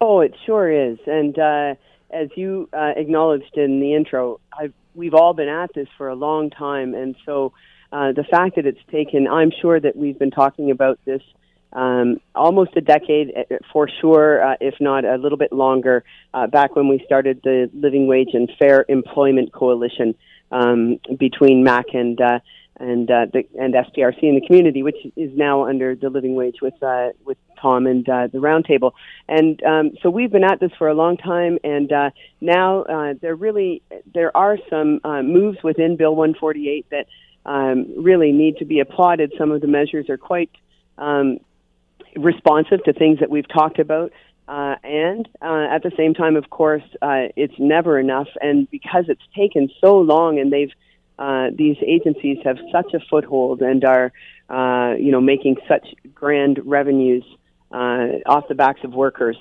Oh, 0.00 0.18
it 0.18 0.34
sure 0.44 0.68
is. 0.68 0.98
And 1.06 1.38
uh, 1.38 1.74
as 2.10 2.28
you 2.34 2.68
uh, 2.72 2.94
acknowledged 2.96 3.56
in 3.56 3.78
the 3.78 3.94
intro, 3.94 4.40
I've, 4.52 4.72
we've 4.96 5.14
all 5.14 5.32
been 5.32 5.48
at 5.48 5.72
this 5.74 5.86
for 5.96 6.08
a 6.08 6.16
long 6.16 6.50
time, 6.50 6.92
and 6.92 7.14
so 7.24 7.52
uh, 7.92 8.10
the 8.10 8.24
fact 8.24 8.56
that 8.56 8.66
it's 8.66 8.80
taken, 8.90 9.28
I'm 9.28 9.52
sure 9.62 9.78
that 9.78 9.94
we've 9.94 10.18
been 10.18 10.32
talking 10.32 10.72
about 10.72 10.98
this 11.04 11.22
um, 11.72 12.20
almost 12.34 12.76
a 12.76 12.80
decade 12.80 13.32
uh, 13.36 13.56
for 13.72 13.88
sure, 14.00 14.42
uh, 14.42 14.56
if 14.60 14.74
not 14.80 15.04
a 15.04 15.16
little 15.16 15.38
bit 15.38 15.52
longer, 15.52 16.04
uh, 16.34 16.46
back 16.46 16.74
when 16.76 16.88
we 16.88 17.02
started 17.04 17.40
the 17.44 17.70
Living 17.74 18.06
Wage 18.06 18.30
and 18.32 18.50
Fair 18.58 18.84
Employment 18.88 19.52
Coalition 19.52 20.14
um, 20.50 20.98
between 21.18 21.62
MAC 21.62 21.86
and 21.94 22.20
uh, 22.20 22.40
and 22.80 23.10
uh, 23.10 23.26
the, 23.30 23.44
and 23.58 23.74
SPRC 23.74 24.22
in 24.22 24.36
the 24.36 24.46
community, 24.46 24.82
which 24.82 24.96
is 25.14 25.30
now 25.36 25.66
under 25.66 25.94
the 25.94 26.08
Living 26.08 26.34
Wage 26.34 26.56
with 26.62 26.82
uh, 26.82 27.10
with 27.24 27.36
Tom 27.60 27.86
and 27.86 28.08
uh, 28.08 28.28
the 28.32 28.38
Roundtable. 28.38 28.92
And 29.28 29.62
um, 29.62 29.90
so 30.02 30.08
we've 30.10 30.32
been 30.32 30.44
at 30.44 30.60
this 30.60 30.72
for 30.78 30.88
a 30.88 30.94
long 30.94 31.18
time, 31.18 31.58
and 31.62 31.92
uh, 31.92 32.10
now 32.40 32.82
uh, 32.82 33.14
there 33.20 33.36
really 33.36 33.82
there 34.12 34.34
are 34.36 34.58
some 34.70 35.00
uh, 35.04 35.22
moves 35.22 35.58
within 35.62 35.96
Bill 35.96 36.16
148 36.16 36.86
that 36.90 37.06
um, 37.44 38.02
really 38.02 38.32
need 38.32 38.56
to 38.56 38.64
be 38.64 38.80
applauded. 38.80 39.32
Some 39.38 39.52
of 39.52 39.60
the 39.60 39.68
measures 39.68 40.08
are 40.08 40.18
quite 40.18 40.50
um, 40.96 41.38
responsive 42.16 42.82
to 42.84 42.92
things 42.92 43.20
that 43.20 43.30
we've 43.30 43.48
talked 43.48 43.78
about. 43.78 44.12
Uh, 44.48 44.74
and 44.82 45.28
uh, 45.40 45.68
at 45.70 45.82
the 45.82 45.92
same 45.96 46.12
time, 46.12 46.36
of 46.36 46.50
course, 46.50 46.82
uh, 47.02 47.28
it's 47.36 47.54
never 47.58 47.98
enough. 47.98 48.28
And 48.40 48.68
because 48.70 49.04
it's 49.08 49.22
taken 49.36 49.70
so 49.80 49.98
long, 49.98 50.38
and 50.38 50.52
they've 50.52 50.72
uh, 51.18 51.50
these 51.54 51.76
agencies 51.86 52.38
have 52.42 52.56
such 52.72 52.94
a 52.94 53.00
foothold 53.10 53.60
and 53.60 53.84
are, 53.84 54.10
uh, 54.48 54.94
you 54.94 55.12
know, 55.12 55.20
making 55.20 55.56
such 55.68 55.86
grand 56.14 56.58
revenues 56.64 57.22
uh, 57.70 58.08
off 58.24 58.48
the 58.48 58.54
backs 58.54 58.80
of 58.84 58.94
workers, 58.94 59.36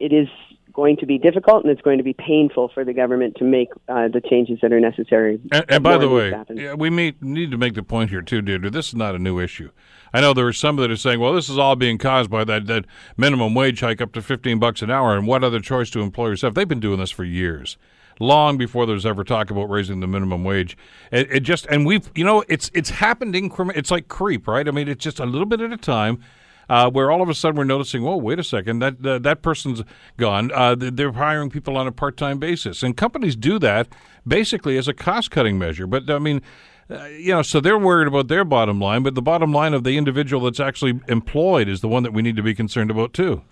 it 0.00 0.12
is 0.12 0.28
going 0.72 0.96
to 0.96 1.06
be 1.06 1.18
difficult 1.18 1.64
and 1.64 1.70
it's 1.70 1.82
going 1.82 1.98
to 1.98 2.04
be 2.04 2.14
painful 2.14 2.70
for 2.72 2.84
the 2.84 2.92
government 2.92 3.36
to 3.36 3.44
make 3.44 3.68
uh, 3.88 4.08
the 4.08 4.20
changes 4.20 4.58
that 4.62 4.72
are 4.72 4.80
necessary. 4.80 5.40
And, 5.52 5.64
and 5.68 5.84
by 5.84 5.98
the 5.98 6.08
way, 6.08 6.32
yeah, 6.54 6.74
we 6.74 6.90
may, 6.90 7.14
need 7.20 7.50
to 7.50 7.58
make 7.58 7.74
the 7.74 7.82
point 7.82 8.10
here 8.10 8.22
too, 8.22 8.42
Deirdre. 8.42 8.70
This 8.70 8.88
is 8.88 8.94
not 8.94 9.14
a 9.14 9.18
new 9.18 9.38
issue. 9.38 9.70
I 10.12 10.20
know 10.20 10.34
there 10.34 10.46
are 10.46 10.52
some 10.52 10.76
that 10.76 10.90
are 10.90 10.96
saying, 10.96 11.20
"Well, 11.20 11.32
this 11.34 11.48
is 11.48 11.58
all 11.58 11.76
being 11.76 11.98
caused 11.98 12.30
by 12.30 12.44
that, 12.44 12.66
that 12.66 12.84
minimum 13.16 13.54
wage 13.54 13.80
hike 13.80 14.00
up 14.00 14.12
to 14.12 14.22
fifteen 14.22 14.58
bucks 14.58 14.82
an 14.82 14.90
hour." 14.90 15.16
And 15.16 15.26
what 15.26 15.42
other 15.42 15.60
choice 15.60 15.90
do 15.90 16.02
employers 16.02 16.42
have? 16.42 16.54
They've 16.54 16.68
been 16.68 16.80
doing 16.80 16.98
this 16.98 17.10
for 17.10 17.24
years, 17.24 17.76
long 18.20 18.58
before 18.58 18.86
there's 18.86 19.06
ever 19.06 19.24
talk 19.24 19.50
about 19.50 19.70
raising 19.70 20.00
the 20.00 20.06
minimum 20.06 20.44
wage. 20.44 20.76
It, 21.10 21.30
it 21.32 21.40
just 21.40 21.66
and 21.66 21.86
we've 21.86 22.10
you 22.14 22.24
know 22.24 22.44
it's 22.48 22.70
it's 22.74 22.90
happened 22.90 23.34
increment. 23.34 23.78
It's 23.78 23.90
like 23.90 24.08
creep, 24.08 24.46
right? 24.46 24.68
I 24.68 24.70
mean, 24.70 24.88
it's 24.88 25.02
just 25.02 25.18
a 25.18 25.26
little 25.26 25.46
bit 25.46 25.60
at 25.60 25.72
a 25.72 25.78
time 25.78 26.22
uh, 26.68 26.90
where 26.90 27.10
all 27.10 27.22
of 27.22 27.28
a 27.28 27.34
sudden 27.34 27.56
we're 27.56 27.64
noticing, 27.64 28.02
well, 28.02 28.20
wait 28.20 28.38
a 28.38 28.44
second, 28.44 28.78
that 28.80 29.02
that 29.22 29.42
person's 29.42 29.82
gone. 30.16 30.50
Uh, 30.52 30.74
they're 30.78 31.12
hiring 31.12 31.50
people 31.50 31.76
on 31.76 31.86
a 31.86 31.92
part 31.92 32.16
time 32.16 32.38
basis, 32.38 32.82
and 32.82 32.96
companies 32.96 33.36
do 33.36 33.58
that 33.58 33.88
basically 34.26 34.76
as 34.76 34.88
a 34.88 34.94
cost 34.94 35.30
cutting 35.30 35.58
measure. 35.58 35.86
But 35.86 36.10
I 36.10 36.18
mean. 36.18 36.42
Uh, 36.90 37.04
you 37.06 37.32
know, 37.32 37.42
so 37.42 37.60
they're 37.60 37.78
worried 37.78 38.08
about 38.08 38.28
their 38.28 38.44
bottom 38.44 38.80
line, 38.80 39.02
but 39.02 39.14
the 39.14 39.22
bottom 39.22 39.52
line 39.52 39.74
of 39.74 39.84
the 39.84 39.96
individual 39.96 40.44
that's 40.44 40.60
actually 40.60 41.00
employed 41.08 41.68
is 41.68 41.80
the 41.80 41.88
one 41.88 42.02
that 42.02 42.12
we 42.12 42.22
need 42.22 42.36
to 42.36 42.42
be 42.42 42.54
concerned 42.54 42.90
about 42.90 43.12
too. 43.12 43.42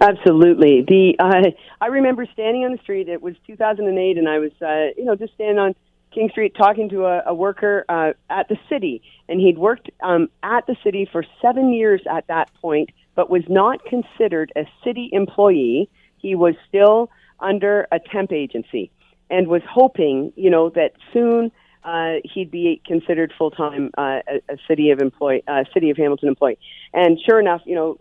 Absolutely. 0.00 0.84
The 0.86 1.16
uh, 1.18 1.50
I 1.80 1.86
remember 1.86 2.26
standing 2.32 2.64
on 2.64 2.72
the 2.72 2.78
street. 2.78 3.08
It 3.08 3.22
was 3.22 3.34
2008, 3.46 4.18
and 4.18 4.28
I 4.28 4.38
was, 4.38 4.52
uh, 4.62 4.94
you 4.96 5.04
know, 5.04 5.16
just 5.16 5.34
standing 5.34 5.58
on 5.58 5.74
King 6.12 6.28
Street 6.30 6.54
talking 6.56 6.88
to 6.90 7.06
a, 7.06 7.22
a 7.26 7.34
worker 7.34 7.84
uh, 7.88 8.12
at 8.30 8.48
the 8.48 8.56
city, 8.68 9.02
and 9.28 9.40
he'd 9.40 9.58
worked 9.58 9.90
um, 10.02 10.28
at 10.42 10.66
the 10.66 10.76
city 10.82 11.08
for 11.10 11.24
seven 11.42 11.72
years 11.72 12.00
at 12.10 12.26
that 12.28 12.52
point, 12.60 12.90
but 13.14 13.28
was 13.28 13.42
not 13.48 13.84
considered 13.84 14.52
a 14.56 14.64
city 14.84 15.10
employee. 15.12 15.88
He 16.16 16.34
was 16.34 16.54
still 16.68 17.10
under 17.40 17.86
a 17.92 18.00
temp 18.00 18.32
agency, 18.32 18.90
and 19.30 19.48
was 19.48 19.62
hoping, 19.68 20.32
you 20.36 20.50
know, 20.50 20.70
that 20.70 20.92
soon 21.12 21.52
uh, 21.84 22.14
he'd 22.24 22.50
be 22.50 22.80
considered 22.86 23.32
full 23.36 23.50
time 23.50 23.90
uh, 23.96 24.20
a, 24.28 24.54
a 24.54 24.56
city 24.66 24.90
of 24.90 25.00
employee, 25.00 25.42
uh, 25.46 25.64
city 25.72 25.90
of 25.90 25.96
Hamilton 25.96 26.28
employee. 26.28 26.58
And 26.92 27.18
sure 27.24 27.40
enough, 27.40 27.62
you 27.64 27.74
know, 27.74 27.96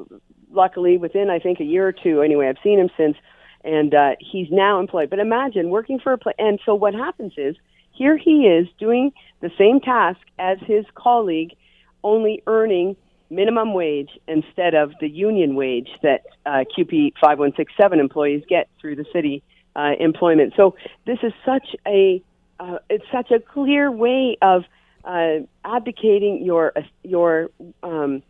luckily 0.51 0.97
within 0.97 1.29
I 1.29 1.39
think 1.39 1.59
a 1.59 1.63
year 1.63 1.87
or 1.87 1.91
two, 1.91 2.21
anyway, 2.21 2.47
I've 2.47 2.61
seen 2.63 2.79
him 2.79 2.89
since, 2.97 3.17
and 3.63 3.93
uh, 3.93 4.11
he's 4.19 4.47
now 4.51 4.79
employed. 4.79 5.09
But 5.09 5.19
imagine 5.19 5.69
working 5.69 5.99
for 5.99 6.13
a 6.13 6.17
place, 6.17 6.35
and 6.39 6.59
so 6.65 6.75
what 6.75 6.93
happens 6.93 7.33
is 7.37 7.55
here 7.91 8.17
he 8.17 8.45
is 8.45 8.67
doing 8.79 9.11
the 9.41 9.51
same 9.57 9.79
task 9.79 10.19
as 10.37 10.57
his 10.65 10.85
colleague, 10.95 11.55
only 12.03 12.43
earning 12.47 12.95
minimum 13.29 13.73
wage 13.73 14.09
instead 14.27 14.73
of 14.73 14.93
the 15.01 15.09
union 15.09 15.55
wage 15.55 15.89
that 16.01 16.21
uh, 16.45 16.63
CUPE 16.75 17.13
5167 17.19 17.99
employees 17.99 18.43
get 18.47 18.69
through 18.79 18.95
the 18.95 19.05
city 19.11 19.43
uh, 19.75 19.91
employment. 19.99 20.53
So 20.55 20.75
this 21.05 21.17
is 21.23 21.33
such 21.45 21.75
a 21.85 22.21
uh, 22.59 22.79
it's 22.89 23.05
such 23.11 23.31
a 23.31 23.39
clear 23.39 23.91
way 23.91 24.37
of 24.41 24.63
uh, 25.03 25.39
abdicating 25.63 26.43
your 26.43 26.73
your 27.03 27.49
um, 27.83 28.21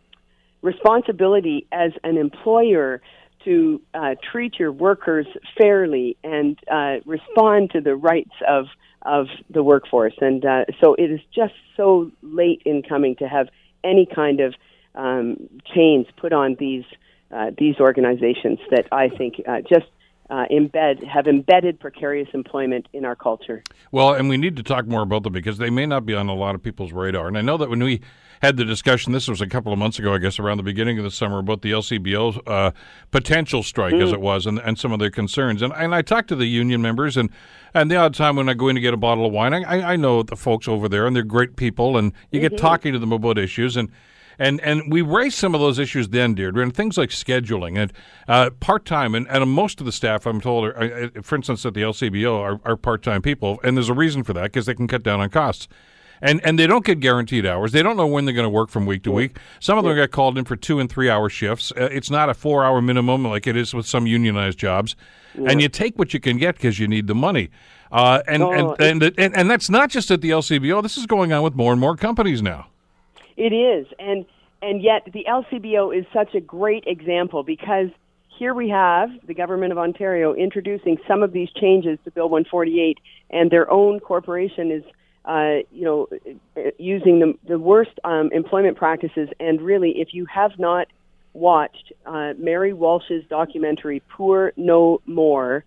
responsibility 0.62 1.66
as 1.72 1.92
an 2.04 2.16
employer 2.16 3.00
to 3.44 3.80
uh, 3.94 4.14
treat 4.32 4.58
your 4.58 4.72
workers 4.72 5.26
fairly 5.56 6.16
and 6.24 6.58
uh, 6.70 6.96
respond 7.04 7.70
to 7.70 7.80
the 7.80 7.94
rights 7.94 8.34
of 8.48 8.66
of 9.02 9.26
the 9.48 9.62
workforce. 9.62 10.14
And 10.20 10.44
uh, 10.44 10.64
so 10.80 10.94
it 10.94 11.10
is 11.10 11.20
just 11.34 11.54
so 11.76 12.10
late 12.22 12.62
in 12.64 12.82
coming 12.82 13.16
to 13.16 13.28
have 13.28 13.48
any 13.84 14.06
kind 14.06 14.40
of 14.40 14.54
um, 14.94 15.48
chains 15.74 16.06
put 16.16 16.32
on 16.32 16.56
these 16.58 16.84
uh, 17.30 17.50
these 17.56 17.76
organizations 17.78 18.58
that 18.70 18.86
I 18.90 19.08
think 19.08 19.40
uh, 19.46 19.60
just 19.68 19.86
uh, 20.30 20.44
embed 20.50 21.06
have 21.06 21.26
embedded 21.26 21.80
precarious 21.80 22.28
employment 22.34 22.86
in 22.92 23.04
our 23.04 23.16
culture. 23.16 23.62
Well, 23.92 24.12
and 24.12 24.28
we 24.28 24.36
need 24.36 24.56
to 24.56 24.62
talk 24.62 24.86
more 24.86 25.02
about 25.02 25.22
them 25.22 25.32
because 25.32 25.58
they 25.58 25.70
may 25.70 25.86
not 25.86 26.04
be 26.04 26.14
on 26.14 26.28
a 26.28 26.34
lot 26.34 26.54
of 26.54 26.62
people's 26.62 26.92
radar. 26.92 27.28
And 27.28 27.38
I 27.38 27.42
know 27.42 27.56
that 27.56 27.70
when 27.70 27.82
we 27.82 28.00
had 28.42 28.56
the 28.56 28.64
discussion, 28.64 29.12
this 29.12 29.26
was 29.26 29.40
a 29.40 29.46
couple 29.46 29.72
of 29.72 29.78
months 29.78 29.98
ago, 29.98 30.14
I 30.14 30.18
guess, 30.18 30.38
around 30.38 30.58
the 30.58 30.62
beginning 30.62 30.98
of 30.98 31.04
the 31.04 31.10
summer, 31.10 31.38
about 31.38 31.62
the 31.62 31.72
LCBO 31.72 32.40
uh, 32.46 32.70
potential 33.10 33.62
strike, 33.62 33.94
mm. 33.94 34.02
as 34.02 34.12
it 34.12 34.20
was, 34.20 34.46
and, 34.46 34.58
and 34.60 34.78
some 34.78 34.92
of 34.92 34.98
their 34.98 35.10
concerns. 35.10 35.62
And, 35.62 35.72
and 35.74 35.94
I 35.94 36.02
talked 36.02 36.28
to 36.28 36.36
the 36.36 36.46
union 36.46 36.80
members, 36.80 37.16
and, 37.16 37.30
and 37.74 37.90
the 37.90 37.96
odd 37.96 38.14
time 38.14 38.36
when 38.36 38.48
I 38.48 38.54
go 38.54 38.68
in 38.68 38.76
to 38.76 38.80
get 38.80 38.94
a 38.94 38.98
bottle 38.98 39.26
of 39.26 39.32
wine, 39.32 39.54
I, 39.54 39.92
I 39.92 39.96
know 39.96 40.22
the 40.22 40.36
folks 40.36 40.68
over 40.68 40.88
there, 40.88 41.06
and 41.06 41.16
they're 41.16 41.24
great 41.24 41.56
people, 41.56 41.96
and 41.96 42.12
you 42.30 42.40
mm-hmm. 42.40 42.54
get 42.54 42.58
talking 42.58 42.92
to 42.92 42.98
them 42.98 43.12
about 43.12 43.38
issues. 43.38 43.76
And 43.76 43.90
and 44.38 44.60
and 44.60 44.92
we 44.92 45.02
raised 45.02 45.36
some 45.36 45.54
of 45.54 45.60
those 45.60 45.78
issues 45.78 46.08
then, 46.08 46.34
Deirdre, 46.34 46.62
and 46.62 46.74
things 46.74 46.96
like 46.96 47.10
scheduling 47.10 47.78
and 47.78 47.92
uh, 48.28 48.50
part 48.60 48.84
time. 48.84 49.14
And, 49.14 49.26
and 49.28 49.50
most 49.50 49.80
of 49.80 49.86
the 49.86 49.92
staff, 49.92 50.26
I'm 50.26 50.40
told, 50.40 50.66
are, 50.66 50.82
uh, 51.16 51.22
for 51.22 51.36
instance, 51.36 51.66
at 51.66 51.74
the 51.74 51.82
LCBO, 51.82 52.38
are, 52.38 52.60
are 52.64 52.76
part 52.76 53.02
time 53.02 53.22
people, 53.22 53.60
and 53.64 53.76
there's 53.76 53.88
a 53.88 53.94
reason 53.94 54.22
for 54.22 54.32
that 54.34 54.44
because 54.44 54.66
they 54.66 54.74
can 54.74 54.86
cut 54.86 55.02
down 55.02 55.20
on 55.20 55.30
costs. 55.30 55.68
And 56.20 56.40
and 56.44 56.58
they 56.58 56.66
don't 56.66 56.84
get 56.84 56.98
guaranteed 57.00 57.46
hours. 57.46 57.70
They 57.70 57.82
don't 57.82 57.96
know 57.96 58.06
when 58.06 58.24
they're 58.24 58.34
going 58.34 58.44
to 58.44 58.50
work 58.50 58.70
from 58.70 58.86
week 58.86 59.04
to 59.04 59.12
week. 59.12 59.38
Some 59.60 59.78
of 59.78 59.84
them 59.84 59.94
get 59.94 60.10
called 60.10 60.36
in 60.36 60.44
for 60.44 60.56
two 60.56 60.80
and 60.80 60.90
three 60.90 61.08
hour 61.08 61.28
shifts. 61.28 61.72
Uh, 61.76 61.88
it's 61.92 62.10
not 62.10 62.28
a 62.28 62.34
four 62.34 62.64
hour 62.64 62.82
minimum 62.82 63.24
like 63.24 63.46
it 63.46 63.56
is 63.56 63.72
with 63.72 63.86
some 63.86 64.04
unionized 64.06 64.58
jobs. 64.58 64.96
Yeah. 65.36 65.50
And 65.50 65.62
you 65.62 65.68
take 65.68 65.96
what 65.96 66.12
you 66.12 66.18
can 66.18 66.36
get 66.36 66.56
because 66.56 66.80
you 66.80 66.88
need 66.88 67.06
the 67.06 67.14
money. 67.14 67.50
Uh, 67.92 68.22
and, 68.26 68.40
no, 68.40 68.52
and, 68.52 69.02
and, 69.02 69.14
and 69.16 69.36
and 69.36 69.50
that's 69.50 69.70
not 69.70 69.90
just 69.90 70.10
at 70.10 70.20
the 70.20 70.30
LCBO. 70.30 70.82
This 70.82 70.96
is 70.96 71.06
going 71.06 71.32
on 71.32 71.42
with 71.42 71.54
more 71.54 71.70
and 71.72 71.80
more 71.80 71.96
companies 71.96 72.42
now. 72.42 72.66
It 73.38 73.52
is, 73.54 73.86
and 74.00 74.26
and 74.60 74.82
yet 74.82 75.08
the 75.12 75.24
LCBO 75.28 75.96
is 75.96 76.04
such 76.12 76.34
a 76.34 76.40
great 76.40 76.82
example 76.88 77.44
because 77.44 77.86
here 78.36 78.52
we 78.52 78.68
have 78.70 79.10
the 79.28 79.34
government 79.34 79.70
of 79.70 79.78
Ontario 79.78 80.34
introducing 80.34 80.98
some 81.06 81.22
of 81.22 81.32
these 81.32 81.48
changes 81.52 82.00
to 82.04 82.10
Bill 82.10 82.28
148, 82.28 82.98
and 83.30 83.48
their 83.48 83.70
own 83.70 84.00
corporation 84.00 84.72
is, 84.72 84.82
uh, 85.24 85.62
you 85.70 85.84
know, 85.84 86.08
using 86.78 87.20
the, 87.20 87.34
the 87.46 87.60
worst 87.60 87.92
um, 88.02 88.28
employment 88.32 88.76
practices. 88.76 89.28
And 89.38 89.60
really, 89.60 90.00
if 90.00 90.08
you 90.12 90.26
have 90.26 90.58
not 90.58 90.88
watched 91.32 91.92
uh, 92.06 92.32
Mary 92.38 92.72
Walsh's 92.72 93.22
documentary 93.30 94.02
"Poor 94.08 94.52
No 94.56 95.00
More," 95.06 95.62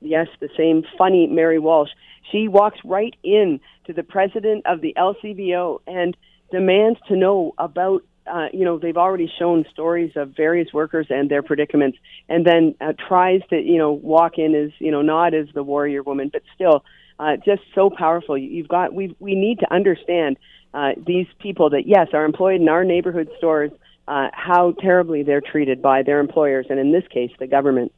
yes, 0.00 0.28
the 0.38 0.48
same 0.56 0.84
funny 0.96 1.26
Mary 1.26 1.58
Walsh, 1.58 1.90
she 2.30 2.46
walks 2.46 2.78
right 2.84 3.16
in 3.24 3.58
to 3.86 3.92
the 3.92 4.04
president 4.04 4.64
of 4.66 4.80
the 4.80 4.94
LCBO 4.96 5.80
and 5.88 6.16
demands 6.50 6.98
to 7.08 7.16
know 7.16 7.54
about 7.58 8.02
uh, 8.26 8.48
you 8.52 8.64
know 8.64 8.78
they've 8.78 8.96
already 8.96 9.30
shown 9.38 9.64
stories 9.70 10.12
of 10.16 10.34
various 10.36 10.72
workers 10.72 11.06
and 11.10 11.30
their 11.30 11.42
predicaments 11.42 11.98
and 12.28 12.44
then 12.44 12.74
uh, 12.80 12.92
tries 13.08 13.40
to 13.50 13.56
you 13.56 13.78
know 13.78 13.92
walk 13.92 14.38
in 14.38 14.54
as 14.54 14.70
you 14.78 14.90
know 14.90 15.02
not 15.02 15.34
as 15.34 15.46
the 15.54 15.62
warrior 15.62 16.02
woman 16.02 16.28
but 16.32 16.42
still 16.54 16.84
uh, 17.18 17.36
just 17.36 17.62
so 17.74 17.90
powerful. 17.90 18.36
You've 18.36 18.68
got 18.68 18.92
we 18.92 19.14
we 19.20 19.34
need 19.34 19.60
to 19.60 19.72
understand 19.72 20.38
uh, 20.74 20.92
these 21.06 21.26
people 21.38 21.70
that 21.70 21.86
yes 21.86 22.08
are 22.12 22.24
employed 22.24 22.60
in 22.60 22.68
our 22.68 22.84
neighborhood 22.84 23.30
stores 23.38 23.70
uh, 24.08 24.28
how 24.32 24.72
terribly 24.72 25.22
they're 25.22 25.40
treated 25.40 25.82
by 25.82 26.02
their 26.02 26.20
employers 26.20 26.66
and 26.68 26.78
in 26.78 26.92
this 26.92 27.04
case 27.08 27.30
the 27.38 27.46
government. 27.46 27.92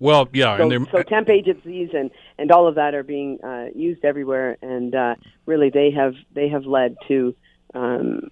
Well, 0.00 0.28
yeah, 0.32 0.56
so, 0.56 0.70
and 0.70 0.88
so 0.90 1.02
temp 1.02 1.30
agencies 1.30 1.90
and, 1.94 2.10
and 2.36 2.50
all 2.50 2.66
of 2.66 2.74
that 2.74 2.94
are 2.94 3.04
being 3.04 3.38
uh, 3.42 3.66
used 3.74 4.04
everywhere, 4.04 4.56
and 4.60 4.94
uh, 4.94 5.14
really 5.46 5.70
they 5.70 5.92
have 5.92 6.14
they 6.34 6.48
have 6.48 6.66
led 6.66 6.96
to 7.08 7.34
um, 7.74 8.30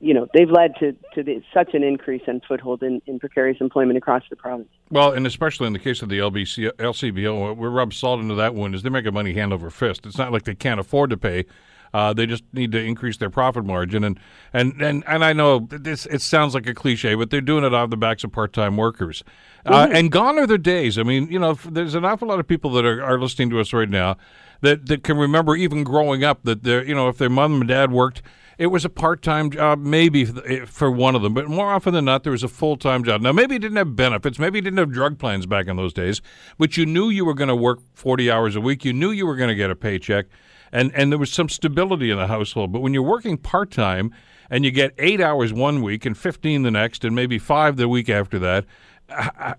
you 0.00 0.14
know 0.14 0.26
they've 0.32 0.50
led 0.50 0.74
to 0.80 0.96
to 1.14 1.22
the, 1.22 1.42
such 1.52 1.74
an 1.74 1.82
increase 1.82 2.22
in 2.26 2.40
foothold 2.40 2.82
in, 2.82 3.02
in 3.06 3.18
precarious 3.18 3.58
employment 3.60 3.98
across 3.98 4.22
the 4.30 4.36
province. 4.36 4.68
Well, 4.90 5.12
and 5.12 5.26
especially 5.26 5.66
in 5.66 5.72
the 5.72 5.78
case 5.78 6.02
of 6.02 6.08
the 6.08 6.18
LBC, 6.18 6.72
LCBO, 6.72 7.56
we 7.56 7.68
rub 7.68 7.92
salt 7.92 8.20
into 8.20 8.34
that 8.36 8.54
wound 8.54 8.74
is 8.74 8.82
they're 8.82 8.90
making 8.90 9.14
money 9.14 9.34
hand 9.34 9.52
over 9.52 9.70
fist. 9.70 10.06
It's 10.06 10.18
not 10.18 10.32
like 10.32 10.44
they 10.44 10.54
can't 10.54 10.80
afford 10.80 11.10
to 11.10 11.16
pay. 11.16 11.44
Uh, 11.92 12.12
they 12.12 12.24
just 12.24 12.44
need 12.52 12.70
to 12.72 12.78
increase 12.78 13.16
their 13.16 13.30
profit 13.30 13.64
margin, 13.64 14.04
and 14.04 14.18
and 14.52 14.80
and, 14.80 15.04
and 15.06 15.24
I 15.24 15.32
know 15.32 15.66
this. 15.70 16.06
It 16.06 16.22
sounds 16.22 16.54
like 16.54 16.66
a 16.66 16.74
cliche, 16.74 17.14
but 17.14 17.30
they're 17.30 17.40
doing 17.40 17.64
it 17.64 17.74
off 17.74 17.90
the 17.90 17.96
backs 17.96 18.22
of 18.22 18.30
part-time 18.32 18.76
workers. 18.76 19.24
Uh, 19.66 19.86
mm-hmm. 19.86 19.96
And 19.96 20.12
gone 20.12 20.38
are 20.38 20.46
the 20.46 20.56
days. 20.56 20.98
I 20.98 21.02
mean, 21.02 21.30
you 21.30 21.38
know, 21.38 21.54
there's 21.54 21.94
an 21.96 22.04
awful 22.04 22.28
lot 22.28 22.38
of 22.38 22.46
people 22.46 22.70
that 22.72 22.86
are, 22.86 23.02
are 23.02 23.18
listening 23.18 23.50
to 23.50 23.60
us 23.60 23.72
right 23.72 23.88
now 23.88 24.16
that 24.60 24.86
that 24.86 25.02
can 25.02 25.16
remember 25.16 25.56
even 25.56 25.82
growing 25.82 26.22
up 26.22 26.44
that 26.44 26.62
they're 26.62 26.84
you 26.84 26.94
know 26.94 27.08
if 27.08 27.18
their 27.18 27.28
mom 27.28 27.60
and 27.60 27.68
dad 27.68 27.90
worked 27.90 28.22
it 28.60 28.66
was 28.66 28.84
a 28.84 28.90
part 28.90 29.22
time 29.22 29.50
job, 29.50 29.78
maybe 29.78 30.28
eh, 30.44 30.66
for 30.66 30.90
one 30.90 31.16
of 31.16 31.22
them, 31.22 31.32
but 31.32 31.48
more 31.48 31.72
often 31.72 31.94
than 31.94 32.04
not, 32.04 32.24
there 32.24 32.32
was 32.32 32.42
a 32.42 32.48
full 32.48 32.76
time 32.76 33.02
job. 33.02 33.22
Now, 33.22 33.32
maybe 33.32 33.56
it 33.56 33.60
didn't 33.60 33.78
have 33.78 33.96
benefits, 33.96 34.38
maybe 34.38 34.58
it 34.58 34.62
didn't 34.62 34.78
have 34.78 34.92
drug 34.92 35.18
plans 35.18 35.46
back 35.46 35.66
in 35.66 35.76
those 35.76 35.94
days, 35.94 36.20
but 36.58 36.76
you 36.76 36.84
knew 36.84 37.08
you 37.08 37.24
were 37.24 37.32
going 37.32 37.48
to 37.48 37.56
work 37.56 37.78
40 37.94 38.30
hours 38.30 38.56
a 38.56 38.60
week. 38.60 38.84
You 38.84 38.92
knew 38.92 39.12
you 39.12 39.26
were 39.26 39.34
going 39.34 39.48
to 39.48 39.54
get 39.54 39.70
a 39.70 39.74
paycheck, 39.74 40.26
and, 40.72 40.94
and 40.94 41.10
there 41.10 41.18
was 41.18 41.32
some 41.32 41.48
stability 41.48 42.10
in 42.10 42.18
the 42.18 42.26
household. 42.26 42.70
But 42.70 42.80
when 42.80 42.92
you're 42.92 43.02
working 43.02 43.38
part 43.38 43.70
time 43.70 44.14
and 44.50 44.62
you 44.62 44.70
get 44.70 44.92
eight 44.98 45.22
hours 45.22 45.54
one 45.54 45.80
week 45.80 46.04
and 46.04 46.16
15 46.16 46.62
the 46.62 46.70
next, 46.70 47.02
and 47.02 47.16
maybe 47.16 47.38
five 47.38 47.78
the 47.78 47.88
week 47.88 48.10
after 48.10 48.38
that, 48.40 48.66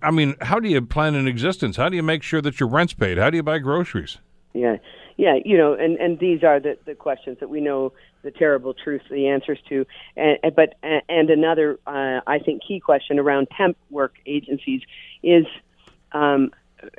I 0.00 0.12
mean, 0.12 0.36
how 0.40 0.60
do 0.60 0.68
you 0.68 0.80
plan 0.80 1.16
an 1.16 1.26
existence? 1.26 1.76
How 1.76 1.88
do 1.88 1.96
you 1.96 2.04
make 2.04 2.22
sure 2.22 2.40
that 2.40 2.60
your 2.60 2.68
rent's 2.68 2.94
paid? 2.94 3.18
How 3.18 3.30
do 3.30 3.36
you 3.36 3.42
buy 3.42 3.58
groceries? 3.58 4.18
Yeah, 4.54 4.76
yeah, 5.22 5.36
you 5.44 5.56
know, 5.56 5.74
and 5.74 5.98
and 5.98 6.18
these 6.18 6.42
are 6.42 6.58
the 6.58 6.76
the 6.84 6.96
questions 6.96 7.36
that 7.38 7.48
we 7.48 7.60
know 7.60 7.92
the 8.24 8.32
terrible 8.32 8.74
truth, 8.74 9.02
the 9.08 9.28
answers 9.28 9.60
to. 9.68 9.86
And, 10.16 10.36
but 10.56 10.74
and 10.82 11.30
another, 11.30 11.78
uh, 11.86 12.22
I 12.26 12.40
think, 12.44 12.62
key 12.66 12.80
question 12.80 13.20
around 13.20 13.46
temp 13.56 13.76
work 13.88 14.14
agencies 14.26 14.80
is, 15.22 15.46
um, 16.10 16.50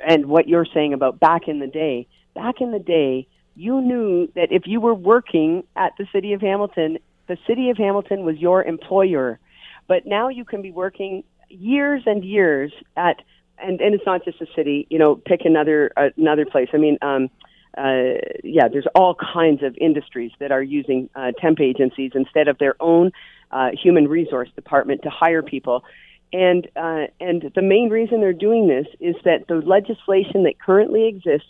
and 0.08 0.24
what 0.24 0.48
you're 0.48 0.64
saying 0.64 0.94
about 0.94 1.20
back 1.20 1.48
in 1.48 1.58
the 1.58 1.66
day. 1.66 2.08
Back 2.34 2.62
in 2.62 2.72
the 2.72 2.78
day, 2.78 3.28
you 3.56 3.82
knew 3.82 4.32
that 4.34 4.50
if 4.50 4.62
you 4.64 4.80
were 4.80 4.94
working 4.94 5.62
at 5.76 5.92
the 5.98 6.06
city 6.10 6.32
of 6.32 6.40
Hamilton, 6.40 6.96
the 7.26 7.36
city 7.46 7.68
of 7.68 7.76
Hamilton 7.76 8.24
was 8.24 8.38
your 8.38 8.64
employer. 8.64 9.38
But 9.86 10.06
now 10.06 10.30
you 10.30 10.46
can 10.46 10.62
be 10.62 10.70
working 10.70 11.24
years 11.50 12.04
and 12.06 12.24
years 12.24 12.72
at, 12.96 13.20
and, 13.58 13.82
and 13.82 13.94
it's 13.94 14.06
not 14.06 14.24
just 14.24 14.40
a 14.40 14.46
city. 14.56 14.86
You 14.88 14.98
know, 14.98 15.14
pick 15.14 15.42
another 15.44 15.92
another 16.16 16.46
place. 16.46 16.70
I 16.72 16.78
mean. 16.78 16.96
Um, 17.02 17.28
uh, 17.76 18.20
yeah, 18.42 18.68
there's 18.68 18.86
all 18.94 19.14
kinds 19.14 19.62
of 19.62 19.76
industries 19.80 20.30
that 20.38 20.52
are 20.52 20.62
using 20.62 21.08
uh, 21.14 21.32
temp 21.40 21.60
agencies 21.60 22.12
instead 22.14 22.48
of 22.48 22.58
their 22.58 22.76
own 22.80 23.10
uh, 23.50 23.70
human 23.80 24.08
resource 24.08 24.48
department 24.54 25.02
to 25.02 25.10
hire 25.10 25.42
people. 25.42 25.84
And 26.32 26.66
uh, 26.76 27.06
and 27.20 27.52
the 27.54 27.62
main 27.62 27.90
reason 27.90 28.20
they're 28.20 28.32
doing 28.32 28.66
this 28.66 28.86
is 29.00 29.14
that 29.24 29.46
the 29.48 29.56
legislation 29.56 30.44
that 30.44 30.54
currently 30.58 31.06
exists 31.06 31.48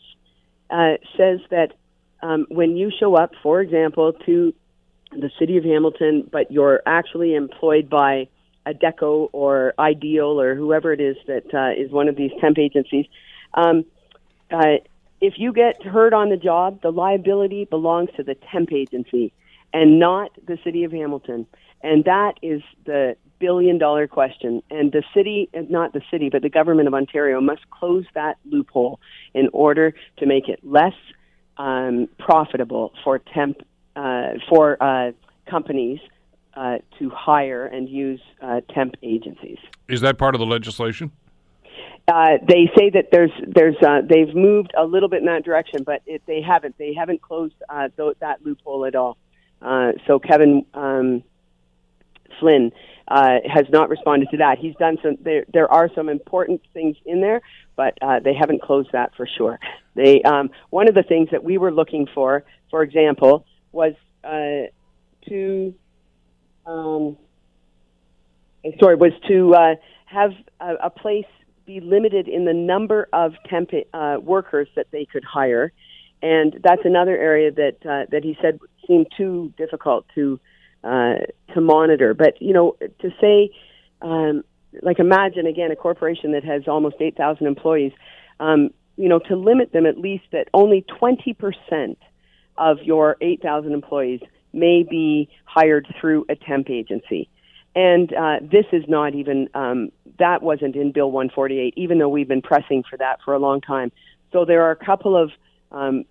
uh, 0.70 0.94
says 1.16 1.40
that 1.50 1.72
um, 2.22 2.46
when 2.48 2.76
you 2.76 2.90
show 2.98 3.16
up, 3.16 3.32
for 3.42 3.60
example, 3.60 4.12
to 4.26 4.52
the 5.12 5.30
city 5.38 5.56
of 5.56 5.64
Hamilton, 5.64 6.28
but 6.30 6.50
you're 6.50 6.82
actually 6.86 7.34
employed 7.34 7.88
by 7.88 8.28
Adecco 8.66 9.28
or 9.32 9.74
Ideal 9.78 10.40
or 10.40 10.54
whoever 10.54 10.92
it 10.92 11.00
is 11.00 11.16
that 11.26 11.54
uh, 11.54 11.80
is 11.80 11.90
one 11.90 12.08
of 12.08 12.16
these 12.16 12.30
temp 12.40 12.58
agencies. 12.58 13.06
Um, 13.52 13.84
uh, 14.50 14.78
if 15.24 15.38
you 15.38 15.54
get 15.54 15.82
hurt 15.82 16.12
on 16.12 16.28
the 16.28 16.36
job, 16.36 16.82
the 16.82 16.92
liability 16.92 17.64
belongs 17.64 18.10
to 18.14 18.22
the 18.22 18.36
temp 18.52 18.70
agency 18.70 19.32
and 19.72 19.98
not 19.98 20.30
the 20.46 20.58
city 20.62 20.84
of 20.84 20.92
Hamilton. 20.92 21.46
And 21.82 22.04
that 22.04 22.34
is 22.42 22.60
the 22.84 23.16
billion 23.38 23.78
dollar 23.78 24.06
question. 24.06 24.62
And 24.70 24.92
the 24.92 25.02
city, 25.14 25.48
not 25.54 25.94
the 25.94 26.02
city, 26.10 26.28
but 26.28 26.42
the 26.42 26.50
government 26.50 26.88
of 26.88 26.94
Ontario 26.94 27.40
must 27.40 27.62
close 27.70 28.04
that 28.14 28.36
loophole 28.44 29.00
in 29.32 29.48
order 29.54 29.94
to 30.18 30.26
make 30.26 30.50
it 30.50 30.60
less 30.62 30.92
um, 31.56 32.06
profitable 32.18 32.92
for 33.02 33.18
temp 33.18 33.62
uh, 33.96 34.32
for 34.46 34.76
uh, 34.82 35.12
companies 35.48 36.00
uh, 36.52 36.78
to 36.98 37.08
hire 37.08 37.64
and 37.64 37.88
use 37.88 38.20
uh, 38.42 38.60
temp 38.74 38.94
agencies. 39.02 39.58
Is 39.88 40.02
that 40.02 40.18
part 40.18 40.34
of 40.34 40.38
the 40.38 40.46
legislation? 40.46 41.12
Uh, 42.07 42.36
they 42.46 42.70
say 42.76 42.90
that 42.90 43.07
there's 43.11 43.30
there's 43.46 43.76
uh, 43.82 44.02
they've 44.07 44.34
moved 44.34 44.72
a 44.76 44.84
little 44.84 45.09
bit 45.09 45.20
in 45.20 45.26
that 45.26 45.44
direction, 45.44 45.82
but 45.84 46.02
it, 46.05 46.22
they 46.26 46.42
haven't 46.42 46.76
they 46.76 46.92
haven't 46.92 47.22
closed 47.22 47.55
uh, 47.68 47.88
th- 47.96 48.16
that 48.20 48.44
loophole 48.44 48.84
at 48.84 48.94
all. 48.94 49.16
Uh, 49.62 49.92
so 50.07 50.18
Kevin 50.18 50.66
um, 50.74 51.22
Flynn 52.38 52.72
uh, 53.09 53.38
has 53.46 53.64
not 53.70 53.88
responded 53.88 54.28
to 54.32 54.36
that. 54.38 54.59
He's 54.59 54.74
done 54.76 54.98
some. 55.02 55.16
There 55.20 55.46
there 55.50 55.70
are 55.72 55.88
some 55.94 56.11
important 56.11 56.61
things 56.74 56.96
in 57.07 57.22
there, 57.22 57.40
but 57.74 57.96
uh, 58.02 58.20
they 58.20 58.34
haven't 58.34 58.61
closed 58.61 58.90
that 58.92 59.14
for 59.16 59.26
sure. 59.26 59.59
They 59.94 60.22
um, 60.22 60.50
one 60.68 60.88
of 60.88 60.94
the 60.94 61.05
things 61.05 61.30
that 61.32 61.42
we 61.42 61.57
were 61.57 61.72
looking 61.72 62.07
for, 62.14 62.44
for 62.70 62.82
example, 62.82 63.46
was 63.72 63.94
uh, 64.22 64.68
to 65.28 65.74
um, 66.66 67.16
sorry 68.78 68.96
was 68.96 69.12
to 69.28 69.55
uh, 69.55 69.74
have 70.05 70.32
a, 70.61 70.74
a 70.84 70.90
place 70.90 71.24
be 71.66 71.80
limited 71.80 72.28
in 72.28 72.44
the 72.44 72.52
number 72.52 73.08
of 73.12 73.34
temp 73.48 73.70
uh, 73.92 74.16
workers 74.22 74.68
that 74.76 74.86
they 74.90 75.04
could 75.04 75.24
hire, 75.24 75.72
and 76.22 76.58
that's 76.62 76.82
another 76.84 77.16
area 77.16 77.50
that 77.50 77.76
uh, 77.84 78.06
that 78.10 78.22
he 78.22 78.36
said 78.40 78.58
seemed 78.86 79.06
too 79.16 79.52
difficult 79.56 80.06
to 80.14 80.40
uh, 80.82 81.14
to 81.54 81.60
monitor. 81.60 82.14
But 82.14 82.40
you 82.40 82.52
know, 82.52 82.76
to 82.80 83.10
say, 83.20 83.50
um, 84.02 84.44
like, 84.82 84.98
imagine 84.98 85.46
again 85.46 85.70
a 85.70 85.76
corporation 85.76 86.32
that 86.32 86.44
has 86.44 86.62
almost 86.68 86.96
eight 87.00 87.16
thousand 87.16 87.46
employees. 87.46 87.92
um, 88.40 88.70
you 88.96 89.08
know, 89.08 89.18
to 89.18 89.36
limit 89.36 89.72
them 89.72 89.86
at 89.86 89.98
least 89.98 90.24
that 90.32 90.48
only 90.54 90.84
20% 91.00 91.96
of 92.56 92.78
your 92.82 93.16
8,000 93.20 93.72
employees 93.72 94.20
may 94.52 94.84
be 94.88 95.28
hired 95.44 95.86
through 96.00 96.26
a 96.28 96.36
temp 96.36 96.70
agency. 96.70 97.28
And 97.74 98.12
uh, 98.12 98.36
this 98.40 98.66
is 98.72 98.84
not 98.86 99.14
even, 99.14 99.48
um, 99.54 99.90
that 100.18 100.42
wasn't 100.42 100.76
in 100.76 100.92
Bill 100.92 101.10
148, 101.10 101.74
even 101.76 101.98
though 101.98 102.08
we've 102.08 102.28
been 102.28 102.42
pressing 102.42 102.84
for 102.88 102.96
that 102.98 103.18
for 103.24 103.34
a 103.34 103.38
long 103.38 103.60
time. 103.60 103.90
So 104.32 104.44
there 104.44 104.62
are 104.62 104.70
a 104.70 104.76
couple 104.76 105.16
of 105.16 105.30
um, 105.72 106.04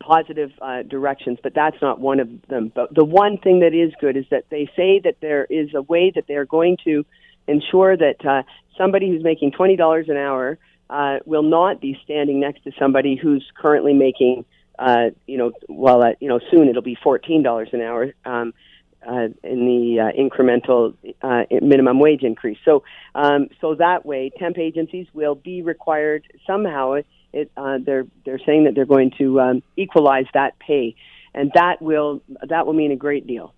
positive 0.00 0.50
uh, 0.60 0.82
directions, 0.82 1.38
but 1.42 1.54
that's 1.54 1.80
not 1.80 2.00
one 2.00 2.20
of 2.20 2.28
them. 2.48 2.72
But 2.74 2.94
the 2.94 3.04
one 3.04 3.38
thing 3.38 3.60
that 3.60 3.74
is 3.74 3.92
good 4.00 4.16
is 4.16 4.24
that 4.30 4.44
they 4.50 4.70
say 4.76 5.00
that 5.04 5.16
there 5.20 5.46
is 5.48 5.74
a 5.74 5.82
way 5.82 6.10
that 6.14 6.26
they're 6.26 6.44
going 6.44 6.76
to 6.84 7.06
ensure 7.46 7.96
that 7.96 8.24
uh, 8.24 8.42
somebody 8.76 9.08
who's 9.08 9.22
making 9.22 9.52
$20 9.52 10.08
an 10.10 10.16
hour 10.16 10.58
uh, 10.90 11.18
will 11.24 11.42
not 11.42 11.80
be 11.80 11.98
standing 12.04 12.40
next 12.40 12.64
to 12.64 12.72
somebody 12.78 13.16
who's 13.16 13.44
currently 13.56 13.92
making, 13.92 14.44
uh, 14.78 15.06
you 15.26 15.38
know, 15.38 15.52
well, 15.68 16.02
uh, 16.02 16.12
you 16.20 16.28
know, 16.28 16.40
soon 16.50 16.68
it'll 16.68 16.82
be 16.82 16.96
$14 16.96 17.72
an 17.72 17.80
hour. 17.80 18.12
Um, 18.24 18.52
uh, 19.06 19.28
in 19.42 19.66
the 19.66 20.00
uh, 20.00 20.20
incremental 20.20 20.94
uh, 21.22 21.44
minimum 21.60 21.98
wage 21.98 22.22
increase. 22.22 22.58
So, 22.64 22.82
um, 23.14 23.48
so 23.60 23.74
that 23.74 24.06
way, 24.06 24.30
temp 24.38 24.58
agencies 24.58 25.06
will 25.12 25.34
be 25.34 25.62
required 25.62 26.24
somehow. 26.46 27.02
It, 27.32 27.50
uh, 27.56 27.78
they're 27.84 28.06
they're 28.24 28.40
saying 28.44 28.64
that 28.64 28.74
they're 28.74 28.84
going 28.84 29.12
to 29.18 29.40
um, 29.40 29.62
equalize 29.76 30.26
that 30.34 30.58
pay, 30.58 30.94
and 31.34 31.50
that 31.54 31.80
will 31.80 32.22
that 32.48 32.66
will 32.66 32.74
mean 32.74 32.92
a 32.92 32.96
great 32.96 33.26
deal. 33.26 33.54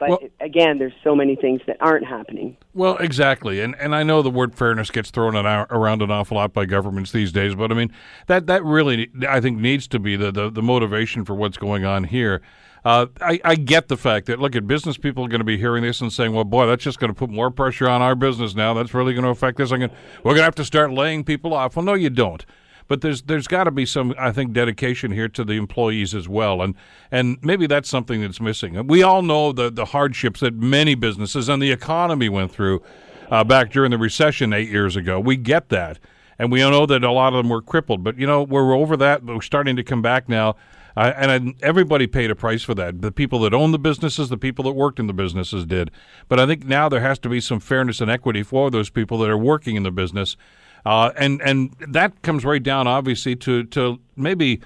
But 0.00 0.08
well, 0.08 0.18
again, 0.40 0.78
there's 0.78 0.94
so 1.04 1.14
many 1.14 1.36
things 1.36 1.60
that 1.66 1.76
aren't 1.78 2.06
happening. 2.06 2.56
Well, 2.72 2.96
exactly, 2.96 3.60
and 3.60 3.76
and 3.78 3.94
I 3.94 4.02
know 4.02 4.22
the 4.22 4.30
word 4.30 4.54
fairness 4.54 4.90
gets 4.90 5.10
thrown 5.10 5.36
around 5.36 6.00
an 6.00 6.10
awful 6.10 6.38
lot 6.38 6.54
by 6.54 6.64
governments 6.64 7.12
these 7.12 7.32
days, 7.32 7.54
but 7.54 7.70
I 7.70 7.74
mean 7.74 7.92
that 8.26 8.46
that 8.46 8.64
really 8.64 9.10
I 9.28 9.40
think 9.40 9.58
needs 9.58 9.86
to 9.88 9.98
be 9.98 10.16
the 10.16 10.32
the, 10.32 10.50
the 10.50 10.62
motivation 10.62 11.26
for 11.26 11.34
what's 11.34 11.58
going 11.58 11.84
on 11.84 12.04
here. 12.04 12.40
Uh, 12.84 13.06
I, 13.20 13.40
I, 13.44 13.54
get 13.56 13.88
the 13.88 13.96
fact 13.96 14.26
that 14.26 14.38
look 14.38 14.56
at 14.56 14.66
business 14.66 14.96
people 14.96 15.24
are 15.24 15.28
going 15.28 15.40
to 15.40 15.44
be 15.44 15.58
hearing 15.58 15.82
this 15.82 16.00
and 16.00 16.10
saying, 16.10 16.32
"Well, 16.32 16.44
boy, 16.44 16.66
that's 16.66 16.82
just 16.82 16.98
going 16.98 17.10
to 17.10 17.14
put 17.14 17.28
more 17.28 17.50
pressure 17.50 17.88
on 17.88 18.00
our 18.00 18.14
business 18.14 18.54
now. 18.54 18.72
That's 18.72 18.94
really 18.94 19.12
going 19.12 19.24
to 19.24 19.30
affect 19.30 19.58
this. 19.58 19.68
Going, 19.70 19.82
we're 19.82 20.32
going 20.32 20.36
to 20.36 20.42
have 20.44 20.54
to 20.54 20.64
start 20.64 20.90
laying 20.90 21.22
people 21.22 21.52
off." 21.52 21.76
Well, 21.76 21.84
no, 21.84 21.94
you 21.94 22.08
don't. 22.08 22.44
But 22.88 23.02
there's 23.02 23.22
there's 23.22 23.46
got 23.46 23.64
to 23.64 23.70
be 23.70 23.86
some 23.86 24.14
I 24.18 24.32
think 24.32 24.52
dedication 24.52 25.12
here 25.12 25.28
to 25.28 25.44
the 25.44 25.52
employees 25.52 26.14
as 26.14 26.28
well, 26.28 26.62
and 26.62 26.74
and 27.12 27.38
maybe 27.42 27.66
that's 27.66 27.88
something 27.88 28.20
that's 28.20 28.40
missing. 28.40 28.86
We 28.86 29.02
all 29.02 29.22
know 29.22 29.52
the 29.52 29.70
the 29.70 29.84
hardships 29.84 30.40
that 30.40 30.54
many 30.54 30.94
businesses 30.94 31.48
and 31.48 31.62
the 31.62 31.70
economy 31.70 32.28
went 32.28 32.50
through 32.50 32.82
uh, 33.30 33.44
back 33.44 33.70
during 33.70 33.92
the 33.92 33.98
recession 33.98 34.52
eight 34.52 34.70
years 34.70 34.96
ago. 34.96 35.20
We 35.20 35.36
get 35.36 35.68
that, 35.68 36.00
and 36.36 36.50
we 36.50 36.60
know 36.60 36.84
that 36.86 37.04
a 37.04 37.12
lot 37.12 37.32
of 37.32 37.44
them 37.44 37.48
were 37.48 37.62
crippled. 37.62 38.02
But 38.02 38.18
you 38.18 38.26
know 38.26 38.42
we're 38.42 38.74
over 38.74 38.96
that. 38.96 39.22
We're 39.22 39.40
starting 39.42 39.76
to 39.76 39.84
come 39.84 40.02
back 40.02 40.28
now. 40.28 40.56
Uh, 40.96 41.12
and 41.16 41.54
everybody 41.62 42.06
paid 42.06 42.30
a 42.30 42.34
price 42.34 42.62
for 42.62 42.74
that. 42.74 43.00
The 43.00 43.12
people 43.12 43.40
that 43.40 43.54
owned 43.54 43.72
the 43.72 43.78
businesses, 43.78 44.28
the 44.28 44.36
people 44.36 44.64
that 44.64 44.72
worked 44.72 44.98
in 44.98 45.06
the 45.06 45.12
businesses 45.12 45.64
did. 45.66 45.90
But 46.28 46.40
I 46.40 46.46
think 46.46 46.64
now 46.64 46.88
there 46.88 47.00
has 47.00 47.18
to 47.20 47.28
be 47.28 47.40
some 47.40 47.60
fairness 47.60 48.00
and 48.00 48.10
equity 48.10 48.42
for 48.42 48.70
those 48.70 48.90
people 48.90 49.18
that 49.18 49.30
are 49.30 49.38
working 49.38 49.76
in 49.76 49.82
the 49.82 49.92
business 49.92 50.36
uh, 50.84 51.12
and 51.16 51.40
and 51.42 51.74
that 51.88 52.22
comes 52.22 52.44
right 52.44 52.62
down, 52.62 52.86
obviously, 52.86 53.36
to 53.36 53.64
to 53.64 54.00
maybe 54.16 54.60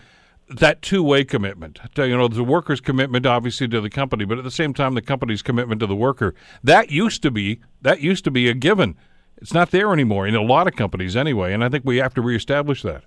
that 0.48 0.82
two 0.82 1.02
way 1.02 1.24
commitment. 1.24 1.80
To, 1.94 2.06
you 2.06 2.16
know, 2.16 2.28
the 2.28 2.44
worker's 2.44 2.80
commitment, 2.80 3.26
obviously, 3.26 3.68
to 3.68 3.80
the 3.80 3.90
company, 3.90 4.24
but 4.24 4.38
at 4.38 4.44
the 4.44 4.50
same 4.50 4.74
time, 4.74 4.94
the 4.94 5.02
company's 5.02 5.42
commitment 5.42 5.80
to 5.80 5.86
the 5.86 5.96
worker. 5.96 6.34
That 6.62 6.90
used 6.90 7.22
to 7.22 7.30
be 7.30 7.60
that 7.82 8.00
used 8.00 8.24
to 8.24 8.30
be 8.30 8.48
a 8.48 8.54
given. 8.54 8.96
It's 9.38 9.52
not 9.52 9.72
there 9.72 9.92
anymore 9.92 10.26
in 10.26 10.34
a 10.34 10.42
lot 10.42 10.68
of 10.68 10.76
companies, 10.76 11.16
anyway. 11.16 11.52
And 11.52 11.64
I 11.64 11.68
think 11.68 11.84
we 11.84 11.96
have 11.96 12.14
to 12.14 12.22
reestablish 12.22 12.82
that. 12.82 13.04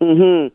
Hmm. 0.00 0.46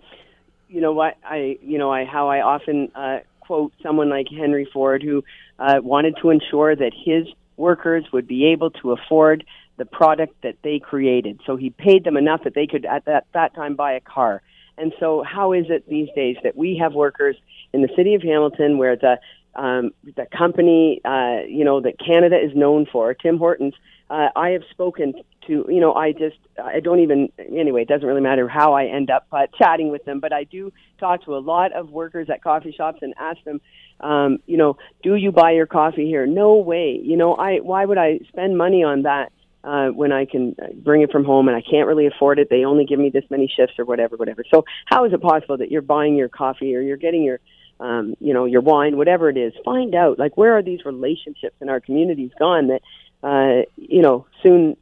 You 0.73 0.81
know 0.81 0.91
what 0.91 1.17
I? 1.23 1.59
You 1.61 1.77
know 1.77 1.91
I 1.93 2.03
how 2.03 2.29
I 2.29 2.41
often 2.41 2.91
uh, 2.95 3.19
quote 3.41 3.73
someone 3.83 4.09
like 4.09 4.25
Henry 4.27 4.67
Ford, 4.73 5.03
who 5.03 5.23
uh, 5.59 5.79
wanted 5.83 6.15
to 6.23 6.31
ensure 6.31 6.75
that 6.75 6.93
his 7.05 7.27
workers 7.57 8.05
would 8.11 8.27
be 8.27 8.47
able 8.47 8.71
to 8.71 8.91
afford 8.91 9.45
the 9.77 9.85
product 9.85 10.33
that 10.41 10.55
they 10.63 10.79
created. 10.79 11.39
So 11.45 11.57
he 11.57 11.69
paid 11.69 12.03
them 12.03 12.17
enough 12.17 12.43
that 12.45 12.55
they 12.55 12.65
could 12.65 12.85
at 12.85 13.05
that, 13.05 13.27
that 13.35 13.53
time 13.53 13.75
buy 13.75 13.93
a 13.93 13.99
car. 13.99 14.41
And 14.75 14.93
so 14.99 15.21
how 15.23 15.53
is 15.53 15.65
it 15.69 15.87
these 15.87 16.09
days 16.15 16.37
that 16.43 16.55
we 16.55 16.77
have 16.81 16.93
workers 16.93 17.35
in 17.71 17.83
the 17.83 17.89
city 17.95 18.15
of 18.15 18.23
Hamilton 18.23 18.79
where 18.79 18.95
the 18.95 19.19
um, 19.53 19.91
the 20.03 20.25
company, 20.35 21.01
uh, 21.05 21.41
you 21.47 21.63
know, 21.63 21.81
that 21.81 21.99
Canada 21.99 22.35
is 22.43 22.55
known 22.55 22.87
for, 22.91 23.13
Tim 23.13 23.37
Hortons, 23.37 23.75
uh, 24.13 24.29
I 24.35 24.49
have 24.49 24.61
spoken 24.69 25.13
to, 25.47 25.65
you 25.67 25.79
know, 25.79 25.93
I 25.95 26.11
just, 26.11 26.37
I 26.63 26.79
don't 26.81 26.99
even, 26.99 27.29
anyway, 27.39 27.81
it 27.81 27.87
doesn't 27.87 28.07
really 28.07 28.21
matter 28.21 28.47
how 28.47 28.73
I 28.73 28.85
end 28.85 29.09
up 29.09 29.25
uh, 29.31 29.47
chatting 29.57 29.89
with 29.89 30.05
them, 30.05 30.19
but 30.19 30.31
I 30.31 30.43
do 30.43 30.71
talk 30.99 31.25
to 31.25 31.35
a 31.35 31.39
lot 31.39 31.73
of 31.73 31.89
workers 31.89 32.27
at 32.29 32.43
coffee 32.43 32.73
shops 32.77 32.99
and 33.01 33.15
ask 33.19 33.43
them, 33.43 33.59
um, 34.01 34.37
you 34.45 34.57
know, 34.57 34.77
do 35.01 35.15
you 35.15 35.31
buy 35.31 35.51
your 35.51 35.65
coffee 35.65 36.05
here? 36.05 36.27
No 36.27 36.57
way. 36.57 36.99
You 37.01 37.17
know, 37.17 37.33
I, 37.33 37.57
why 37.57 37.85
would 37.85 37.97
I 37.97 38.19
spend 38.29 38.55
money 38.55 38.83
on 38.83 39.01
that? 39.03 39.31
uh, 39.63 39.87
when 39.87 40.11
I 40.11 40.25
can 40.25 40.57
bring 40.83 41.03
it 41.03 41.11
from 41.11 41.23
home 41.23 41.47
and 41.47 41.55
I 41.55 41.61
can't 41.61 41.87
really 41.87 42.05
afford 42.05 42.37
it. 42.37 42.49
They 42.49 42.65
only 42.65 42.83
give 42.83 42.99
me 42.99 43.09
this 43.09 43.23
many 43.29 43.47
shifts 43.47 43.79
or 43.79 43.85
whatever, 43.85 44.17
whatever. 44.17 44.43
So 44.53 44.65
how 44.87 45.05
is 45.05 45.13
it 45.13 45.21
possible 45.21 45.57
that 45.59 45.71
you're 45.71 45.81
buying 45.81 46.17
your 46.17 46.27
coffee 46.27 46.75
or 46.75 46.81
you're 46.81 46.97
getting 46.97 47.23
your, 47.23 47.39
um, 47.79 48.15
you 48.19 48.33
know, 48.33 48.43
your 48.43 48.59
wine, 48.59 48.97
whatever 48.97 49.29
it 49.29 49.37
is? 49.37 49.53
Find 49.63 49.95
out 49.95 50.19
like 50.19 50.35
where 50.35 50.57
are 50.57 50.61
these 50.61 50.81
relationships 50.83 51.55
in 51.61 51.69
our 51.69 51.79
communities 51.79 52.31
gone 52.37 52.67
that, 52.67 52.81
uh, 53.23 53.63
you 53.75 54.01
know, 54.01 54.25
soon. 54.41 54.77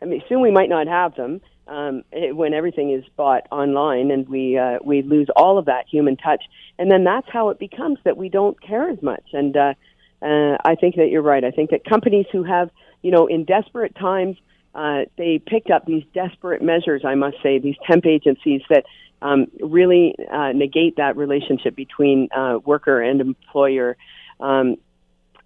I 0.00 0.04
mean, 0.04 0.22
soon 0.28 0.40
we 0.40 0.52
might 0.52 0.68
not 0.68 0.86
have 0.86 1.16
them 1.16 1.40
um, 1.66 2.04
it, 2.12 2.36
when 2.36 2.54
everything 2.54 2.92
is 2.92 3.04
bought 3.16 3.48
online, 3.50 4.10
and 4.12 4.28
we 4.28 4.56
uh, 4.56 4.78
we 4.84 5.02
lose 5.02 5.28
all 5.34 5.58
of 5.58 5.64
that 5.64 5.86
human 5.90 6.16
touch, 6.16 6.44
and 6.78 6.90
then 6.90 7.02
that's 7.02 7.28
how 7.32 7.48
it 7.48 7.58
becomes 7.58 7.98
that 8.04 8.16
we 8.16 8.28
don't 8.28 8.60
care 8.60 8.88
as 8.88 9.02
much. 9.02 9.24
And 9.32 9.56
uh, 9.56 9.74
uh, 10.22 10.56
I 10.64 10.76
think 10.80 10.96
that 10.96 11.08
you're 11.10 11.22
right. 11.22 11.42
I 11.42 11.50
think 11.50 11.70
that 11.70 11.84
companies 11.84 12.26
who 12.30 12.44
have 12.44 12.70
you 13.02 13.10
know, 13.10 13.26
in 13.26 13.44
desperate 13.44 13.94
times, 13.94 14.36
uh, 14.74 15.02
they 15.16 15.38
picked 15.44 15.70
up 15.70 15.86
these 15.86 16.04
desperate 16.14 16.62
measures, 16.62 17.02
I 17.04 17.14
must 17.14 17.36
say, 17.42 17.58
these 17.58 17.76
temp 17.88 18.06
agencies 18.06 18.62
that 18.68 18.84
um, 19.22 19.46
really 19.60 20.14
uh, 20.30 20.52
negate 20.52 20.96
that 20.96 21.16
relationship 21.16 21.74
between 21.74 22.28
uh, 22.34 22.58
worker 22.64 23.00
and 23.00 23.20
employer. 23.20 23.96
Um, 24.40 24.76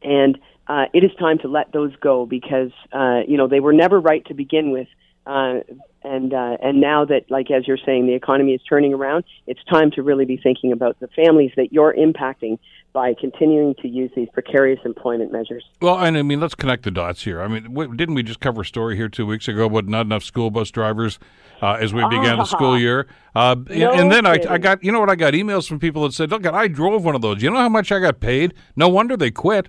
and 0.03 0.39
uh, 0.69 0.87
it 0.93 1.05
is 1.05 1.11
time 1.19 1.39
to 1.39 1.49
let 1.49 1.73
those 1.73 1.95
go 1.97 2.27
because, 2.27 2.71
uh, 2.93 3.21
you 3.27 3.37
know, 3.37 3.49
they 3.49 3.61
were 3.61 3.73
never 3.73 4.01
right 4.01 4.25
to 4.27 4.35
begin 4.35 4.71
with. 4.71 4.89
Uh, 5.27 5.61
and 6.05 6.35
uh, 6.35 6.57
and 6.61 6.81
now 6.81 7.05
that, 7.05 7.31
like 7.31 7.51
as 7.51 7.67
you're 7.69 7.79
saying, 7.87 8.07
the 8.07 8.15
economy 8.15 8.55
is 8.55 8.61
turning 8.69 8.93
around, 8.93 9.25
it's 9.47 9.63
time 9.71 9.93
to 9.93 10.03
really 10.03 10.25
be 10.25 10.37
thinking 10.37 10.73
about 10.73 10.99
the 10.99 11.07
families 11.09 11.53
that 11.57 11.73
you're 11.73 11.95
impacting 11.95 12.59
by 12.93 13.15
continuing 13.15 13.75
to 13.77 13.89
use 13.89 14.11
these 14.15 14.29
precarious 14.33 14.81
employment 14.85 15.33
measures. 15.33 15.65
Well, 15.81 15.99
and 15.99 16.19
I 16.19 16.23
mean, 16.23 16.41
let's 16.41 16.55
connect 16.55 16.83
the 16.83 16.91
dots 16.91 17.23
here. 17.23 17.41
I 17.41 17.49
mean, 17.49 17.97
didn't 17.97 18.15
we 18.15 18.23
just 18.23 18.41
cover 18.41 18.63
a 18.63 18.65
story 18.65 18.97
here 18.97 19.09
two 19.09 19.25
weeks 19.25 19.49
ago 19.49 19.65
about 19.67 19.87
not 19.87 20.03
enough 20.03 20.23
school 20.23 20.51
bus 20.51 20.71
drivers 20.71 21.19
uh, 21.63 21.79
as 21.81 21.95
we 21.95 22.03
began 22.09 22.37
the 22.39 22.45
school 22.45 22.79
year? 22.79 23.07
Uh, 23.35 23.57
no 23.71 23.93
and 23.93 24.13
then 24.13 24.27
I, 24.27 24.39
I, 24.49 24.59
got, 24.59 24.85
you 24.85 24.93
know 24.93 25.01
what, 25.01 25.09
I 25.09 25.15
got 25.15 25.33
emails 25.33 25.67
from 25.67 25.79
people 25.79 26.03
that 26.03 26.13
said, 26.13 26.31
look, 26.31 26.47
I 26.47 26.69
drove 26.69 27.05
one 27.05 27.15
of 27.15 27.23
those. 27.23 27.43
You 27.43 27.51
know 27.51 27.61
how 27.61 27.71
much 27.71 27.91
I 27.91 27.99
got 27.99 28.21
paid? 28.21 28.53
No 28.77 28.89
wonder 28.89 29.17
they 29.17 29.31
quit. 29.31 29.69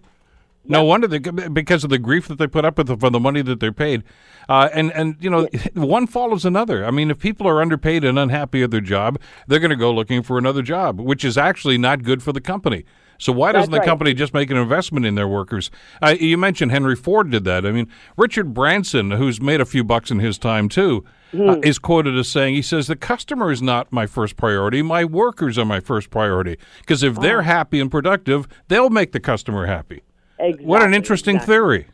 No 0.66 0.82
yep. 0.82 0.88
wonder 0.88 1.08
they, 1.08 1.20
because 1.20 1.84
of 1.84 1.90
the 1.90 2.00
grief 2.00 2.28
that 2.30 2.38
they 2.38 2.48
put 2.48 2.64
up 2.64 2.78
with 2.78 3.00
for 3.00 3.10
the 3.10 3.20
money 3.20 3.42
that 3.42 3.60
they're 3.60 3.74
paid, 3.74 4.04
uh, 4.48 4.70
and 4.74 4.92
and 4.94 5.18
you 5.20 5.30
know 5.30 5.48
one 5.74 6.08
follows 6.08 6.46
another. 6.46 6.86
I 6.86 6.92
mean, 6.92 7.12
if 7.12 7.20
people 7.20 7.48
are 7.48 7.62
underpaid 7.62 8.04
and 8.04 8.18
unhappy 8.18 8.64
at 8.64 8.72
their 8.72 8.82
job, 8.82 9.20
they're 9.48 9.60
going 9.60 9.72
to 9.72 9.76
go 9.76 9.94
looking 9.94 10.24
for 10.24 10.38
another 10.38 10.62
job, 10.62 11.00
which 11.00 11.26
is 11.26 11.38
actually 11.38 11.78
not 11.78 12.04
good 12.04 12.24
for 12.24 12.32
the 12.32 12.42
company. 12.42 12.86
So 13.20 13.32
why 13.32 13.52
doesn't 13.52 13.72
the 13.72 13.78
right. 13.78 13.88
company 13.88 14.14
just 14.14 14.34
make 14.34 14.50
an 14.50 14.58
investment 14.58 15.06
in 15.06 15.16
their 15.16 15.28
workers? 15.28 15.70
Uh, 16.02 16.16
you 16.20 16.38
mentioned 16.38 16.72
Henry 16.72 16.96
Ford 16.96 17.30
did 17.30 17.44
that. 17.46 17.66
I 17.66 17.72
mean, 17.72 17.88
Richard 18.18 18.54
Branson, 18.54 19.12
who's 19.12 19.40
made 19.40 19.62
a 19.62 19.66
few 19.66 19.84
bucks 19.84 20.12
in 20.12 20.20
his 20.20 20.38
time 20.38 20.68
too, 20.68 21.06
uh, 21.34 21.56
hmm. 21.56 21.64
is 21.64 21.80
quoted 21.80 22.18
as 22.18 22.30
saying, 22.30 22.56
"He 22.56 22.62
says 22.62 22.88
the 22.88 22.96
customer 22.96 23.52
is 23.52 23.62
not 23.62 23.92
my 23.92 24.08
first 24.08 24.38
priority. 24.38 24.82
My 24.82 25.04
workers 25.04 25.58
are 25.58 25.66
my 25.66 25.80
first 25.80 26.10
priority 26.10 26.58
because 26.80 27.04
if 27.04 27.18
oh. 27.18 27.22
they're 27.22 27.44
happy 27.44 27.80
and 27.80 27.92
productive, 27.92 28.48
they'll 28.68 28.90
make 28.90 29.12
the 29.12 29.20
customer 29.20 29.68
happy." 29.68 30.04
Exactly, 30.44 30.66
what 30.66 30.84
an 30.84 30.94
interesting 30.94 31.36
exactly. 31.36 31.54
theory. 31.54 31.88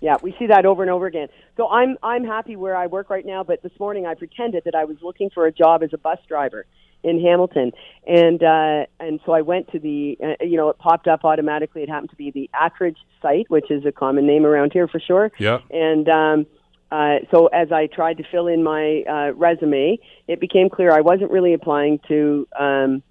Yeah, 0.00 0.16
we 0.22 0.34
see 0.38 0.46
that 0.46 0.64
over 0.64 0.82
and 0.82 0.90
over 0.90 1.06
again. 1.06 1.28
So 1.56 1.68
I'm 1.68 1.98
I'm 2.02 2.24
happy 2.24 2.56
where 2.56 2.74
I 2.76 2.86
work 2.86 3.10
right 3.10 3.24
now, 3.24 3.44
but 3.44 3.62
this 3.62 3.72
morning 3.78 4.06
I 4.06 4.14
pretended 4.14 4.64
that 4.64 4.74
I 4.74 4.84
was 4.84 4.96
looking 5.02 5.30
for 5.30 5.46
a 5.46 5.52
job 5.52 5.82
as 5.82 5.90
a 5.92 5.98
bus 5.98 6.18
driver 6.26 6.64
in 7.02 7.20
Hamilton, 7.20 7.72
and 8.06 8.42
uh, 8.42 8.86
and 8.98 9.20
so 9.26 9.32
I 9.32 9.42
went 9.42 9.70
to 9.72 9.78
the 9.78 10.16
uh, 10.22 10.44
you 10.44 10.56
know 10.56 10.70
it 10.70 10.78
popped 10.78 11.06
up 11.06 11.24
automatically. 11.24 11.82
It 11.82 11.90
happened 11.90 12.10
to 12.10 12.16
be 12.16 12.30
the 12.30 12.48
Attridge 12.54 12.96
site, 13.20 13.50
which 13.50 13.70
is 13.70 13.84
a 13.84 13.92
common 13.92 14.26
name 14.26 14.46
around 14.46 14.72
here 14.72 14.88
for 14.88 15.00
sure. 15.00 15.32
Yeah. 15.38 15.60
And 15.70 16.08
um, 16.08 16.46
uh, 16.90 17.18
so 17.30 17.46
as 17.48 17.70
I 17.70 17.86
tried 17.86 18.16
to 18.18 18.24
fill 18.30 18.46
in 18.46 18.62
my 18.62 19.02
uh, 19.08 19.32
resume, 19.34 19.98
it 20.26 20.40
became 20.40 20.70
clear 20.70 20.92
I 20.92 21.02
wasn't 21.02 21.30
really 21.30 21.52
applying 21.54 22.00
to 22.08 22.48
um, 22.58 23.02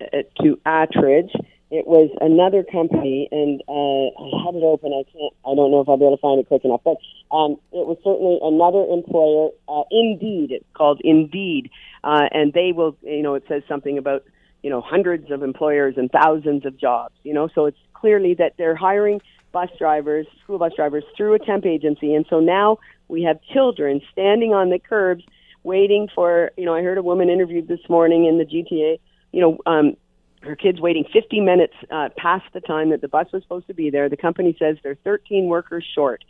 uh, 0.00 0.22
to 0.42 0.58
Attridge. 0.66 1.30
It 1.72 1.86
was 1.86 2.10
another 2.20 2.62
company, 2.62 3.28
and 3.32 3.62
uh, 3.66 4.12
I 4.12 4.44
had 4.44 4.54
it 4.54 4.62
open. 4.62 4.92
I 4.92 5.08
can't. 5.10 5.32
I 5.48 5.56
don't 5.56 5.70
know 5.70 5.80
if 5.80 5.88
I'll 5.88 5.96
be 5.96 6.04
able 6.04 6.18
to 6.18 6.20
find 6.20 6.38
it 6.38 6.46
quick 6.46 6.66
enough, 6.66 6.82
but 6.84 7.00
um, 7.34 7.52
it 7.72 7.88
was 7.88 7.96
certainly 8.04 8.36
another 8.44 8.84
employer. 8.84 9.48
Uh, 9.66 9.88
Indeed, 9.90 10.52
it's 10.52 10.68
called 10.76 11.00
Indeed, 11.02 11.70
uh, 12.04 12.28
and 12.30 12.52
they 12.52 12.72
will. 12.76 12.94
You 13.00 13.22
know, 13.22 13.36
it 13.36 13.44
says 13.48 13.62
something 13.66 13.96
about 13.96 14.22
you 14.62 14.68
know 14.68 14.82
hundreds 14.82 15.30
of 15.30 15.42
employers 15.42 15.94
and 15.96 16.10
thousands 16.12 16.66
of 16.66 16.76
jobs. 16.76 17.14
You 17.22 17.32
know, 17.32 17.48
so 17.54 17.64
it's 17.64 17.80
clearly 17.94 18.34
that 18.34 18.52
they're 18.58 18.76
hiring 18.76 19.22
bus 19.52 19.70
drivers, 19.78 20.26
school 20.44 20.58
bus 20.58 20.74
drivers, 20.76 21.04
through 21.16 21.32
a 21.36 21.38
temp 21.38 21.64
agency, 21.64 22.12
and 22.12 22.26
so 22.28 22.38
now 22.38 22.80
we 23.08 23.22
have 23.22 23.40
children 23.50 24.02
standing 24.12 24.52
on 24.52 24.68
the 24.68 24.78
curbs 24.78 25.24
waiting 25.62 26.06
for. 26.14 26.50
You 26.58 26.66
know, 26.66 26.74
I 26.74 26.82
heard 26.82 26.98
a 26.98 27.02
woman 27.02 27.30
interviewed 27.30 27.66
this 27.66 27.88
morning 27.88 28.26
in 28.26 28.36
the 28.36 28.44
GTA. 28.44 28.98
You 29.32 29.40
know, 29.40 29.58
um, 29.64 29.96
her 30.42 30.56
kids 30.56 30.80
waiting 30.80 31.04
50 31.12 31.40
minutes 31.40 31.74
uh, 31.90 32.08
past 32.16 32.44
the 32.52 32.60
time 32.60 32.90
that 32.90 33.00
the 33.00 33.08
bus 33.08 33.26
was 33.32 33.42
supposed 33.42 33.66
to 33.68 33.74
be 33.74 33.90
there. 33.90 34.08
The 34.08 34.16
company 34.16 34.56
says 34.58 34.76
they're 34.82 34.98
13 35.04 35.46
workers 35.46 35.84
short, 35.94 36.24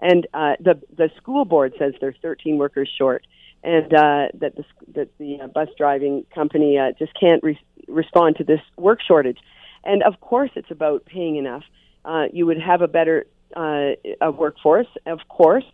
and 0.00 0.26
uh, 0.34 0.54
the 0.60 0.80
the 0.96 1.10
school 1.16 1.44
board 1.44 1.74
says 1.78 1.94
they're 2.00 2.14
13 2.22 2.58
workers 2.58 2.90
short, 2.96 3.26
and 3.62 3.92
uh, 3.92 4.28
that 4.34 4.56
the 4.56 4.64
that 4.94 5.08
the 5.18 5.40
uh, 5.40 5.46
bus 5.48 5.68
driving 5.76 6.24
company 6.34 6.78
uh, 6.78 6.92
just 6.98 7.12
can't 7.18 7.42
re- 7.42 7.60
respond 7.88 8.36
to 8.36 8.44
this 8.44 8.60
work 8.76 9.00
shortage. 9.06 9.38
And 9.84 10.02
of 10.02 10.20
course, 10.20 10.50
it's 10.54 10.70
about 10.70 11.04
paying 11.04 11.36
enough. 11.36 11.62
Uh, 12.04 12.26
you 12.32 12.46
would 12.46 12.60
have 12.60 12.82
a 12.82 12.88
better 12.88 13.26
uh, 13.56 13.92
a 14.20 14.30
workforce, 14.30 14.88
of 15.06 15.20
course, 15.28 15.64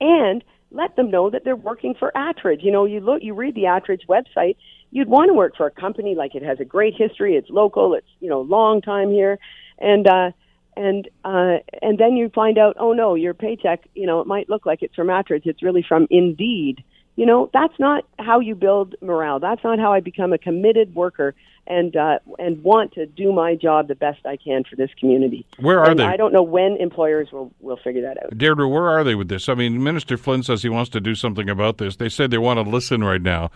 and 0.00 0.42
let 0.70 0.96
them 0.96 1.10
know 1.10 1.30
that 1.30 1.44
they're 1.44 1.56
working 1.56 1.94
for 1.98 2.12
Attridge. 2.14 2.62
You 2.62 2.72
know, 2.72 2.84
you 2.84 3.00
look, 3.00 3.22
you 3.22 3.34
read 3.34 3.54
the 3.54 3.64
Attridge 3.64 4.06
website, 4.08 4.56
you'd 4.90 5.08
want 5.08 5.28
to 5.28 5.34
work 5.34 5.56
for 5.56 5.66
a 5.66 5.70
company 5.70 6.14
like 6.14 6.34
it 6.34 6.42
has 6.42 6.60
a 6.60 6.64
great 6.64 6.94
history, 6.96 7.36
it's 7.36 7.50
local, 7.50 7.94
it's 7.94 8.06
you 8.20 8.28
know 8.28 8.40
long 8.40 8.80
time 8.80 9.10
here, 9.10 9.38
and 9.78 10.06
uh, 10.06 10.30
and 10.76 11.08
uh, 11.24 11.58
and 11.82 11.98
then 11.98 12.16
you 12.16 12.28
find 12.30 12.58
out, 12.58 12.76
oh 12.78 12.92
no, 12.92 13.14
your 13.14 13.34
paycheck, 13.34 13.88
you 13.94 14.06
know, 14.06 14.20
it 14.20 14.26
might 14.26 14.48
look 14.48 14.66
like 14.66 14.82
it's 14.82 14.94
from 14.94 15.08
Attridge, 15.08 15.46
it's 15.46 15.62
really 15.62 15.84
from 15.86 16.06
Indeed. 16.10 16.84
You 17.16 17.26
know, 17.26 17.50
that's 17.52 17.78
not 17.78 18.04
how 18.18 18.40
you 18.40 18.54
build 18.54 18.94
morale. 19.02 19.40
That's 19.40 19.62
not 19.62 19.78
how 19.78 19.92
I 19.92 20.00
become 20.00 20.32
a 20.32 20.38
committed 20.38 20.94
worker 20.94 21.34
and 21.66 21.94
uh, 21.94 22.18
and 22.38 22.62
want 22.62 22.92
to 22.94 23.06
do 23.06 23.32
my 23.32 23.54
job 23.54 23.88
the 23.88 23.94
best 23.94 24.24
I 24.24 24.36
can 24.36 24.64
for 24.64 24.76
this 24.76 24.90
community. 24.98 25.44
Where 25.58 25.80
are 25.80 25.90
and 25.90 26.00
they? 26.00 26.04
I 26.04 26.16
don't 26.16 26.32
know 26.32 26.42
when 26.42 26.76
employers 26.78 27.30
will 27.30 27.52
will 27.60 27.76
figure 27.76 28.02
that 28.02 28.22
out. 28.22 28.36
Deirdre, 28.36 28.68
where 28.68 28.88
are 28.88 29.04
they 29.04 29.14
with 29.14 29.28
this? 29.28 29.48
I 29.48 29.54
mean, 29.54 29.82
Minister 29.82 30.16
Flynn 30.16 30.42
says 30.42 30.62
he 30.62 30.68
wants 30.68 30.90
to 30.90 31.00
do 31.00 31.14
something 31.14 31.50
about 31.50 31.78
this. 31.78 31.96
They 31.96 32.08
said 32.08 32.30
they 32.30 32.38
want 32.38 32.58
to 32.58 32.68
listen 32.68 33.04
right 33.04 33.22
now. 33.22 33.50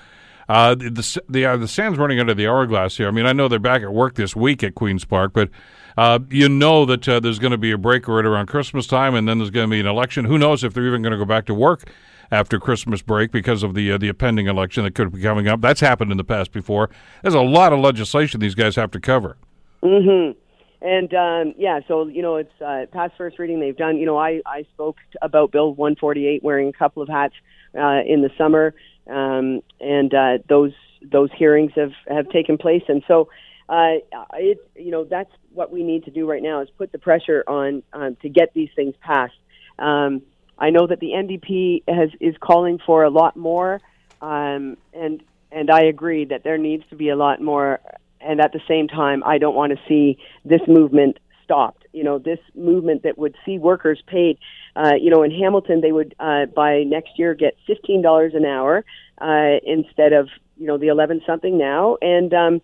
Uh, 0.49 0.74
the 0.74 1.20
the, 1.28 1.47
uh, 1.47 1.57
the 1.57 1.68
sand's 1.68 1.99
running 1.99 2.20
under 2.20 2.34
the 2.34 2.47
hourglass 2.47 2.97
here. 2.97 3.09
I 3.09 3.11
mean, 3.11 3.26
I 3.26 3.32
know 3.32 3.49
they're 3.49 3.59
back 3.59 3.82
at 3.82 3.92
work 3.92 4.14
this 4.14 4.36
week 4.36 4.62
at 4.62 4.74
Queens 4.74 5.05
Park, 5.05 5.32
but 5.32 5.49
uh, 5.97 6.18
you 6.30 6.49
know 6.49 6.84
that 6.84 7.09
uh, 7.09 7.20
there's 7.20 7.38
going 7.38 7.53
to 7.53 7.59
be 7.59 7.70
a 7.70 7.78
break 7.78 8.09
right 8.09 8.24
around 8.24 8.47
Christmas 8.47 8.86
time, 8.86 9.14
and 9.14 9.28
then 9.28 9.38
there's 9.38 9.51
going 9.51 9.68
to 9.68 9.70
be 9.70 9.80
an 9.80 9.86
election. 9.86 10.24
Who 10.24 10.38
knows 10.38 10.64
if 10.64 10.74
they're 10.74 10.86
even 10.86 11.03
going 11.03 11.12
to 11.12 11.18
go 11.18 11.24
back 11.24 11.47
to 11.47 11.55
work 11.55 11.88
after 12.30 12.59
Christmas 12.59 13.03
break 13.03 13.30
because 13.30 13.62
of 13.62 13.74
the 13.74 13.92
uh, 13.92 13.99
the 13.99 14.09
impending 14.09 14.47
election 14.47 14.84
that 14.84 14.95
could 14.95 15.12
be 15.12 15.22
coming 15.22 15.49
up. 15.49 15.61
That's 15.61 15.80
happened 15.80 16.11
in 16.11 16.16
the 16.16 16.24
past 16.24 16.53
before. 16.53 16.90
There's 17.22 17.34
a 17.34 17.40
lot 17.40 17.72
of 17.72 17.80
legislation 17.80 18.40
these 18.40 18.55
guys 18.55 18.76
have 18.76 18.90
to 18.92 19.01
cover. 19.01 19.36
Mm-hmm. 19.82 20.38
And 20.82 21.14
um, 21.14 21.55
yeah, 21.57 21.80
so 21.88 22.09
you 22.09 22.22
know, 22.22 22.36
it's 22.36 22.61
uh, 22.61 22.86
past 22.92 23.14
first 23.16 23.38
reading. 23.38 23.61
They've 23.61 23.76
done. 23.76 23.97
You 23.97 24.07
know, 24.07 24.18
I 24.18 24.42
I 24.47 24.66
spoke 24.74 24.97
about 25.22 25.53
Bill 25.53 25.72
148 25.74 26.42
wearing 26.42 26.68
a 26.68 26.72
couple 26.72 27.03
of 27.03 27.09
hats 27.09 27.34
uh, 27.74 28.03
in 28.07 28.22
the 28.22 28.30
summer, 28.36 28.74
um, 29.09 29.61
and 29.80 30.12
uh, 30.14 30.38
those 30.48 30.72
those 31.02 31.30
hearings 31.36 31.72
have 31.76 31.92
have 32.09 32.28
taken 32.30 32.59
place. 32.59 32.82
And 32.88 33.02
so, 33.07 33.28
uh, 33.68 33.96
it 34.34 34.59
you 34.76 34.90
know, 34.90 35.05
that's 35.05 35.30
what 35.52 35.72
we 35.72 35.82
need 35.82 36.05
to 36.05 36.11
do 36.11 36.28
right 36.28 36.42
now 36.42 36.61
is 36.61 36.68
put 36.76 36.92
the 36.92 36.98
pressure 36.98 37.44
on 37.46 37.82
um, 37.92 38.16
to 38.22 38.28
get 38.28 38.52
these 38.55 38.70
things 38.74 38.94
passed. 39.00 39.34
Um, 39.78 40.22
I 40.59 40.70
know 40.70 40.86
that 40.86 41.00
the 41.00 41.11
NDP 41.11 41.82
has 41.88 42.11
is 42.20 42.34
calling 42.40 42.78
for 42.84 43.05
a 43.05 43.11
lot 43.11 43.36
more, 43.36 43.80
um, 44.20 44.76
and 44.92 45.22
and 45.50 45.70
I 45.70 45.84
agree 45.84 46.24
that 46.26 46.44
there 46.44 46.59
needs 46.59 46.84
to 46.90 46.96
be 46.96 47.09
a 47.09 47.16
lot 47.16 47.40
more. 47.40 47.80
And 48.20 48.40
at 48.40 48.52
the 48.52 48.61
same 48.66 48.88
time, 48.88 49.22
I 49.24 49.36
don't 49.36 49.55
want 49.55 49.72
to 49.72 49.78
see 49.86 50.18
this 50.46 50.62
movement 50.66 51.18
stopped. 51.45 51.86
You 51.92 52.03
know, 52.03 52.18
this 52.18 52.40
movement 52.55 53.05
that 53.05 53.16
would 53.16 53.36
see 53.45 53.59
workers 53.59 54.03
paid. 54.07 54.38
Uh, 54.74 54.95
you 55.01 55.11
know, 55.11 55.22
in 55.22 55.30
Hamilton, 55.30 55.80
they 55.80 55.92
would 55.92 56.14
uh, 56.18 56.47
by 56.47 56.82
next 56.82 57.18
year 57.18 57.34
get 57.34 57.57
fifteen 57.66 58.03
dollars 58.03 58.32
an 58.34 58.45
hour 58.45 58.84
uh, 59.20 59.59
instead 59.64 60.12
of 60.12 60.28
you 60.57 60.66
know 60.66 60.78
the 60.78 60.88
eleven 60.88 61.20
something 61.26 61.57
now, 61.57 61.97
and 62.03 62.34
um, 62.34 62.62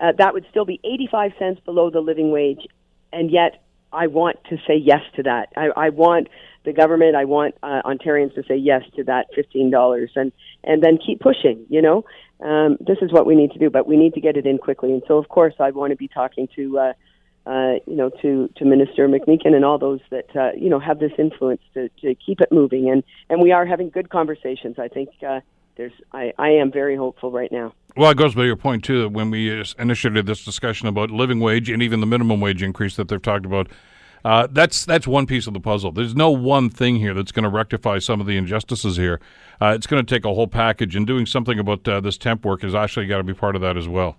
uh, 0.00 0.12
that 0.18 0.34
would 0.34 0.46
still 0.50 0.64
be 0.64 0.80
eighty 0.82 1.08
five 1.10 1.32
cents 1.38 1.60
below 1.64 1.90
the 1.90 2.00
living 2.00 2.32
wage. 2.32 2.66
And 3.12 3.30
yet, 3.30 3.62
I 3.92 4.06
want 4.06 4.42
to 4.44 4.56
say 4.66 4.76
yes 4.76 5.02
to 5.16 5.22
that. 5.24 5.50
I, 5.56 5.68
I 5.76 5.88
want 5.90 6.28
the 6.64 6.72
government. 6.72 7.14
I 7.14 7.26
want 7.26 7.54
uh, 7.62 7.82
Ontarians 7.84 8.34
to 8.34 8.42
say 8.48 8.56
yes 8.56 8.82
to 8.96 9.04
that 9.04 9.26
fifteen 9.34 9.70
dollars, 9.70 10.10
and 10.16 10.32
and 10.64 10.82
then 10.82 10.98
keep 10.98 11.20
pushing. 11.20 11.66
You 11.68 11.82
know, 11.82 12.04
um, 12.40 12.78
this 12.80 12.98
is 13.02 13.12
what 13.12 13.26
we 13.26 13.34
need 13.34 13.52
to 13.52 13.58
do, 13.58 13.70
but 13.70 13.86
we 13.86 13.96
need 13.96 14.14
to 14.14 14.20
get 14.20 14.36
it 14.36 14.46
in 14.46 14.58
quickly. 14.58 14.92
And 14.92 15.02
so, 15.06 15.18
of 15.18 15.28
course, 15.28 15.54
I 15.60 15.70
want 15.70 15.90
to 15.90 15.96
be 15.96 16.08
talking 16.08 16.48
to. 16.56 16.78
Uh, 16.78 16.92
uh, 17.46 17.74
you 17.86 17.96
know, 17.96 18.10
to, 18.22 18.48
to 18.56 18.64
Minister 18.64 19.08
McMeekin 19.08 19.54
and 19.54 19.64
all 19.64 19.78
those 19.78 20.00
that 20.10 20.34
uh, 20.36 20.52
you 20.56 20.68
know 20.68 20.78
have 20.78 20.98
this 20.98 21.12
influence 21.18 21.60
to, 21.74 21.88
to 22.00 22.14
keep 22.14 22.40
it 22.40 22.52
moving, 22.52 22.90
and 22.90 23.02
and 23.28 23.42
we 23.42 23.52
are 23.52 23.66
having 23.66 23.90
good 23.90 24.10
conversations. 24.10 24.78
I 24.78 24.88
think 24.88 25.10
uh, 25.26 25.40
there's 25.76 25.92
I, 26.12 26.32
I 26.38 26.50
am 26.50 26.70
very 26.70 26.96
hopeful 26.96 27.30
right 27.30 27.50
now. 27.50 27.74
Well, 27.96 28.10
it 28.10 28.16
goes 28.16 28.34
by 28.34 28.44
your 28.44 28.56
point 28.56 28.84
too 28.84 29.02
that 29.02 29.08
when 29.08 29.30
we 29.30 29.60
uh, 29.60 29.64
initiated 29.78 30.26
this 30.26 30.44
discussion 30.44 30.86
about 30.88 31.10
living 31.10 31.40
wage 31.40 31.68
and 31.68 31.82
even 31.82 32.00
the 32.00 32.06
minimum 32.06 32.40
wage 32.40 32.62
increase 32.62 32.96
that 32.96 33.08
they've 33.08 33.20
talked 33.20 33.44
about, 33.44 33.68
uh, 34.24 34.46
that's 34.50 34.84
that's 34.84 35.06
one 35.06 35.26
piece 35.26 35.46
of 35.46 35.52
the 35.52 35.60
puzzle. 35.60 35.90
There's 35.90 36.14
no 36.14 36.30
one 36.30 36.70
thing 36.70 36.96
here 36.96 37.12
that's 37.12 37.32
going 37.32 37.42
to 37.44 37.48
rectify 37.48 37.98
some 37.98 38.20
of 38.20 38.26
the 38.26 38.36
injustices 38.36 38.96
here. 38.96 39.20
Uh, 39.60 39.72
it's 39.74 39.86
going 39.86 40.04
to 40.04 40.14
take 40.14 40.24
a 40.24 40.32
whole 40.32 40.46
package, 40.46 40.94
and 40.94 41.06
doing 41.06 41.26
something 41.26 41.58
about 41.58 41.86
uh, 41.88 42.00
this 42.00 42.16
temp 42.16 42.44
work 42.44 42.62
has 42.62 42.74
actually 42.74 43.06
got 43.06 43.18
to 43.18 43.24
be 43.24 43.34
part 43.34 43.56
of 43.56 43.62
that 43.62 43.76
as 43.76 43.88
well. 43.88 44.16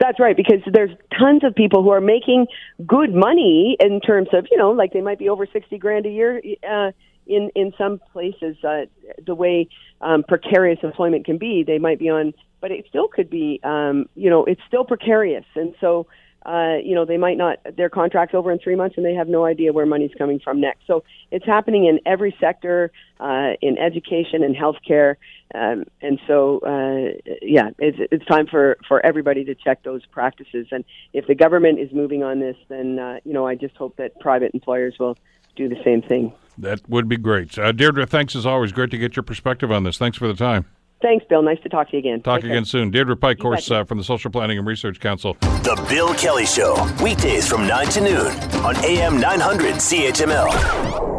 That's 0.00 0.20
right, 0.20 0.36
because 0.36 0.60
there's 0.72 0.90
tons 1.18 1.42
of 1.42 1.54
people 1.54 1.82
who 1.82 1.90
are 1.90 2.00
making 2.00 2.46
good 2.86 3.12
money 3.12 3.76
in 3.80 4.00
terms 4.00 4.28
of, 4.32 4.46
you 4.50 4.56
know, 4.56 4.70
like 4.70 4.92
they 4.92 5.00
might 5.00 5.18
be 5.18 5.28
over 5.28 5.44
60 5.44 5.76
grand 5.78 6.06
a 6.06 6.10
year 6.10 6.40
uh, 6.68 6.92
in, 7.26 7.50
in 7.56 7.72
some 7.76 8.00
places. 8.12 8.56
Uh, 8.62 8.86
the 9.26 9.34
way 9.34 9.68
um, 10.00 10.22
precarious 10.22 10.78
employment 10.82 11.26
can 11.26 11.36
be, 11.36 11.64
they 11.64 11.78
might 11.78 11.98
be 11.98 12.08
on, 12.08 12.32
but 12.60 12.70
it 12.70 12.86
still 12.88 13.08
could 13.08 13.28
be, 13.28 13.60
um, 13.64 14.08
you 14.14 14.30
know, 14.30 14.44
it's 14.44 14.60
still 14.68 14.84
precarious. 14.84 15.44
And 15.56 15.74
so, 15.80 16.06
uh, 16.46 16.76
you 16.82 16.94
know, 16.94 17.04
they 17.04 17.16
might 17.16 17.36
not, 17.36 17.58
their 17.76 17.90
contract's 17.90 18.34
over 18.34 18.50
in 18.50 18.58
three 18.58 18.76
months 18.76 18.96
and 18.96 19.04
they 19.04 19.14
have 19.14 19.28
no 19.28 19.44
idea 19.44 19.72
where 19.72 19.86
money's 19.86 20.14
coming 20.16 20.38
from 20.38 20.60
next. 20.60 20.86
So 20.86 21.04
it's 21.30 21.44
happening 21.44 21.86
in 21.86 22.00
every 22.06 22.34
sector, 22.40 22.90
uh, 23.20 23.52
in 23.60 23.76
education 23.78 24.42
and 24.42 24.54
healthcare. 24.54 25.16
Um, 25.54 25.84
and 26.00 26.20
so, 26.26 26.60
uh, 26.60 27.34
yeah, 27.42 27.70
it's, 27.78 27.98
it's 28.12 28.24
time 28.26 28.46
for, 28.46 28.78
for 28.86 29.04
everybody 29.04 29.44
to 29.44 29.54
check 29.54 29.82
those 29.82 30.04
practices. 30.06 30.68
And 30.70 30.84
if 31.12 31.26
the 31.26 31.34
government 31.34 31.80
is 31.80 31.92
moving 31.92 32.22
on 32.22 32.40
this, 32.40 32.56
then, 32.68 32.98
uh, 32.98 33.18
you 33.24 33.32
know, 33.32 33.46
I 33.46 33.54
just 33.54 33.76
hope 33.76 33.96
that 33.96 34.18
private 34.20 34.52
employers 34.54 34.96
will 34.98 35.16
do 35.56 35.68
the 35.68 35.82
same 35.84 36.02
thing. 36.02 36.32
That 36.56 36.88
would 36.88 37.08
be 37.08 37.16
great. 37.16 37.58
Uh, 37.58 37.72
Deirdre, 37.72 38.06
thanks 38.06 38.34
as 38.36 38.46
always. 38.46 38.72
Great 38.72 38.90
to 38.92 38.98
get 38.98 39.16
your 39.16 39.22
perspective 39.22 39.70
on 39.70 39.84
this. 39.84 39.98
Thanks 39.98 40.16
for 40.16 40.28
the 40.28 40.34
time. 40.34 40.66
Thanks, 41.00 41.24
Bill. 41.28 41.42
Nice 41.42 41.60
to 41.62 41.68
talk 41.68 41.90
to 41.90 41.96
you 41.96 42.00
again. 42.00 42.22
Talk 42.22 42.40
Take 42.40 42.46
again 42.50 42.62
care. 42.62 42.64
soon. 42.64 42.90
Deirdre 42.90 43.16
Pike, 43.16 43.38
course, 43.38 43.70
uh, 43.70 43.84
from 43.84 43.98
the 43.98 44.04
Social 44.04 44.30
Planning 44.30 44.58
and 44.58 44.66
Research 44.66 44.98
Council. 44.98 45.36
The 45.40 45.84
Bill 45.88 46.12
Kelly 46.14 46.46
Show, 46.46 46.74
weekdays 47.02 47.48
from 47.48 47.66
9 47.68 47.86
to 47.88 48.00
noon 48.00 48.26
on 48.64 48.76
AM 48.84 49.20
900 49.20 49.74
CHML. 49.76 51.17